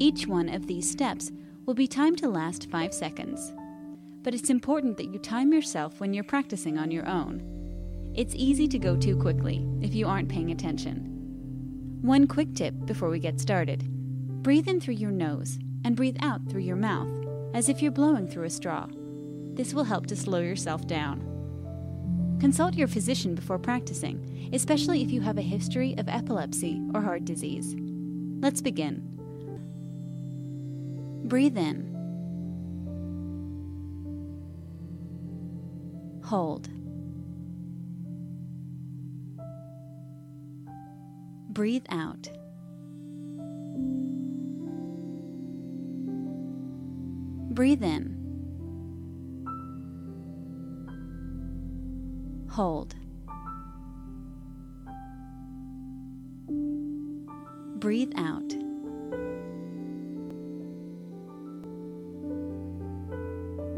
Each 0.00 0.26
one 0.26 0.48
of 0.48 0.66
these 0.66 0.90
steps 0.90 1.30
will 1.66 1.74
be 1.74 1.88
timed 1.88 2.18
to 2.18 2.28
last 2.28 2.70
5 2.70 2.94
seconds. 2.94 3.52
But 4.22 4.34
it's 4.34 4.50
important 4.50 4.96
that 4.96 5.12
you 5.12 5.18
time 5.18 5.52
yourself 5.52 6.00
when 6.00 6.12
you're 6.12 6.24
practicing 6.24 6.78
on 6.78 6.90
your 6.90 7.06
own. 7.08 8.12
It's 8.14 8.34
easy 8.34 8.66
to 8.68 8.78
go 8.78 8.96
too 8.96 9.16
quickly 9.16 9.66
if 9.80 9.94
you 9.94 10.06
aren't 10.06 10.28
paying 10.28 10.50
attention. 10.50 11.98
One 12.02 12.26
quick 12.26 12.54
tip 12.54 12.74
before 12.86 13.08
we 13.10 13.18
get 13.18 13.40
started 13.40 13.84
breathe 14.42 14.68
in 14.68 14.80
through 14.80 14.94
your 14.94 15.10
nose 15.10 15.58
and 15.84 15.96
breathe 15.96 16.16
out 16.20 16.48
through 16.48 16.62
your 16.62 16.76
mouth, 16.76 17.10
as 17.54 17.68
if 17.68 17.80
you're 17.82 17.90
blowing 17.90 18.28
through 18.28 18.44
a 18.44 18.50
straw. 18.50 18.86
This 19.54 19.74
will 19.74 19.84
help 19.84 20.06
to 20.06 20.16
slow 20.16 20.40
yourself 20.40 20.86
down. 20.86 21.24
Consult 22.40 22.74
your 22.74 22.86
physician 22.86 23.34
before 23.34 23.58
practicing, 23.58 24.50
especially 24.52 25.02
if 25.02 25.10
you 25.10 25.20
have 25.20 25.38
a 25.38 25.42
history 25.42 25.96
of 25.98 26.08
epilepsy 26.08 26.80
or 26.94 27.00
heart 27.02 27.24
disease. 27.24 27.74
Let's 28.40 28.60
begin. 28.60 29.02
Breathe 31.24 31.58
in. 31.58 31.94
Hold. 36.24 36.68
Breathe 41.50 41.86
out. 41.90 42.28
Breathe 47.58 47.82
in. 47.82 48.14
Hold. 52.50 52.94
Breathe 57.80 58.12
out. 58.14 58.48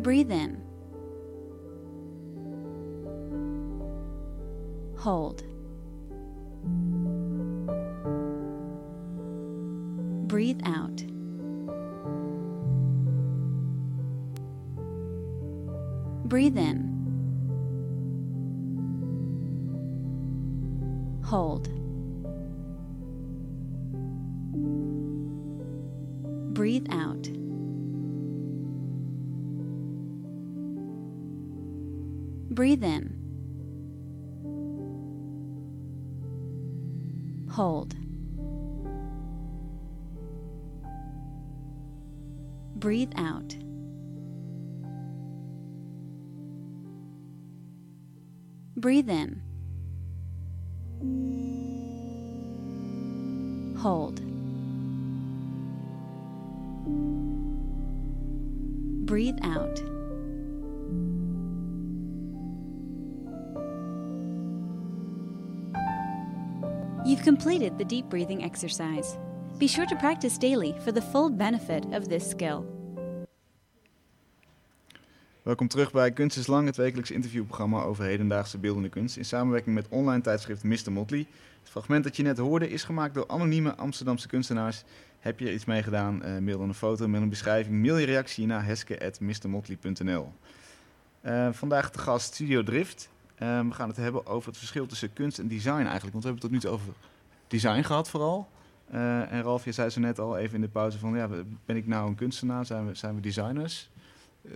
Breathe 0.03 0.31
in. 0.31 0.63
Hold. 4.99 5.50
Hold. 53.81 54.21
Breathe 59.07 59.39
out. 59.43 59.81
You've 67.07 67.23
completed 67.23 67.79
the 67.79 67.85
deep 67.87 68.11
breathing 68.11 68.45
exercise. 68.45 69.17
Be 69.59 69.67
sure 69.67 69.87
to 69.87 69.97
practice 69.97 70.37
daily 70.37 70.77
for 70.85 70.93
the 70.93 71.01
full 71.01 71.31
benefit 71.31 71.87
of 71.95 72.07
this 72.07 72.29
skill. 72.29 72.67
Welkom 75.43 75.69
terug 75.69 75.93
bij 75.93 76.13
Kunst 76.13 76.37
is 76.37 76.47
Lang, 76.47 76.67
het 76.67 76.77
wekelijks 76.77 77.11
interviewprogramma 77.11 77.83
over 77.83 78.05
hedendaagse 78.05 78.59
beeldende 78.59 78.89
kunst. 78.89 79.17
In 79.17 79.25
samenwerking 79.25 79.75
met 79.75 79.89
online 79.89 80.21
tijdschrift 80.23 80.65
Mr. 80.65 80.93
Motley. 80.93 81.27
Het 81.61 81.71
fragment 81.71 82.05
dat 82.05 82.17
je 82.17 82.23
net 82.23 82.39
hoorde 82.39 82.71
is 82.71 82.85
gemaakt 82.85 83.15
door 83.15 83.29
anonieme 83.29 83.75
Amsterdamse 83.75 84.29
kunstenaars. 84.29 84.85
Heb 85.19 85.39
je 85.41 85.47
er 85.47 85.53
iets 85.53 85.65
mee 85.65 85.83
gedaan? 85.83 86.23
Eh, 86.23 86.39
mail 86.39 86.59
dan 86.59 86.69
een 86.69 86.75
foto 86.75 87.09
met 87.09 87.23
een 87.23 87.29
beschrijving. 87.29 87.83
Mail 87.83 87.97
je 87.97 88.07
reactie 88.07 88.47
naar 88.47 88.65
heske.mrmotley.nl 88.65 90.33
Eh 91.21 91.49
Vandaag 91.53 91.91
de 91.91 91.99
gast 91.99 92.35
Studio 92.35 92.63
Drift. 92.63 93.11
Eh, 93.35 93.61
we 93.61 93.73
gaan 93.73 93.89
het 93.89 93.97
hebben 93.97 94.27
over 94.27 94.49
het 94.49 94.59
verschil 94.59 94.87
tussen 94.87 95.13
kunst 95.13 95.39
en 95.39 95.49
design 95.49 95.87
eigenlijk. 95.87 96.13
Want 96.13 96.25
we 96.25 96.31
hebben 96.31 96.33
het 96.33 96.41
tot 96.41 96.51
nu 96.51 96.59
toe 96.59 96.71
over 96.71 96.93
design 97.47 97.83
gehad 97.83 98.11
vooral. 98.11 98.49
En 98.91 99.43
Ralf, 99.43 99.65
je 99.65 99.73
zei 99.73 99.91
zo 99.91 100.01
net 100.01 100.19
al 100.19 100.39
even 100.39 100.55
in 100.55 100.61
de 100.61 100.69
pauze 100.69 100.99
van... 100.99 101.17
Ja, 101.17 101.29
ben 101.65 101.77
ik 101.77 101.87
nou 101.87 102.09
een 102.09 102.15
kunstenaar? 102.15 102.67
Zijn 102.67 102.87
we, 102.87 102.95
zijn 102.95 103.15
we 103.15 103.21
designers? 103.21 103.91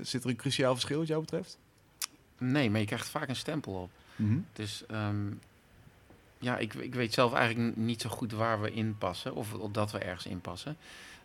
Zit 0.03 0.25
er 0.25 0.31
een 0.31 0.37
cruciaal 0.37 0.73
verschil 0.73 0.99
wat 0.99 1.07
jou 1.07 1.21
betreft? 1.21 1.59
Nee, 2.39 2.71
maar 2.71 2.81
je 2.81 2.87
krijgt 2.87 3.09
vaak 3.09 3.29
een 3.29 3.37
stempel 3.37 3.73
op. 3.73 3.91
Mhm. 4.17 4.39
Dus 4.53 4.87
ehm, 4.87 5.33
ja, 6.39 6.57
ik, 6.59 6.75
ik 6.75 6.95
weet 6.95 7.15
zelf 7.15 7.33
eigenlijk 7.33 7.77
niet 7.77 8.01
zo 8.01 8.11
goed 8.11 8.33
waar 8.33 8.61
we 8.61 8.73
in 8.73 8.99
passen. 8.99 9.35
Of, 9.35 9.55
of 9.55 9.71
dat 9.71 9.93
we 9.93 9.99
ergens 9.99 10.27
in 10.27 10.41
passen. 10.41 10.77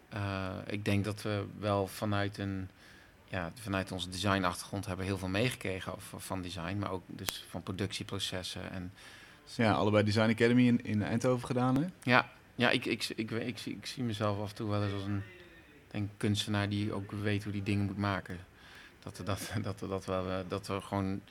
Eh, 0.10 0.50
ik 0.68 0.86
denk 0.86 1.04
dat 1.04 1.22
we 1.22 1.46
wel 1.60 1.88
vanuit 1.88 2.38
een... 2.38 2.70
Ja, 3.28 3.52
vanuit 3.62 3.92
onze 3.92 4.10
designachtergrond 4.10 4.86
hebben 4.86 5.06
heel 5.06 5.18
veel 5.18 5.28
meegekregen 5.28 5.94
van 6.18 6.42
design. 6.42 6.78
Maar 6.78 6.92
ook 6.92 7.04
dus 7.06 7.46
van 7.50 7.64
productieprocessen. 7.64 8.72
En 8.72 8.94
Ja, 9.56 9.74
allebei 9.74 10.04
Design 10.04 10.30
Academy 10.30 10.68
in, 10.68 10.84
in 10.84 11.04
Eindhoven 11.04 11.48
gedaan, 11.48 11.76
hè? 11.76 11.86
ja, 12.04 12.32
ja 12.56 12.70
ik, 12.70 12.86
ik, 12.86 13.10
ik, 13.16 13.32
ik, 13.32 13.32
ik, 13.32 13.58
zie, 13.58 13.76
ik 13.76 13.86
zie 13.86 14.04
mezelf 14.04 14.40
af 14.40 14.50
en 14.50 14.56
toe 14.56 14.70
wel 14.70 14.84
eens 14.84 14.94
als 14.94 15.04
een 15.04 15.24
denk 15.92 16.10
kunstenaar 16.18 16.70
die 16.70 16.94
ook 16.94 17.12
weet 17.12 17.44
hoe 17.44 17.52
die 17.52 17.64
dingen 17.64 17.86
moet 17.86 17.98
maken. 17.98 18.40
Dat 19.04 19.18
we, 19.18 19.24
dat, 19.24 19.52
dat, 19.64 19.80
we- 19.80 19.88
dat, 19.88 20.06
we, 20.06 20.12
eh, 20.12 20.38
dat 20.48 20.68
we 20.68 20.82
gewoon, 20.82 21.22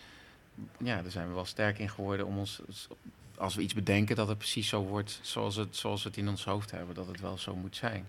ja, 0.78 1.02
daar 1.02 1.10
zijn 1.10 1.28
we 1.28 1.34
wel 1.34 1.44
sterk 1.44 1.78
in 1.78 1.88
geworden 1.88 2.26
om 2.26 2.38
ons, 2.38 2.60
als 3.36 3.54
we 3.54 3.62
iets 3.62 3.74
bedenken, 3.74 4.16
dat 4.16 4.28
het 4.28 4.38
precies 4.38 4.68
zo 4.68 4.82
wordt 4.82 5.18
zoals, 5.22 5.56
het, 5.56 5.76
zoals 5.76 6.02
we 6.02 6.08
het 6.08 6.18
in 6.18 6.28
ons 6.28 6.44
hoofd 6.44 6.70
hebben, 6.70 6.94
dat 6.94 7.06
het 7.06 7.20
wel 7.20 7.38
zo 7.38 7.56
moet 7.56 7.76
zijn. 7.76 8.06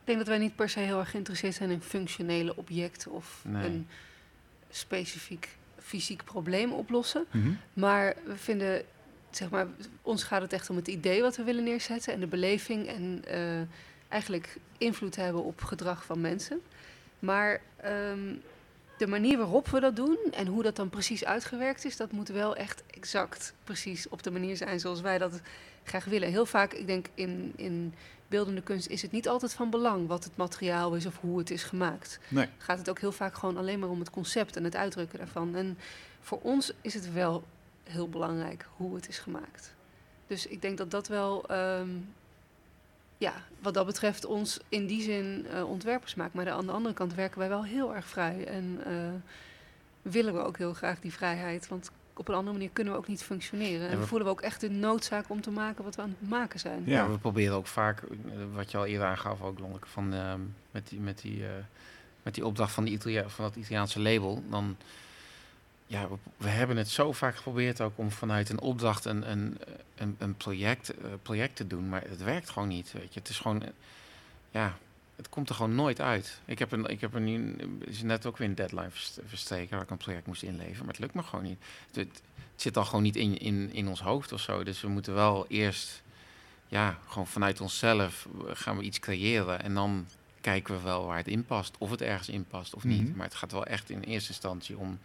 Ik 0.00 0.06
denk 0.06 0.18
dat 0.18 0.26
wij 0.28 0.38
niet 0.38 0.56
per 0.56 0.68
se 0.68 0.80
heel 0.80 0.98
erg 0.98 1.10
geïnteresseerd 1.10 1.54
zijn 1.54 1.70
in 1.70 1.80
functionele 1.82 2.56
objecten 2.56 3.10
of 3.10 3.42
Nee. 3.44 3.64
een 3.66 3.86
specifiek 4.70 5.48
fysiek 5.78 6.24
probleem 6.24 6.72
oplossen. 6.72 7.26
Mhm. 7.30 7.50
Maar 7.72 8.14
we 8.26 8.36
vinden, 8.36 8.82
zeg 9.30 9.50
maar, 9.50 9.66
ons 10.02 10.22
gaat 10.22 10.42
het 10.42 10.52
echt 10.52 10.70
om 10.70 10.76
het 10.76 10.88
idee 10.88 11.22
wat 11.22 11.36
we 11.36 11.42
willen 11.44 11.64
neerzetten 11.64 12.12
en 12.12 12.20
de 12.20 12.26
beleving 12.26 12.86
en 12.86 13.24
eh, 13.26 13.60
eigenlijk 14.08 14.56
invloed 14.78 15.16
hebben 15.16 15.44
op 15.44 15.60
gedrag 15.62 16.04
van 16.04 16.20
mensen. 16.20 16.60
Maar 17.18 17.60
ehm, 17.76 18.34
de 19.00 19.06
manier 19.06 19.38
waarop 19.38 19.68
we 19.68 19.80
dat 19.80 19.96
doen 19.96 20.18
en 20.30 20.46
hoe 20.46 20.62
dat 20.62 20.76
dan 20.76 20.88
precies 20.90 21.24
uitgewerkt 21.24 21.84
is, 21.84 21.96
dat 21.96 22.12
moet 22.12 22.28
wel 22.28 22.56
echt 22.56 22.82
exact 22.86 23.54
precies 23.64 24.08
op 24.08 24.22
de 24.22 24.30
manier 24.30 24.56
zijn 24.56 24.80
zoals 24.80 25.00
wij 25.00 25.18
dat 25.18 25.40
graag 25.84 26.04
willen. 26.04 26.28
Heel 26.28 26.46
vaak, 26.46 26.72
ik 26.72 26.86
denk 26.86 27.06
in, 27.14 27.52
in 27.56 27.94
beeldende 28.28 28.62
kunst 28.62 28.88
is 28.88 29.02
het 29.02 29.12
niet 29.12 29.28
altijd 29.28 29.52
van 29.52 29.70
belang 29.70 30.06
wat 30.06 30.24
het 30.24 30.36
materiaal 30.36 30.94
is 30.94 31.06
of 31.06 31.18
hoe 31.20 31.38
het 31.38 31.50
is 31.50 31.62
gemaakt 31.62 32.18
Nee. 32.28 32.48
gaat 32.58 32.78
het 32.78 32.90
ook 32.90 32.98
heel 33.00 33.12
vaak 33.12 33.34
gewoon 33.34 33.56
alleen 33.56 33.78
maar 33.78 33.88
om 33.88 33.98
het 33.98 34.10
concept 34.10 34.56
en 34.56 34.64
het 34.64 34.76
uitdrukken 34.76 35.18
daarvan. 35.18 35.54
En 35.54 35.78
voor 36.20 36.40
ons 36.42 36.72
is 36.80 36.94
het 36.94 37.12
wel 37.12 37.44
heel 37.84 38.08
belangrijk 38.08 38.66
hoe 38.76 38.94
het 38.94 39.08
is 39.08 39.18
gemaakt. 39.18 39.74
Dus 40.26 40.46
ik 40.46 40.62
denk 40.62 40.78
dat 40.78 40.90
dat 40.90 41.08
wel, 41.08 41.48
ehm, 41.48 41.88
ja, 43.20 43.32
wat 43.58 43.74
dat 43.74 43.86
betreft, 43.86 44.24
ons 44.24 44.60
in 44.68 44.86
die 44.86 45.02
zin 45.02 45.46
eh, 45.52 45.68
ontwerpers 45.70 46.14
maakt. 46.14 46.34
Maar 46.34 46.50
aan 46.50 46.66
de 46.66 46.72
andere 46.72 46.94
kant 46.94 47.14
werken 47.14 47.38
wij 47.38 47.48
wel 47.48 47.64
heel 47.64 47.94
erg 47.94 48.06
vrij. 48.06 48.44
En 48.46 48.80
eh, 48.86 48.92
willen 50.02 50.34
we 50.34 50.40
ook 50.40 50.58
heel 50.58 50.74
graag 50.74 51.00
die 51.00 51.12
vrijheid. 51.12 51.68
Want 51.68 51.90
op 52.14 52.28
een 52.28 52.34
andere 52.34 52.56
manier 52.56 52.70
kunnen 52.72 52.92
we 52.92 52.98
ook 52.98 53.08
niet 53.08 53.22
functioneren. 53.22 53.86
En 53.86 53.92
En 53.92 54.00
we- 54.00 54.06
voelen 54.06 54.26
we 54.26 54.32
ook 54.32 54.40
echt 54.40 54.60
de 54.60 54.70
noodzaak 54.70 55.24
om 55.28 55.40
te 55.40 55.50
maken 55.50 55.84
wat 55.84 55.96
we 55.96 56.02
aan 56.02 56.16
het 56.20 56.28
maken 56.28 56.60
zijn. 56.60 56.82
Ja. 56.86 56.92
Ja. 57.04 57.10
we 57.10 57.18
proberen 57.18 57.54
ook 57.56 57.66
vaak, 57.66 58.02
eh, 58.02 58.08
wat 58.54 58.70
je 58.70 58.76
al 58.76 58.86
eerder 58.86 59.06
aangaf, 59.06 59.42
ook 59.42 59.58
Lonneke, 59.58 59.86
van, 59.88 60.12
ehm, 60.14 60.40
met, 60.70 60.88
die, 60.88 61.00
met, 61.00 61.20
die, 61.20 61.44
eh, 61.44 61.50
met 62.22 62.34
die 62.34 62.46
opdracht 62.46 62.72
van, 62.72 62.84
die 62.84 62.94
Italia, 62.94 63.28
van 63.28 63.44
dat 63.44 63.56
Italiaanse 63.56 64.00
label. 64.00 64.42
Dan, 64.50 64.76
ja, 65.90 66.08
we, 66.36 66.48
hebben 66.48 66.76
het 66.76 66.88
zo 66.88 67.12
vaak 67.12 67.36
geprobeerd 67.36 67.80
ook 67.80 67.92
om 67.98 68.10
vanuit 68.10 68.48
een 68.48 68.60
opdracht 68.60 69.04
een, 69.04 69.30
een, 69.30 69.58
een, 69.96 70.16
een 70.18 70.36
project, 70.36 70.90
eh, 70.90 71.10
project 71.22 71.56
te 71.56 71.66
doen, 71.66 71.88
maar 71.88 72.02
het 72.08 72.22
werkt 72.22 72.50
gewoon 72.50 72.68
niet. 72.68 72.92
Weet 72.92 73.14
je. 73.14 73.20
Het 73.20 73.28
is 73.28 73.38
gewoon, 73.38 73.62
eh, 73.62 73.68
ja, 74.50 74.78
het 75.16 75.28
komt 75.28 75.48
er 75.48 75.54
gewoon 75.54 75.74
nooit 75.74 76.00
uit. 76.00 76.40
Ik 76.44 76.58
heb, 76.58 76.72
een, 76.72 76.86
ik 76.86 77.00
heb 77.00 77.14
er 77.14 77.20
nu, 77.20 77.56
is 77.80 78.02
net 78.02 78.26
ook 78.26 78.36
weer 78.36 78.48
een 78.48 78.54
deadline 78.54 78.90
verst- 78.90 79.18
verstreken 79.26 79.74
waar 79.74 79.84
ik 79.84 79.90
een 79.90 79.96
project 79.96 80.26
moest 80.26 80.42
inleveren, 80.42 80.78
maar 80.78 80.94
het 80.94 80.98
lukt 80.98 81.14
me 81.14 81.22
gewoon 81.22 81.44
niet. 81.44 81.58
Het, 81.86 81.96
het, 81.96 82.22
het 82.34 82.62
zit 82.62 82.76
al 82.76 82.84
gewoon 82.84 83.02
niet 83.02 83.16
in, 83.16 83.38
in, 83.38 83.72
in 83.72 83.88
ons 83.88 84.02
hoofd 84.02 84.32
of 84.32 84.40
zo. 84.40 84.64
Dus 84.64 84.80
we 84.80 84.88
moeten 84.88 85.14
wel 85.14 85.46
eerst, 85.48 86.02
ja, 86.68 86.98
gewoon 87.06 87.26
vanuit 87.26 87.60
onszelf 87.60 88.28
eh, 88.46 88.50
gaan 88.54 88.76
we 88.76 88.82
iets 88.82 88.98
creëren 88.98 89.62
en 89.62 89.74
dan 89.74 90.06
kijken 90.40 90.74
we 90.74 90.82
wel 90.82 91.06
waar 91.06 91.16
het 91.16 91.28
in 91.28 91.44
past. 91.44 91.74
Of 91.78 91.90
het 91.90 92.02
ergens 92.02 92.28
in 92.28 92.44
past 92.44 92.74
of 92.74 92.84
niet. 92.84 93.08
Mhm. 93.08 93.16
Maar 93.16 93.26
het 93.26 93.34
gaat 93.34 93.52
wel 93.52 93.66
echt 93.66 93.90
in 93.90 94.00
eerste 94.00 94.30
instantie 94.30 94.78
om 94.78 94.98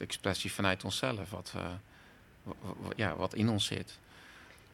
de 0.00 0.06
expressie 0.06 0.52
vanuit 0.52 0.84
onszelf, 0.84 1.30
wat, 1.30 1.52
eh, 1.56 1.64
ja, 2.96 3.16
wat 3.16 3.34
in 3.34 3.48
ons 3.48 3.66
zit. 3.66 3.98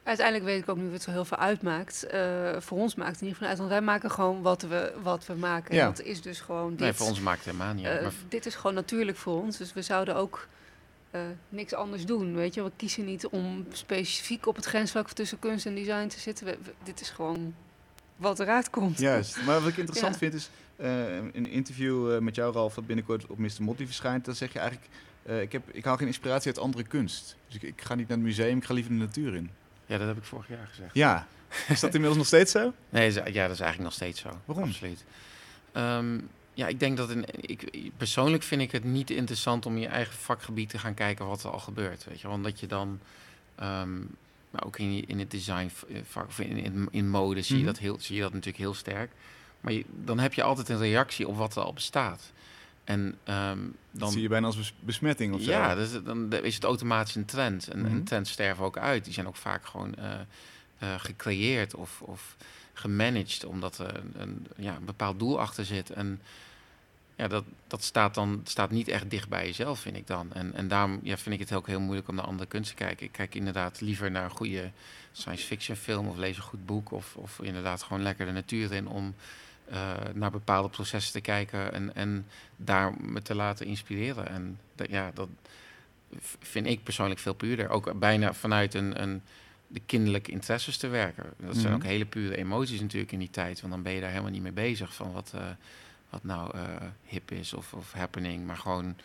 Uiteindelijk 0.02 0.46
weet 0.46 0.62
ik 0.62 0.68
ook 0.68 0.76
niet 0.76 0.92
het 0.92 1.02
zo 1.02 1.10
heel 1.10 1.24
veel 1.24 1.36
uitmaakt. 1.36 2.02
Eh, 2.04 2.20
voor 2.58 2.78
ons 2.78 2.94
maakt 2.94 3.10
het 3.10 3.20
in 3.20 3.26
ieder 3.26 3.34
geval 3.36 3.48
uit, 3.48 3.58
want 3.58 3.70
wij 3.70 3.80
maken 3.80 4.10
gewoon 4.10 4.42
wat 4.42 4.62
we, 4.62 4.92
wat 5.02 5.26
we 5.26 5.34
maken. 5.34 5.74
Ja. 5.74 5.80
En 5.80 5.86
dat 5.86 6.00
is 6.02 6.22
dus 6.22 6.40
gewoon 6.40 6.70
dit. 6.70 6.78
Nee, 6.80 6.92
voor 6.92 7.06
ons 7.06 7.20
maakt 7.20 7.44
het 7.44 7.46
helemaal 7.54 7.74
niet 7.74 7.86
uit. 7.86 7.96
Eh, 7.96 8.02
maar 8.02 8.12
dit 8.28 8.46
is 8.46 8.54
gewoon 8.54 8.74
natuurlijk 8.74 9.18
voor 9.18 9.42
ons, 9.42 9.56
dus 9.56 9.72
we 9.72 9.82
zouden 9.82 10.16
ook 10.16 10.46
eh, 11.10 11.20
niks 11.48 11.74
anders 11.74 12.06
doen. 12.06 12.34
Weet 12.34 12.54
je, 12.54 12.62
we 12.62 12.70
kiezen 12.76 13.04
niet 13.04 13.26
om 13.26 13.66
specifiek 13.72 14.46
op 14.46 14.56
het 14.56 14.64
grensvlak 14.64 15.10
tussen 15.10 15.38
kunst 15.38 15.66
en 15.66 15.74
design 15.74 16.06
te 16.08 16.18
zitten. 16.20 16.46
We- 16.46 16.58
we- 16.62 16.72
dit 16.82 17.00
is 17.00 17.10
gewoon 17.10 17.54
wat 18.16 18.40
eruit 18.40 18.70
komt. 18.70 18.98
Juist. 18.98 19.42
Maar 19.42 19.60
wat 19.60 19.68
ik 19.70 19.76
interessant 19.76 20.12
Ja. 20.14 20.18
vind 20.18 20.34
is, 20.34 20.50
eh, 20.76 21.16
in 21.16 21.30
een 21.34 21.46
interview 21.48 22.14
eh, 22.14 22.20
met 22.20 22.34
jou 22.34 22.52
Ralf, 22.52 22.74
dat 22.74 22.86
binnenkort 22.86 23.26
op 23.26 23.38
Mr. 23.38 23.50
Motley 23.62 23.86
verschijnt, 23.86 24.24
dan 24.24 24.34
zeg 24.34 24.52
je 24.52 24.58
eigenlijk, 24.58 24.90
eh, 25.26 25.40
ik, 25.40 25.52
heb, 25.52 25.62
ik 25.70 25.84
haal 25.84 25.96
geen 25.96 26.06
inspiratie 26.06 26.46
uit 26.46 26.58
andere 26.58 26.84
kunst. 26.84 27.36
Dus 27.46 27.54
ik, 27.56 27.62
ik 27.62 27.80
ga 27.82 27.94
niet 27.94 28.08
naar 28.08 28.16
het 28.16 28.26
museum, 28.26 28.56
ik 28.56 28.64
ga 28.64 28.74
liever 28.74 28.92
de 28.92 28.98
natuur 28.98 29.34
in. 29.34 29.50
Ja, 29.86 29.98
dat 29.98 30.06
heb 30.06 30.16
ik 30.16 30.24
vorig 30.24 30.48
jaar 30.48 30.66
gezegd. 30.66 30.94
Ja, 30.94 31.26
is 31.68 31.80
dat 31.80 31.90
inmiddels 31.94 32.16
nog 32.16 32.26
steeds 32.26 32.52
zo? 32.52 32.72
Nee, 32.88 33.12
dat 33.12 33.26
is- 33.26 33.32
ja, 33.34 33.42
dat 33.42 33.54
is 33.54 33.60
eigenlijk 33.60 33.78
nog 33.82 33.92
steeds 33.92 34.20
zo. 34.20 34.40
Waarom? 34.44 34.68
Absoluut. 34.68 35.04
Ehm, 35.72 36.18
ja, 36.54 36.66
ik 36.66 36.80
denk 36.80 36.96
dat 36.96 37.10
een, 37.10 37.24
ik, 37.40 37.90
persoonlijk 37.96 38.42
vind 38.42 38.60
ik 38.62 38.72
het 38.72 38.84
niet 38.84 39.10
interessant 39.10 39.66
om 39.66 39.74
in 39.74 39.80
je 39.80 39.86
eigen 39.86 40.14
vakgebied 40.14 40.68
te 40.68 40.78
gaan 40.78 40.94
kijken 40.94 41.26
wat 41.26 41.42
er 41.44 41.50
al 41.50 41.58
gebeurt. 41.58 42.04
Weet 42.04 42.20
je, 42.20 42.26
wel. 42.26 42.36
omdat 42.36 42.60
je 42.60 42.66
dan, 42.66 43.00
ehm, 43.54 43.98
maar 44.50 44.64
ook 44.64 44.78
in, 44.78 45.08
in 45.08 45.18
het 45.18 45.30
design 45.30 45.70
eh, 45.88 45.96
vak 46.08 46.26
of 46.28 46.38
in, 46.38 46.56
in, 46.56 46.88
in 46.90 47.08
mode 47.10 47.42
zie, 47.42 47.56
Mhm. 47.56 47.64
je 47.64 47.70
dat 47.72 47.80
heel, 47.80 47.96
zie 48.00 48.14
je 48.16 48.22
dat 48.22 48.30
natuurlijk 48.32 48.58
heel 48.58 48.74
sterk. 48.74 49.10
Maar 49.60 49.72
je, 49.72 49.84
dan 50.04 50.18
heb 50.18 50.34
je 50.34 50.42
altijd 50.42 50.68
een 50.68 50.78
reactie 50.78 51.28
op 51.28 51.36
wat 51.36 51.56
er 51.56 51.62
al 51.62 51.72
bestaat. 51.72 52.32
En 52.86 53.18
ehm, 53.24 53.58
Dan 53.90 54.10
zie 54.10 54.22
je 54.22 54.28
bijna 54.28 54.46
als 54.46 54.56
bes- 54.56 54.74
besmetting 54.80 55.34
of 55.34 55.42
zo. 55.42 55.50
ja, 55.50 55.74
dus 55.74 56.02
dan 56.04 56.32
is 56.32 56.54
het 56.54 56.64
automatisch 56.64 57.14
een 57.14 57.24
trend. 57.24 57.68
En, 57.68 57.78
Mhm. 57.78 57.86
en 57.90 58.04
trends 58.04 58.30
sterven 58.30 58.64
ook 58.64 58.78
uit. 58.78 59.04
Die 59.04 59.12
zijn 59.12 59.26
ook 59.26 59.36
vaak 59.36 59.66
gewoon 59.66 59.94
eh, 59.94 60.12
eh, 60.78 61.00
gecreëerd 61.00 61.74
of, 61.74 62.02
of 62.02 62.36
gemanaged, 62.72 63.44
omdat 63.44 63.78
er 63.78 63.96
een, 63.96 64.12
een, 64.16 64.46
ja, 64.56 64.76
een 64.76 64.84
bepaald 64.84 65.18
doel 65.18 65.40
achter 65.40 65.64
zit. 65.64 65.90
En 65.90 66.20
ja, 67.16 67.28
dat, 67.28 67.44
dat 67.66 67.82
staat 67.84 68.14
dan 68.14 68.40
staat 68.44 68.70
niet 68.70 68.88
echt 68.88 69.10
dicht 69.10 69.28
bij 69.28 69.46
jezelf, 69.46 69.80
vind 69.80 69.96
ik 69.96 70.06
dan. 70.06 70.32
En, 70.32 70.54
en 70.54 70.68
daarom 70.68 71.00
ja, 71.02 71.16
vind 71.16 71.34
ik 71.34 71.40
het 71.48 71.52
ook 71.58 71.66
heel 71.66 71.80
moeilijk 71.80 72.08
om 72.08 72.14
naar 72.14 72.24
andere 72.24 72.48
kunst 72.48 72.68
te 72.70 72.76
kijken. 72.76 73.06
Ik 73.06 73.12
kijk 73.12 73.34
inderdaad 73.34 73.80
liever 73.80 74.10
naar 74.10 74.24
een 74.24 74.30
goede 74.30 74.70
science 75.12 75.46
fiction 75.46 75.76
film 75.76 76.08
of 76.08 76.16
lees 76.16 76.36
een 76.36 76.42
goed 76.42 76.66
boek. 76.66 76.90
Of, 76.92 77.14
of 77.16 77.38
inderdaad 77.42 77.82
gewoon 77.82 78.02
lekker 78.02 78.26
de 78.26 78.32
natuur 78.32 78.72
in 78.72 78.88
om 78.88 79.14
eh, 79.70 79.92
naar 80.14 80.30
bepaalde 80.30 80.68
processen 80.68 81.12
te 81.12 81.20
kijken 81.20 81.72
en, 81.72 81.94
en 81.94 82.26
daar 82.56 82.94
me 83.00 83.22
te 83.22 83.34
laten 83.34 83.66
inspireren. 83.66 84.28
En 84.28 84.58
dat, 84.74 84.88
ja, 84.90 85.10
dat 85.14 85.28
vind 86.40 86.66
ik 86.66 86.82
persoonlijk 86.82 87.20
veel 87.20 87.34
puurder. 87.34 87.68
Ook 87.68 87.98
bijna 87.98 88.32
vanuit 88.32 88.74
een, 88.74 89.02
een, 89.02 89.22
de 89.66 89.80
kinderlijke 89.86 90.30
interesses 90.30 90.76
te 90.76 90.88
werken. 90.88 91.24
Dat 91.36 91.54
zijn 91.56 91.66
Mhm. 91.66 91.74
ook 91.74 91.82
hele 91.88 92.04
pure 92.06 92.36
emoties 92.36 92.80
natuurlijk 92.80 93.12
in 93.12 93.18
die 93.18 93.30
tijd. 93.30 93.60
Want 93.60 93.72
dan 93.72 93.82
ben 93.82 93.92
je 93.92 94.00
daar 94.00 94.10
helemaal 94.10 94.30
niet 94.30 94.42
mee 94.42 94.52
bezig 94.52 94.94
van 94.94 95.12
wat, 95.12 95.32
eh, 95.34 95.40
wat 96.10 96.24
nou 96.24 96.56
eh, 96.56 96.62
hip 97.04 97.30
is 97.30 97.54
of, 97.54 97.72
of 97.72 97.92
happening. 97.92 98.46
Maar 98.46 98.56
gewoon, 98.56 98.96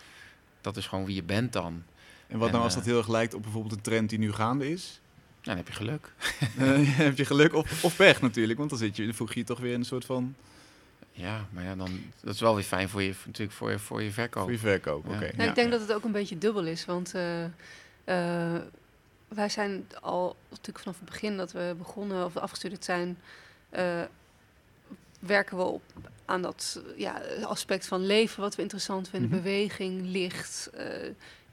dat 0.62 0.78
is 0.78 0.88
gewoon 0.88 1.05
wie 1.05 1.16
je 1.16 1.24
bent 1.24 1.53
dan. 1.53 1.84
En 2.28 2.38
wat 2.38 2.47
En, 2.47 2.53
nou 2.53 2.66
als 2.66 2.76
dat 2.76 2.86
heel 2.86 2.97
erg 2.97 3.07
lijkt 3.09 3.34
op 3.34 3.41
bijvoorbeeld 3.41 3.74
een 3.74 3.82
trend 3.82 4.09
die 4.09 4.20
nu 4.20 4.32
gaande 4.32 4.72
is? 4.72 4.99
Ja, 5.42 5.48
dan 5.48 5.58
heb 5.58 5.68
je 5.68 5.74
geluk. 5.74 6.12
Eh, 6.58 6.98
heb 6.98 7.18
je 7.18 7.26
geluk 7.26 7.54
of, 7.54 7.84
of 7.84 7.96
pech 7.96 8.22
natuurlijk, 8.22 8.58
want 8.58 8.70
dan, 8.70 8.80
zit 8.80 8.96
je, 8.96 9.06
dan 9.06 9.14
voeg 9.14 9.34
je 9.34 9.39
je 9.39 9.46
toch 9.46 9.60
weer 9.60 9.74
in 9.74 9.80
een 9.80 9.86
soort 9.86 10.06
van 10.06 10.36
Ja, 11.12 11.46
maar 11.50 11.64
ja, 11.64 11.76
dan, 11.76 12.02
dat 12.22 12.34
is 12.34 12.39
wel 12.42 12.56
weer 12.56 12.64
fijn 12.64 12.89
voor 12.89 13.02
je, 13.02 13.14
natuurlijk 13.26 13.58
voor 13.58 13.72
je, 13.72 13.80
voor 13.80 14.02
je 14.04 14.12
verkoop. 14.12 14.44
voor 14.44 14.52
je 14.52 14.58
verkoop. 14.58 15.06
Ja. 15.06 15.12
Oké. 15.12 15.20
Nou, 15.26 15.34
ja. 15.38 15.50
Ik 15.50 15.56
denk 15.56 15.72
dat 15.72 15.82
het 15.82 15.94
ook 15.94 16.04
een 16.04 16.12
beetje 16.12 16.38
dubbel 16.38 16.66
is, 16.66 16.86
want 16.86 17.14
eh, 17.14 17.44
eh, 18.04 18.62
wij 19.28 19.50
zijn 19.50 19.88
al 20.02 20.36
natuurlijk 20.50 20.80
vanaf 20.80 20.96
het 21.00 21.10
begin 21.10 21.38
dat 21.38 21.52
we 21.52 21.76
begonnen 21.78 22.26
of 22.26 22.38
afgestudeerd 22.38 22.86
zijn, 22.86 23.18
eh, 23.70 24.02
werken 25.20 25.58
we 25.58 25.64
op 25.64 25.84
aan 26.26 26.42
dat 26.42 26.82
ja, 26.98 27.22
aspect 27.44 27.88
van 27.88 28.06
leven 28.06 28.42
wat 28.42 28.56
we 28.56 28.62
interessant 28.62 29.10
vinden, 29.10 29.30
Mhm. 29.30 29.38
beweging, 29.42 30.06
licht, 30.06 30.70
eh, 30.74 30.86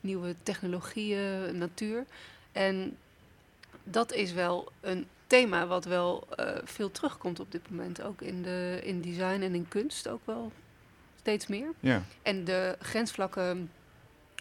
nieuwe 0.00 0.34
technologieën, 0.42 1.58
natuur. 1.58 2.04
En 2.52 2.96
dat 3.90 4.12
is 4.12 4.32
wel 4.32 4.72
een 4.80 5.06
thema 5.26 5.66
wat 5.66 5.84
wel 5.84 6.26
eh, 6.36 6.50
veel 6.64 6.90
terugkomt 6.90 7.40
op 7.40 7.52
dit 7.52 7.70
moment, 7.70 8.02
ook 8.02 8.22
in, 8.22 8.42
de, 8.42 8.80
in 8.82 9.00
design 9.00 9.42
en 9.42 9.54
in 9.54 9.68
kunst 9.68 10.08
ook 10.08 10.20
wel 10.24 10.52
steeds 11.18 11.46
meer. 11.46 11.72
Ja. 11.80 12.02
En 12.22 12.44
de 12.44 12.76
grensvlakken, 12.80 13.70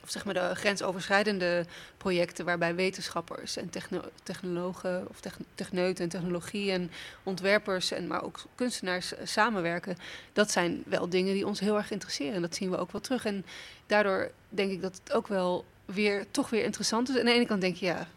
of 0.04 0.10
zeg 0.10 0.26
maar 0.26 0.34
de 0.34 0.52
grensoverschrijdende 0.56 1.66
projecten 1.98 2.46
waarbij 2.46 2.76
wetenschappers 2.76 3.58
en 3.58 3.70
techno- 3.70 4.10
technologen 4.24 5.08
of 5.10 5.20
techn- 5.20 5.46
techneuten 5.56 6.04
en 6.04 6.10
technologie 6.10 6.72
en 6.72 6.92
ontwerpers 7.24 7.92
en 7.92 8.08
maar 8.08 8.24
ook 8.24 8.44
kunstenaars 8.56 9.16
eh, 9.16 9.26
samenwerken, 9.26 9.98
dat 10.34 10.52
zijn 10.52 10.84
wel 10.86 11.10
dingen 11.10 11.34
die 11.34 11.48
ons 11.48 11.60
heel 11.60 11.78
erg 11.78 11.92
interesseren. 11.92 12.36
En 12.36 12.42
dat 12.42 12.56
zien 12.56 12.70
we 12.70 12.78
ook 12.78 12.92
wel 12.92 13.02
terug. 13.02 13.26
En 13.26 13.46
daardoor 13.86 14.32
denk 14.50 14.72
ik 14.72 14.82
dat 14.82 15.00
het 15.04 15.14
ook 15.14 15.28
wel 15.28 15.66
weer 15.86 16.26
toch 16.32 16.50
weer 16.50 16.64
interessant 16.64 17.10
is. 17.10 17.18
Aan 17.18 17.26
de 17.26 17.32
ene 17.32 17.46
kant 17.46 17.62
denk 17.62 17.76
je, 17.76 17.86
ja, 17.86 18.08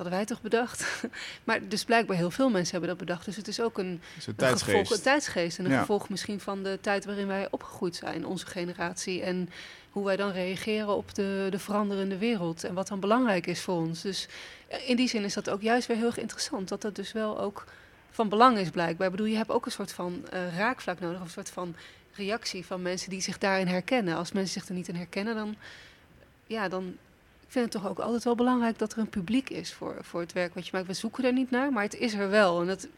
hadden 0.00 0.18
wij 0.18 0.24
toch 0.24 0.40
bedacht. 0.42 1.02
maar 1.44 1.68
dus 1.68 1.84
blijkbaar 1.84 2.16
heel 2.16 2.30
veel 2.30 2.50
mensen 2.50 2.70
hebben 2.70 2.88
dat 2.88 2.98
bedacht. 3.06 3.24
Dus 3.24 3.36
het 3.36 3.48
is 3.48 3.60
ook 3.60 3.78
een 3.78 3.86
Een 3.86 3.94
een 3.96 4.00
gevolg, 4.18 4.36
tijdsgeest. 4.36 4.90
een 4.90 5.00
tijdsgeest 5.02 5.58
en 5.58 5.64
een 5.64 5.70
Ja. 5.70 5.80
gevolg 5.80 6.08
misschien 6.08 6.40
van 6.40 6.62
de 6.62 6.78
tijd 6.80 7.04
waarin 7.04 7.26
wij 7.26 7.48
opgegroeid 7.50 7.96
zijn, 7.96 8.26
onze 8.26 8.46
generatie. 8.46 9.22
En 9.22 9.48
hoe 9.90 10.04
wij 10.04 10.16
dan 10.16 10.30
reageren 10.32 10.96
op 10.96 11.14
de, 11.14 11.46
de 11.50 11.58
veranderende 11.58 12.18
wereld 12.18 12.64
en 12.64 12.74
wat 12.74 12.88
dan 12.88 13.00
belangrijk 13.00 13.46
is 13.46 13.60
voor 13.60 13.74
ons. 13.76 14.02
Dus 14.02 14.28
in 14.86 14.96
die 14.96 15.08
zin 15.08 15.24
is 15.24 15.34
dat 15.34 15.50
ook 15.50 15.62
juist 15.62 15.86
weer 15.86 15.96
heel 15.96 16.06
erg 16.06 16.18
interessant. 16.18 16.68
Dat 16.68 16.82
dat 16.82 16.94
dus 16.94 17.12
wel 17.12 17.40
ook 17.40 17.64
van 18.10 18.28
belang 18.28 18.58
is 18.58 18.70
blijkbaar. 18.70 19.06
Ik 19.06 19.12
bedoel, 19.12 19.26
je 19.30 19.36
hebt 19.36 19.50
ook 19.50 19.66
een 19.66 19.72
soort 19.72 19.92
van 19.92 20.26
eh, 20.30 20.56
raakvlak 20.56 21.00
nodig, 21.00 21.18
of 21.18 21.24
een 21.24 21.30
soort 21.30 21.50
van 21.50 21.74
reactie 22.14 22.66
van 22.66 22.82
mensen 22.82 23.10
die 23.10 23.20
zich 23.20 23.38
daarin 23.38 23.66
herkennen. 23.66 24.16
Als 24.16 24.32
mensen 24.32 24.60
zich 24.60 24.68
er 24.68 24.74
niet 24.74 24.88
in 24.88 24.94
herkennen, 24.96 25.34
dan, 25.34 25.56
ja, 26.46 26.68
dan 26.68 26.96
vind 27.50 27.72
het 27.72 27.82
toch 27.82 27.90
ook 27.90 27.98
altijd 27.98 28.24
wel 28.24 28.34
belangrijk 28.34 28.78
dat 28.78 28.92
er 28.92 28.98
een 28.98 29.08
publiek 29.08 29.50
is 29.50 29.72
voor, 29.72 29.96
voor 30.00 30.20
het 30.20 30.32
werk 30.32 30.54
wat 30.54 30.64
je 30.66 30.70
maakt. 30.74 30.86
We 30.86 30.92
zoeken 30.92 31.24
er 31.24 31.32
niet 31.32 31.50
naar, 31.50 31.72
maar 31.72 31.82
het 31.82 31.94
is 31.94 32.14
er 32.14 32.30
wel 32.30 32.60
en 32.60 32.66
dat 32.66 32.88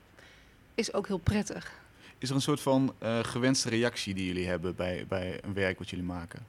is 0.74 0.92
ook 0.92 1.06
heel 1.06 1.18
prettig. 1.18 1.72
Is 2.18 2.28
er 2.28 2.34
een 2.34 2.40
soort 2.40 2.60
van 2.60 2.94
eh, 2.98 3.18
gewenste 3.24 3.68
reactie 3.68 4.14
die 4.14 4.26
jullie 4.26 4.46
hebben 4.46 4.74
bij, 4.74 5.04
bij 5.08 5.38
een 5.42 5.54
werk 5.54 5.78
wat 5.78 5.90
jullie 5.90 6.04
maken? 6.04 6.46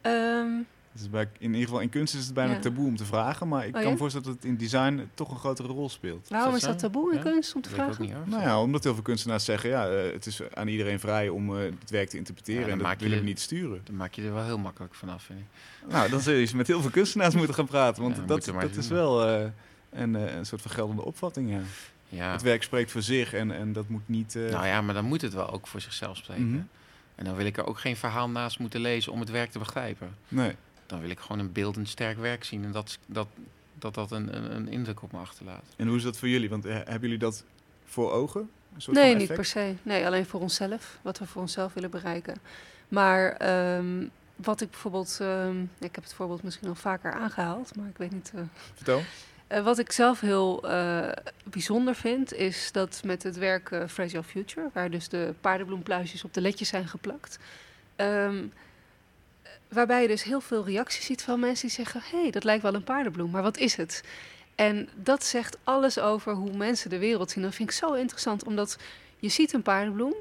Ehm, 0.00 0.52
Is 1.00 1.10
bij, 1.10 1.28
in 1.38 1.46
ieder 1.50 1.62
geval 1.64 1.80
in 1.80 1.88
kunst 1.88 2.14
is 2.14 2.24
het 2.24 2.34
bijna 2.34 2.52
Ja. 2.52 2.58
taboe 2.58 2.86
om 2.86 2.96
te 2.96 3.04
vragen, 3.04 3.48
maar 3.48 3.60
ik 3.62 3.66
Oh, 3.66 3.72
kan 3.74 3.82
ja? 3.82 3.90
me 3.90 3.96
voorstellen 3.96 4.26
dat 4.26 4.36
het 4.36 4.44
in 4.44 4.56
design 4.56 5.08
toch 5.14 5.30
een 5.30 5.36
grotere 5.38 5.68
rol 5.68 5.88
speelt. 5.88 6.28
waarom 6.28 6.50
dat 6.50 6.60
is 6.60 6.66
dat 6.66 6.78
taboe 6.78 7.10
in 7.10 7.16
Ja? 7.16 7.22
kunst 7.22 7.54
om 7.54 7.60
te 7.62 7.68
Dat 7.68 7.78
vragen? 7.78 8.02
niet. 8.04 8.26
Nou 8.26 8.42
ja, 8.42 8.60
omdat 8.60 8.84
heel 8.84 8.94
veel 8.94 9.02
kunstenaars 9.02 9.44
zeggen, 9.44 9.70
ja, 9.70 9.88
eh, 9.88 10.12
het 10.12 10.26
is 10.26 10.40
aan 10.54 10.68
iedereen 10.68 11.00
vrij 11.00 11.28
om 11.28 11.56
eh, 11.58 11.62
het 11.80 11.90
werk 11.90 12.08
te 12.08 12.16
interpreteren 12.16 12.68
en 12.70 12.78
dat 12.78 13.00
willen 13.00 13.18
we 13.18 13.24
niet 13.24 13.40
sturen. 13.40 13.80
Dan 13.84 13.96
maak 13.96 14.14
je 14.14 14.22
er 14.22 14.34
wel 14.34 14.44
heel 14.44 14.58
makkelijk 14.58 14.94
vanaf, 14.94 15.22
vind 15.22 15.38
ik. 15.38 15.46
Nou, 15.92 16.10
dan 16.10 16.20
zul 16.20 16.32
je 16.34 16.40
eens 16.40 16.52
met 16.52 16.66
heel 16.66 16.80
veel 16.80 16.90
kunstenaars 16.90 17.34
moeten 17.34 17.54
gaan 17.54 17.66
praten, 17.66 18.02
want 18.02 18.16
Ja, 18.16 18.22
dat, 18.26 18.44
dat 18.44 18.76
is 18.76 18.88
wel 18.88 19.26
eh, 19.28 19.46
een, 19.90 20.16
eh, 20.16 20.34
een 20.36 20.46
soort 20.46 20.62
van 20.62 20.70
geldende 20.70 21.04
opvatting, 21.04 21.50
ja. 21.50 21.60
Ja. 22.08 22.32
Het 22.32 22.42
werk 22.42 22.62
spreekt 22.62 22.90
voor 22.90 23.02
zich 23.02 23.32
en, 23.32 23.50
en 23.50 23.72
dat 23.72 23.88
moet 23.88 24.08
niet... 24.08 24.36
eh, 24.36 24.50
Nou 24.50 24.66
ja, 24.66 24.80
maar 24.82 24.94
dan 24.94 25.04
moet 25.04 25.20
het 25.22 25.34
wel 25.34 25.50
ook 25.50 25.66
voor 25.66 25.80
zichzelf 25.80 26.16
spreken. 26.16 26.50
Mhm. 26.50 26.60
En 27.14 27.24
dan 27.24 27.36
wil 27.36 27.46
ik 27.46 27.56
er 27.56 27.66
ook 27.66 27.78
geen 27.78 27.96
verhaal 27.96 28.28
naast 28.30 28.58
moeten 28.58 28.80
lezen 28.80 29.12
om 29.12 29.20
het 29.20 29.30
werk 29.30 29.50
te 29.50 29.58
begrijpen. 29.58 30.14
Nee. 30.28 30.52
Dan 30.86 31.00
wil 31.00 31.10
ik 31.10 31.18
gewoon 31.20 31.38
een 31.38 31.52
beeldend 31.52 31.88
sterk 31.88 32.18
werk 32.18 32.44
zien 32.44 32.64
en 32.64 32.72
dat 32.72 32.98
dat, 33.06 33.26
dat, 33.74 33.94
dat 33.94 34.10
een, 34.10 34.36
een, 34.36 34.56
een 34.56 34.68
indruk 34.68 35.02
op 35.02 35.12
me 35.12 35.18
achterlaat. 35.18 35.64
En 35.76 35.86
hoe 35.86 35.96
is 35.96 36.02
dat 36.02 36.18
voor 36.18 36.28
jullie? 36.28 36.48
Want 36.48 36.64
eh, 36.64 36.74
hebben 36.74 37.00
jullie 37.00 37.18
dat 37.18 37.44
voor 37.84 38.12
ogen? 38.12 38.50
Een 38.74 38.82
soort 38.82 38.96
Nee, 38.96 39.10
van 39.10 39.18
niet 39.20 39.34
per 39.34 39.44
se. 39.44 39.74
Nee, 39.82 40.06
alleen 40.06 40.26
voor 40.26 40.40
onszelf. 40.40 40.98
Wat 41.02 41.18
we 41.18 41.26
voor 41.26 41.42
onszelf 41.42 41.74
willen 41.74 41.90
bereiken. 41.90 42.36
Maar 42.88 43.32
ehm, 43.32 44.06
wat 44.36 44.60
ik 44.60 44.70
bijvoorbeeld... 44.70 45.18
ehm, 45.20 45.62
ik 45.78 45.94
heb 45.94 46.04
het 46.04 46.14
voorbeeld 46.14 46.42
misschien 46.42 46.68
al 46.68 46.74
vaker 46.74 47.12
aangehaald, 47.12 47.76
maar 47.76 47.88
ik 47.88 47.96
weet 47.96 48.12
niet... 48.12 48.32
eh, 48.34 48.40
Vertel. 48.74 49.02
eh, 49.46 49.64
wat 49.64 49.78
ik 49.78 49.92
zelf 49.92 50.20
heel 50.20 50.68
eh, 50.68 51.08
bijzonder 51.44 51.94
vind, 51.94 52.32
is 52.32 52.72
dat 52.72 53.00
met 53.04 53.22
het 53.22 53.36
werk 53.36 53.84
Fragile 53.88 54.22
Future... 54.22 54.68
waar 54.72 54.90
dus 54.90 55.08
de 55.08 55.34
paardenbloempluisjes 55.40 56.24
op 56.24 56.34
de 56.34 56.40
ledjes 56.40 56.68
zijn 56.68 56.88
geplakt... 56.88 57.38
ehm, 57.96 58.44
waarbij 59.68 60.02
je 60.02 60.08
dus 60.08 60.22
heel 60.22 60.40
veel 60.40 60.64
reacties 60.64 61.04
ziet 61.04 61.22
van 61.22 61.40
mensen 61.40 61.66
die 61.66 61.76
zeggen... 61.76 62.00
hé, 62.10 62.20
hey, 62.20 62.30
dat 62.30 62.44
lijkt 62.44 62.62
wel 62.62 62.74
een 62.74 62.84
paardenbloem, 62.84 63.30
maar 63.30 63.42
wat 63.42 63.56
is 63.58 63.76
het? 63.76 64.04
En 64.54 64.88
dat 64.94 65.24
zegt 65.24 65.56
alles 65.64 65.98
over 65.98 66.32
hoe 66.34 66.56
mensen 66.56 66.90
de 66.90 66.98
wereld 66.98 67.30
zien. 67.30 67.42
Dat 67.42 67.54
vind 67.54 67.70
ik 67.70 67.74
zo 67.76 67.92
interessant, 67.92 68.44
omdat 68.44 68.78
je 69.18 69.28
ziet 69.28 69.52
een 69.52 69.62
paardenbloem... 69.62 70.14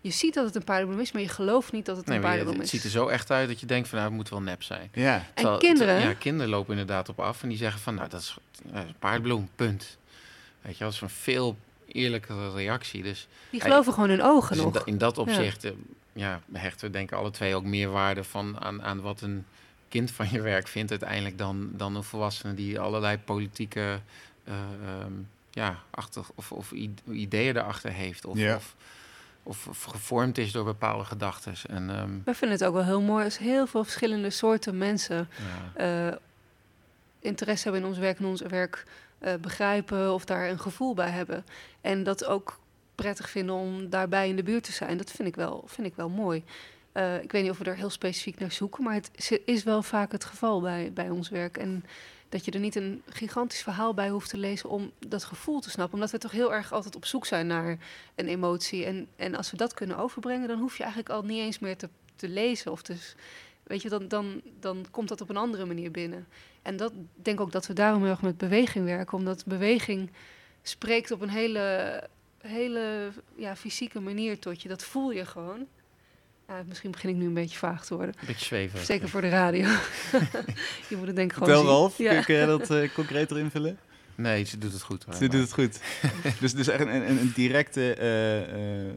je 0.00 0.10
ziet 0.10 0.34
dat 0.34 0.44
het 0.44 0.54
een 0.54 0.64
paardenbloem 0.64 1.00
is, 1.00 1.12
maar 1.12 1.22
je 1.22 1.28
gelooft 1.28 1.72
niet 1.72 1.86
dat 1.86 1.96
het 1.96 2.06
Nee, 2.06 2.16
een 2.16 2.22
je- 2.22 2.28
paardenbloem 2.28 2.60
het 2.60 2.72
is. 2.72 2.80
ziet 2.80 2.84
er 2.84 2.98
zo 2.98 3.06
echt 3.08 3.30
uit 3.30 3.48
dat 3.48 3.60
je 3.60 3.66
denkt 3.66 3.88
van 3.88 3.98
nou, 3.98 4.10
het 4.10 4.18
moet 4.20 4.28
wel 4.28 4.40
nep 4.42 4.62
zijn. 4.62 4.88
Ja. 4.92 5.26
En 5.34 5.58
kinderen... 5.58 6.00
Ja, 6.00 6.12
kinderen 6.14 6.48
lopen 6.50 6.70
inderdaad 6.70 7.08
op 7.08 7.20
af 7.20 7.42
en 7.42 7.48
die 7.48 7.58
zeggen 7.58 7.80
van 7.80 7.94
nou, 7.94 8.08
dat 8.08 8.20
is, 8.20 8.36
ja, 8.66 8.72
dat 8.72 8.82
is 8.82 8.88
een 8.88 8.94
paardbloem, 8.98 9.48
punt. 9.56 9.98
Weet 10.62 10.78
je, 10.78 10.84
dat 10.84 10.92
is 10.92 11.00
een 11.00 11.10
veel 11.10 11.56
eerlijkere 11.86 12.52
reactie. 12.52 13.02
Dus 13.02 13.28
die 13.50 13.60
geloven 13.60 13.92
gewoon 13.92 14.08
hun 14.08 14.22
ogen 14.22 14.48
Dus 14.48 14.58
in, 14.58 14.64
nog. 14.64 14.72
da- 14.74 14.82
in 14.84 14.98
dat 14.98 15.18
opzicht 15.18 15.64
eh, 15.64 15.70
ja, 16.12 16.40
hechten 16.52 16.86
we 16.86 16.92
denk 16.92 17.10
ik 17.10 17.18
alle 17.18 17.30
twee 17.30 17.54
ook 17.54 17.64
meer 17.64 17.90
waarde 17.90 18.24
van 18.24 18.60
aan, 18.60 18.82
aan 18.82 19.00
wat 19.00 19.20
een 19.20 19.44
kind 19.88 20.10
van 20.10 20.28
je 20.30 20.40
werk 20.40 20.68
vindt 20.68 20.90
uiteindelijk 20.90 21.38
dan, 21.38 21.70
dan 21.72 21.96
een 21.96 22.02
volwassene 22.02 22.54
die 22.54 22.80
allerlei 22.80 23.18
politieke 23.18 24.00
eh, 24.44 24.54
ehm, 24.54 25.12
ja, 25.50 25.78
achter, 25.90 26.24
of, 26.34 26.52
of 26.52 26.72
ideeën 27.10 27.56
erachter 27.56 27.90
heeft. 27.92 28.24
Of, 28.24 28.38
Ja. 28.38 28.54
of, 28.56 28.76
of, 29.42 29.66
of 29.66 29.82
gevormd 29.82 30.38
is 30.38 30.52
door 30.52 30.64
bepaalde 30.64 31.04
gedachten. 31.04 31.54
En 31.68 31.90
ehm, 31.90 32.10
Wij 32.24 32.34
vinden 32.34 32.58
het 32.58 32.66
ook 32.66 32.74
wel 32.74 32.84
heel 32.84 33.00
mooi 33.00 33.24
als 33.24 33.38
heel 33.38 33.66
veel 33.66 33.84
verschillende 33.84 34.30
soorten 34.30 34.78
mensen 34.78 35.28
ja, 35.74 36.08
eh, 36.10 36.16
interesse 37.20 37.64
hebben 37.64 37.82
in 37.82 37.88
ons 37.88 37.98
werk 37.98 38.18
en 38.18 38.24
ons 38.24 38.40
werk 38.40 38.84
eh, 39.18 39.34
begrijpen 39.34 40.12
of 40.12 40.24
daar 40.24 40.48
een 40.48 40.60
gevoel 40.60 40.94
bij 40.94 41.10
hebben. 41.10 41.44
En 41.80 42.02
dat 42.02 42.24
ook 42.24 42.58
prettig 42.94 43.30
vinden 43.30 43.54
om 43.54 43.88
daarbij 43.90 44.28
in 44.28 44.36
de 44.36 44.42
buurt 44.42 44.64
te 44.64 44.72
zijn. 44.72 44.96
Dat 44.96 45.10
vind 45.10 45.28
ik 45.28 45.36
wel, 45.36 45.64
vind 45.66 45.86
ik 45.86 45.94
wel 45.94 46.08
mooi. 46.08 46.44
Eh, 46.92 47.22
ik 47.22 47.32
weet 47.32 47.42
niet 47.42 47.50
of 47.50 47.58
we 47.58 47.64
er 47.64 47.76
heel 47.76 47.90
specifiek 47.90 48.38
naar 48.38 48.52
zoeken, 48.52 48.84
maar 48.84 48.94
het 48.94 49.10
is- 49.44 49.62
wel 49.64 49.82
vaak 49.82 50.12
het 50.12 50.24
geval 50.24 50.60
bij, 50.60 50.90
bij 50.94 51.10
ons 51.10 51.28
werk. 51.28 51.56
En 51.56 51.84
dat 52.28 52.44
je 52.44 52.50
er 52.50 52.60
niet 52.60 52.76
een 52.76 53.02
gigantisch 53.08 53.62
verhaal 53.62 53.94
bij 53.94 54.08
hoeft 54.08 54.30
te 54.30 54.36
lezen 54.36 54.68
om 54.68 54.90
dat 55.08 55.24
gevoel 55.24 55.60
te 55.60 55.70
snappen. 55.70 55.94
Omdat 55.94 56.10
we 56.10 56.18
toch 56.18 56.30
heel 56.30 56.54
erg 56.54 56.72
altijd 56.72 56.96
op 56.96 57.04
zoek 57.04 57.26
zijn 57.26 57.46
naar 57.46 57.78
een 58.14 58.28
emotie. 58.28 58.84
En, 58.84 59.06
en 59.16 59.34
als 59.34 59.50
we 59.50 59.56
dat 59.56 59.74
kunnen 59.74 59.96
overbrengen, 59.98 60.48
dan 60.48 60.58
hoef 60.58 60.76
je 60.76 60.82
eigenlijk 60.82 61.12
al 61.12 61.22
niet 61.22 61.38
eens 61.40 61.58
meer 61.58 61.76
te, 61.76 61.88
te 62.16 62.28
lezen. 62.28 62.72
Of 62.72 62.82
te, 62.82 62.96
s- 62.96 63.14
weet 63.62 63.82
je, 63.82 63.88
dan, 63.88 64.08
dan, 64.08 64.40
dan 64.60 64.84
komt 64.90 65.08
dat 65.08 65.20
op 65.20 65.28
een 65.28 65.36
andere 65.36 65.64
manier 65.64 65.90
binnen. 65.90 66.26
En 66.62 66.76
dat 66.76 66.92
denk 67.14 67.40
ook 67.40 67.52
dat 67.52 67.66
we 67.66 67.72
daarom 67.72 68.02
heel 68.02 68.10
erg 68.10 68.22
met 68.22 68.38
beweging 68.38 68.84
werken. 68.84 69.18
Omdat 69.18 69.44
beweging 69.46 70.10
spreekt 70.62 71.10
op 71.10 71.20
een 71.20 71.30
hele, 71.30 72.08
hele 72.42 73.10
ja, 73.36 73.56
fysieke 73.56 74.00
manier 74.00 74.38
tot 74.38 74.62
je. 74.62 74.68
Dat 74.68 74.84
voel 74.84 75.10
je 75.12 75.26
gewoon. 75.26 75.66
Ja, 76.48 76.62
misschien 76.68 76.90
begin 76.90 77.10
ik 77.10 77.16
nu 77.16 77.26
een 77.26 77.34
beetje 77.34 77.58
vaag 77.58 77.84
te 77.86 77.94
worden. 77.96 78.14
een 78.20 78.26
beetje 78.26 78.44
zweven. 78.44 78.84
Zeker 78.84 79.08
voor 79.08 79.20
de 79.20 79.28
radio. 79.28 79.62
je 80.88 80.96
moet 80.96 81.06
het 81.06 81.16
denk 81.16 81.30
ik 81.32 81.36
gewoon 81.38 81.56
zien. 81.56 81.66
Ralf, 81.66 81.98
Ja. 81.98 82.22
kun 82.22 82.34
jij 82.34 82.46
dat 82.46 82.70
eh, 82.70 82.94
concreter 82.94 83.38
invullen? 83.38 83.78
Nee, 84.14 84.44
ze 84.44 84.58
doet 84.58 84.72
het 84.72 84.82
goed. 84.82 85.04
hoor. 85.04 85.14
Ze 85.14 85.28
doet 85.28 85.40
het 85.40 85.52
goed. 85.52 85.80
dus, 86.40 86.54
dus 86.54 86.68
echt 86.68 86.80
een, 86.80 86.94
een, 86.94 87.18
een 87.18 87.32
directe, 87.34 87.94
eh, 87.94 88.86
eh, 88.88 88.94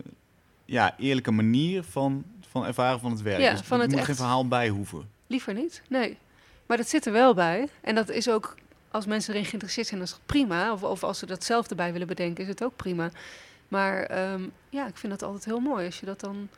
ja, 0.65 0.95
eerlijke 0.97 1.31
manier 1.31 1.83
van, 1.83 2.25
van 2.49 2.65
ervaren 2.65 2.99
van 2.99 3.11
het 3.11 3.21
werk. 3.21 3.41
Ja, 3.41 3.51
dus 3.51 3.61
van 3.61 3.79
het 3.79 3.89
moet 3.89 3.97
echt- 3.97 4.05
geen 4.07 4.15
verhaal 4.15 4.47
bij 4.47 4.69
hoeven. 4.69 5.09
Liever 5.27 5.53
niet, 5.53 5.81
nee. 5.89 6.17
Maar 6.65 6.77
dat 6.77 6.89
zit 6.89 7.05
er 7.05 7.11
wel 7.11 7.33
bij. 7.33 7.67
En 7.81 7.95
dat 7.95 8.09
is 8.09 8.29
ook, 8.29 8.55
als 8.95 9.05
mensen 9.05 9.33
erin 9.33 9.45
geïnteresseerd 9.45 9.87
zijn, 9.87 9.99
dat 9.99 10.09
is 10.09 10.19
prima. 10.25 10.71
Of, 10.73 10.83
of 10.83 11.03
als 11.03 11.19
ze 11.19 11.25
dat 11.25 11.43
zelf 11.43 11.69
erbij 11.69 11.91
willen 11.91 12.07
bedenken, 12.07 12.43
is 12.43 12.49
het 12.49 12.63
ook 12.63 12.75
prima. 12.75 13.11
Maar 13.67 14.03
ehm, 14.03 14.43
ja, 14.69 14.87
ik 14.87 14.97
vind 14.97 15.11
dat 15.11 15.23
altijd 15.23 15.45
heel 15.45 15.59
mooi 15.59 15.85
als 15.85 15.99
je 15.99 16.05
dat 16.05 16.19
dan 16.19 16.49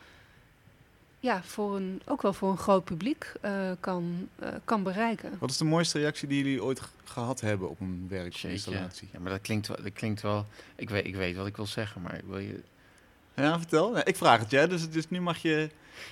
ja, 1.19 1.43
voor 1.43 1.75
een, 1.75 2.01
ook 2.05 2.21
wel 2.21 2.33
voor 2.33 2.51
een 2.51 2.57
groot 2.57 2.83
publiek 2.83 3.33
eh, 3.41 3.71
kan, 3.79 4.29
eh, 4.39 4.49
kan 4.63 4.83
bereiken. 4.83 5.35
Wat 5.39 5.49
is 5.49 5.57
de 5.57 5.65
mooiste 5.65 5.99
reactie 5.99 6.27
die 6.27 6.43
jullie 6.43 6.63
ooit 6.63 6.81
gehad 7.03 7.41
hebben 7.41 7.69
op 7.69 7.79
een 7.79 8.05
werkinstallatie? 8.09 9.09
Ja, 9.11 9.19
maar 9.19 9.31
dat 9.31 9.41
klinkt 9.41 9.67
wel. 9.67 9.77
Dat 9.83 9.93
klinkt 9.93 10.21
wel 10.21 10.45
ik, 10.75 10.89
weet, 10.89 11.05
ik 11.05 11.15
weet 11.15 11.35
wat 11.35 11.47
ik 11.47 11.55
wil 11.55 11.65
zeggen, 11.65 12.01
maar 12.01 12.15
ik 12.17 12.25
wil 12.27 12.39
je, 12.39 12.63
Ja, 13.33 13.57
vertel. 13.57 13.97
Ik 13.97 14.15
vraag 14.15 14.39
het, 14.39 14.51
ja. 14.51 14.67
Dus, 14.67 14.89
dus 14.89 15.09
nu 15.09 15.21
mag 15.21 15.38
je... 15.38 15.69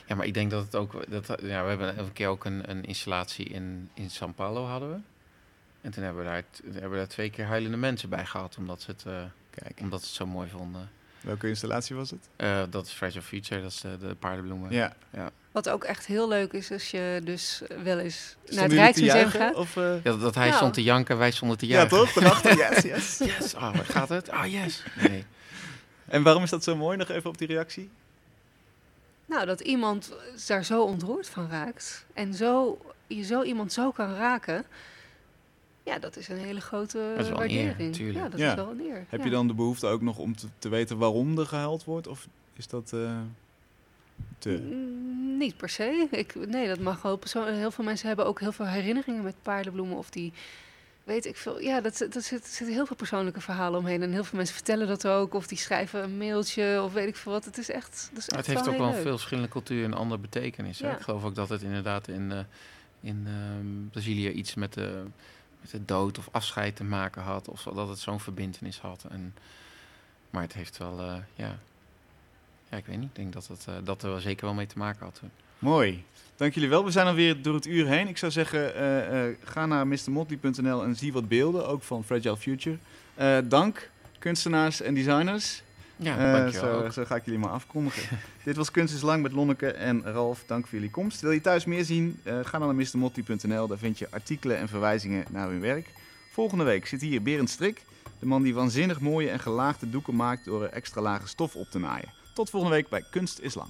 Ja, 0.08 0.16
maar 0.16 0.26
ik 0.26 0.34
denk 0.34 0.52
dat 0.52 0.64
het 0.64 0.76
ook. 0.76 1.12
Dat, 1.12 1.28
ja, 1.28 1.64
we 1.64 1.70
hebben 1.70 2.00
een 2.00 2.14
keer 2.14 2.28
ook 2.28 2.46
een, 2.46 2.70
een 2.70 2.86
installatie 2.86 3.46
in, 3.46 3.90
in 3.94 4.10
São 4.10 4.36
Paulo 4.36 4.66
hadden 4.66 4.90
we. 4.90 5.00
En 5.86 5.92
toen 5.92 6.04
hebben 6.04 6.24
we, 6.24 6.30
daar, 6.30 6.44
hebben 6.72 6.92
we 6.92 6.98
daar 6.98 7.08
twee 7.08 7.30
keer 7.30 7.46
huilende 7.46 7.78
mensen 7.78 8.10
bij 8.10 8.26
gehad, 8.26 8.56
omdat 8.58 8.82
ze 8.82 8.92
het, 8.92 9.04
eh, 9.06 9.14
Kijk, 9.50 9.80
omdat 9.82 10.00
ze 10.02 10.06
het 10.08 10.16
zo 10.16 10.26
mooi 10.26 10.50
vonden. 10.50 10.90
welke 11.22 11.48
installatie 11.48 11.96
was 11.96 12.10
het? 12.12 12.30
Eh, 12.36 12.64
dat 12.70 12.86
is 12.86 12.92
Fragile 12.92 13.22
Future, 13.22 13.62
dat 13.62 13.72
is 13.72 13.82
de, 13.82 13.98
de 13.98 14.16
paardenbloemen. 14.16 14.72
Ja. 14.72 14.94
Wat 15.52 15.70
ook 15.70 15.84
echt 15.84 16.06
heel 16.06 16.28
leuk 16.28 16.54
is, 16.54 16.72
als 16.72 16.92
je 16.92 17.22
dus 17.24 17.62
wel 17.84 18.00
eens 18.00 18.36
naar 18.50 18.64
het 18.64 18.72
Rijksmuseum 18.74 19.30
gaat. 19.30 19.56
Of, 19.56 19.78
eh, 19.78 20.04
Ja, 20.04 20.16
dat 20.18 20.36
hij 20.36 20.46
Nou. 20.46 20.58
stond 20.58 20.74
te 20.74 20.84
janken, 20.84 21.18
wij 21.18 21.32
stonden 21.32 21.58
te 21.58 21.68
ja, 21.68 21.74
juichen. 21.76 21.98
toch? 21.98 22.14
Daarachter, 22.14 22.58
yes, 22.72 22.82
yes. 22.84 23.18
Yes, 23.18 23.54
oh, 23.56 23.62
waar 23.76 23.86
gaat 23.86 24.10
het? 24.10 24.30
Ah, 24.30 24.52
yes. 24.52 24.84
Nee. 25.08 25.26
En 26.06 26.24
waarom 26.24 26.44
is 26.44 26.50
dat 26.50 26.64
zo 26.64 26.76
mooi? 26.76 26.98
Nog 26.98 27.10
even 27.10 27.30
op 27.30 27.38
die 27.38 27.48
reactie. 27.48 27.90
Nou, 29.26 29.46
dat 29.46 29.60
iemand 29.62 30.12
daar 30.48 30.64
zo 30.66 30.84
ontroerd 30.84 31.28
van 31.30 31.50
raakt. 31.50 32.06
En 32.14 32.34
zo, 32.34 32.82
je 33.08 33.24
zo 33.24 33.42
iemand 33.44 33.74
zo 33.74 33.92
kan 33.92 34.16
raken. 34.16 34.66
Ja, 35.86 36.00
dat 36.00 36.18
is 36.18 36.28
een 36.28 36.38
hele 36.38 36.62
grote 36.62 37.14
Dat 37.16 37.26
is 37.26 37.32
wel 37.32 37.44
een 37.44 37.50
eer, 37.50 37.66
waardering. 37.66 37.96
tuurlijk. 37.96 38.18
Ja, 38.18 38.30
dat 38.30 38.40
Ja. 38.40 38.50
is 38.50 38.56
wel 38.56 38.70
een 38.72 38.80
eer. 38.80 39.06
Heb 39.10 39.20
ja. 39.20 39.26
je 39.26 39.32
dan 39.32 39.48
de 39.48 39.54
behoefte 39.54 39.88
ook 39.88 40.02
nog 40.02 40.18
om 40.18 40.36
te, 40.36 40.48
te 40.60 40.70
weten 40.70 40.98
waarom 40.98 41.38
er 41.40 41.46
gehuild 41.46 41.84
wordt? 41.84 42.08
Of 42.08 42.28
is 42.54 42.68
dat 42.68 42.92
eh, 42.94 43.20
te... 44.38 44.50
Mm, 44.72 45.38
Niet 45.38 45.58
per 45.58 45.70
se. 45.70 46.08
Ik, 46.12 46.48
nee, 46.48 46.68
dat 46.68 46.80
mag 46.80 47.02
wel. 47.02 47.18
persoon- 47.18 47.54
Heel 47.54 47.72
veel 47.72 47.84
mensen 47.84 48.08
hebben 48.08 48.26
ook 48.26 48.40
heel 48.40 48.52
veel 48.52 48.66
herinneringen 48.68 49.24
met 49.24 49.36
paardenbloemen. 49.42 49.98
Of 49.98 50.10
die, 50.10 50.34
weet 51.04 51.26
ik 51.26 51.36
veel. 51.38 51.62
Ja, 51.62 51.82
dat, 51.82 51.98
dat 51.98 52.24
zit, 52.24 52.46
zitten 52.48 52.76
heel 52.76 52.86
veel 52.86 52.96
persoonlijke 52.96 53.42
verhalen 53.42 53.80
omheen. 53.80 54.02
En 54.02 54.12
heel 54.12 54.24
veel 54.24 54.38
mensen 54.38 54.56
vertellen 54.56 54.88
dat 54.88 55.08
ook. 55.08 55.34
Of 55.34 55.48
die 55.48 55.58
schrijven 55.58 56.04
een 56.04 56.18
mailtje 56.18 56.82
of 56.84 56.94
weet 56.94 57.08
ik 57.08 57.16
veel 57.16 57.32
wat. 57.32 57.46
Het 57.46 57.58
is 57.58 57.70
echt, 57.70 58.10
dat 58.14 58.20
is 58.22 58.28
echt 58.30 58.38
het 58.48 58.56
heeft 58.56 58.70
ook 58.70 58.78
wel 58.78 58.92
leuk. 58.92 59.02
veel 59.02 59.12
verschillende 59.12 59.50
cultuur 59.50 59.84
en 59.84 59.94
andere 59.94 60.22
betekenis. 60.22 60.78
Ja. 60.78 60.96
Ik 60.96 61.02
geloof 61.02 61.24
ook 61.24 61.36
dat 61.36 61.50
het 61.50 61.62
inderdaad 61.62 62.08
in, 62.08 62.32
eh, 62.32 62.40
in 63.02 63.24
ehm, 63.28 63.90
Brazilië 63.92 64.30
iets 64.30 64.54
met 64.56 64.74
de, 64.74 65.04
de 65.72 65.86
dood 65.86 66.18
of 66.18 66.30
afscheid 66.32 66.76
te 66.76 66.84
maken 66.84 67.22
had. 67.22 67.48
Of 67.48 67.64
dat 67.64 67.88
het 67.88 68.00
zo'n 68.00 68.20
verbindenis 68.20 68.80
had. 68.80 69.06
En, 69.10 69.34
maar 70.30 70.42
het 70.42 70.54
heeft 70.54 70.78
wel, 70.78 71.00
eh, 71.00 71.16
ja... 71.36 71.58
Ja, 72.70 72.78
ik 72.78 72.86
weet 72.86 72.98
niet. 72.98 73.10
Ik 73.10 73.16
denk 73.16 73.34
dat, 73.34 73.48
het, 73.48 73.66
eh, 73.68 73.74
dat 73.84 74.04
er 74.04 74.10
wel 74.10 74.20
zeker 74.20 74.46
wel 74.46 74.54
mee 74.54 74.68
te 74.68 74.78
maken 74.78 75.06
had 75.06 75.16
toen. 75.20 75.30
Mooi. 75.60 76.04
Dank 76.36 76.54
jullie 76.54 76.70
wel. 76.70 76.86
We 76.86 76.92
zijn 76.92 77.08
alweer 77.08 77.42
door 77.42 77.54
het 77.54 77.66
uur 77.66 77.88
heen. 77.88 78.08
Ik 78.08 78.18
zou 78.18 78.32
zeggen, 78.32 78.76
eh, 78.76 79.36
ga 79.44 79.66
naar 79.66 79.88
mrmotley.nl 79.88 80.84
en 80.84 80.96
zie 80.96 81.14
wat 81.14 81.28
beelden, 81.28 81.68
ook 81.68 81.84
van 81.84 82.04
Fragile 82.04 82.38
Future. 82.38 82.78
Dank. 83.48 83.90
Kunstenaars 84.20 84.82
en 84.82 84.94
designers. 84.94 85.64
Ja, 85.98 86.46
Eh, 86.46 86.52
zo, 86.52 86.90
zo 86.90 87.06
ga 87.06 87.16
ik 87.16 87.26
jullie 87.26 87.40
maar 87.40 87.50
afkondigen. 87.50 88.18
Dit 88.44 88.56
was 88.56 88.72
Kunst 88.72 88.94
is 88.94 89.02
Lang 89.02 89.22
met 89.22 89.32
Lonneke 89.32 89.72
en 89.72 90.04
Ralf. 90.04 90.44
Dank 90.48 90.64
voor 90.68 90.74
jullie 90.74 90.92
komst. 90.92 91.22
Wil 91.22 91.32
je 91.32 91.42
thuis 91.42 91.66
meer 91.66 91.86
zien? 91.86 92.20
Eh, 92.24 92.40
ga 92.44 92.60
dan 92.60 92.76
naar 92.76 92.88
mrmotti.nl. 92.94 93.68
Daar 93.68 93.78
vind 93.78 94.00
je 94.00 94.08
artikelen 94.12 94.58
en 94.58 94.68
verwijzingen 94.68 95.26
naar 95.30 95.48
hun 95.50 95.62
werk. 95.62 95.90
Volgende 96.32 96.64
week 96.64 96.88
zit 96.88 97.02
hier 97.02 97.22
Berend 97.22 97.50
Strik. 97.50 97.82
De 98.20 98.26
man 98.26 98.44
die 98.44 98.54
waanzinnig 98.56 99.00
mooie 99.00 99.30
en 99.30 99.40
gelaagde 99.40 99.90
doeken 99.90 100.16
maakt 100.16 100.46
door 100.46 100.64
er 100.64 100.70
extra 100.70 101.02
lage 101.02 101.28
stof 101.28 101.56
op 101.56 101.68
te 101.70 101.80
naaien. 101.80 102.10
Tot 102.34 102.50
volgende 102.50 102.76
week 102.76 102.90
bij 102.90 103.04
Kunst 103.12 103.40
is 103.40 103.54
Lang. 103.56 103.70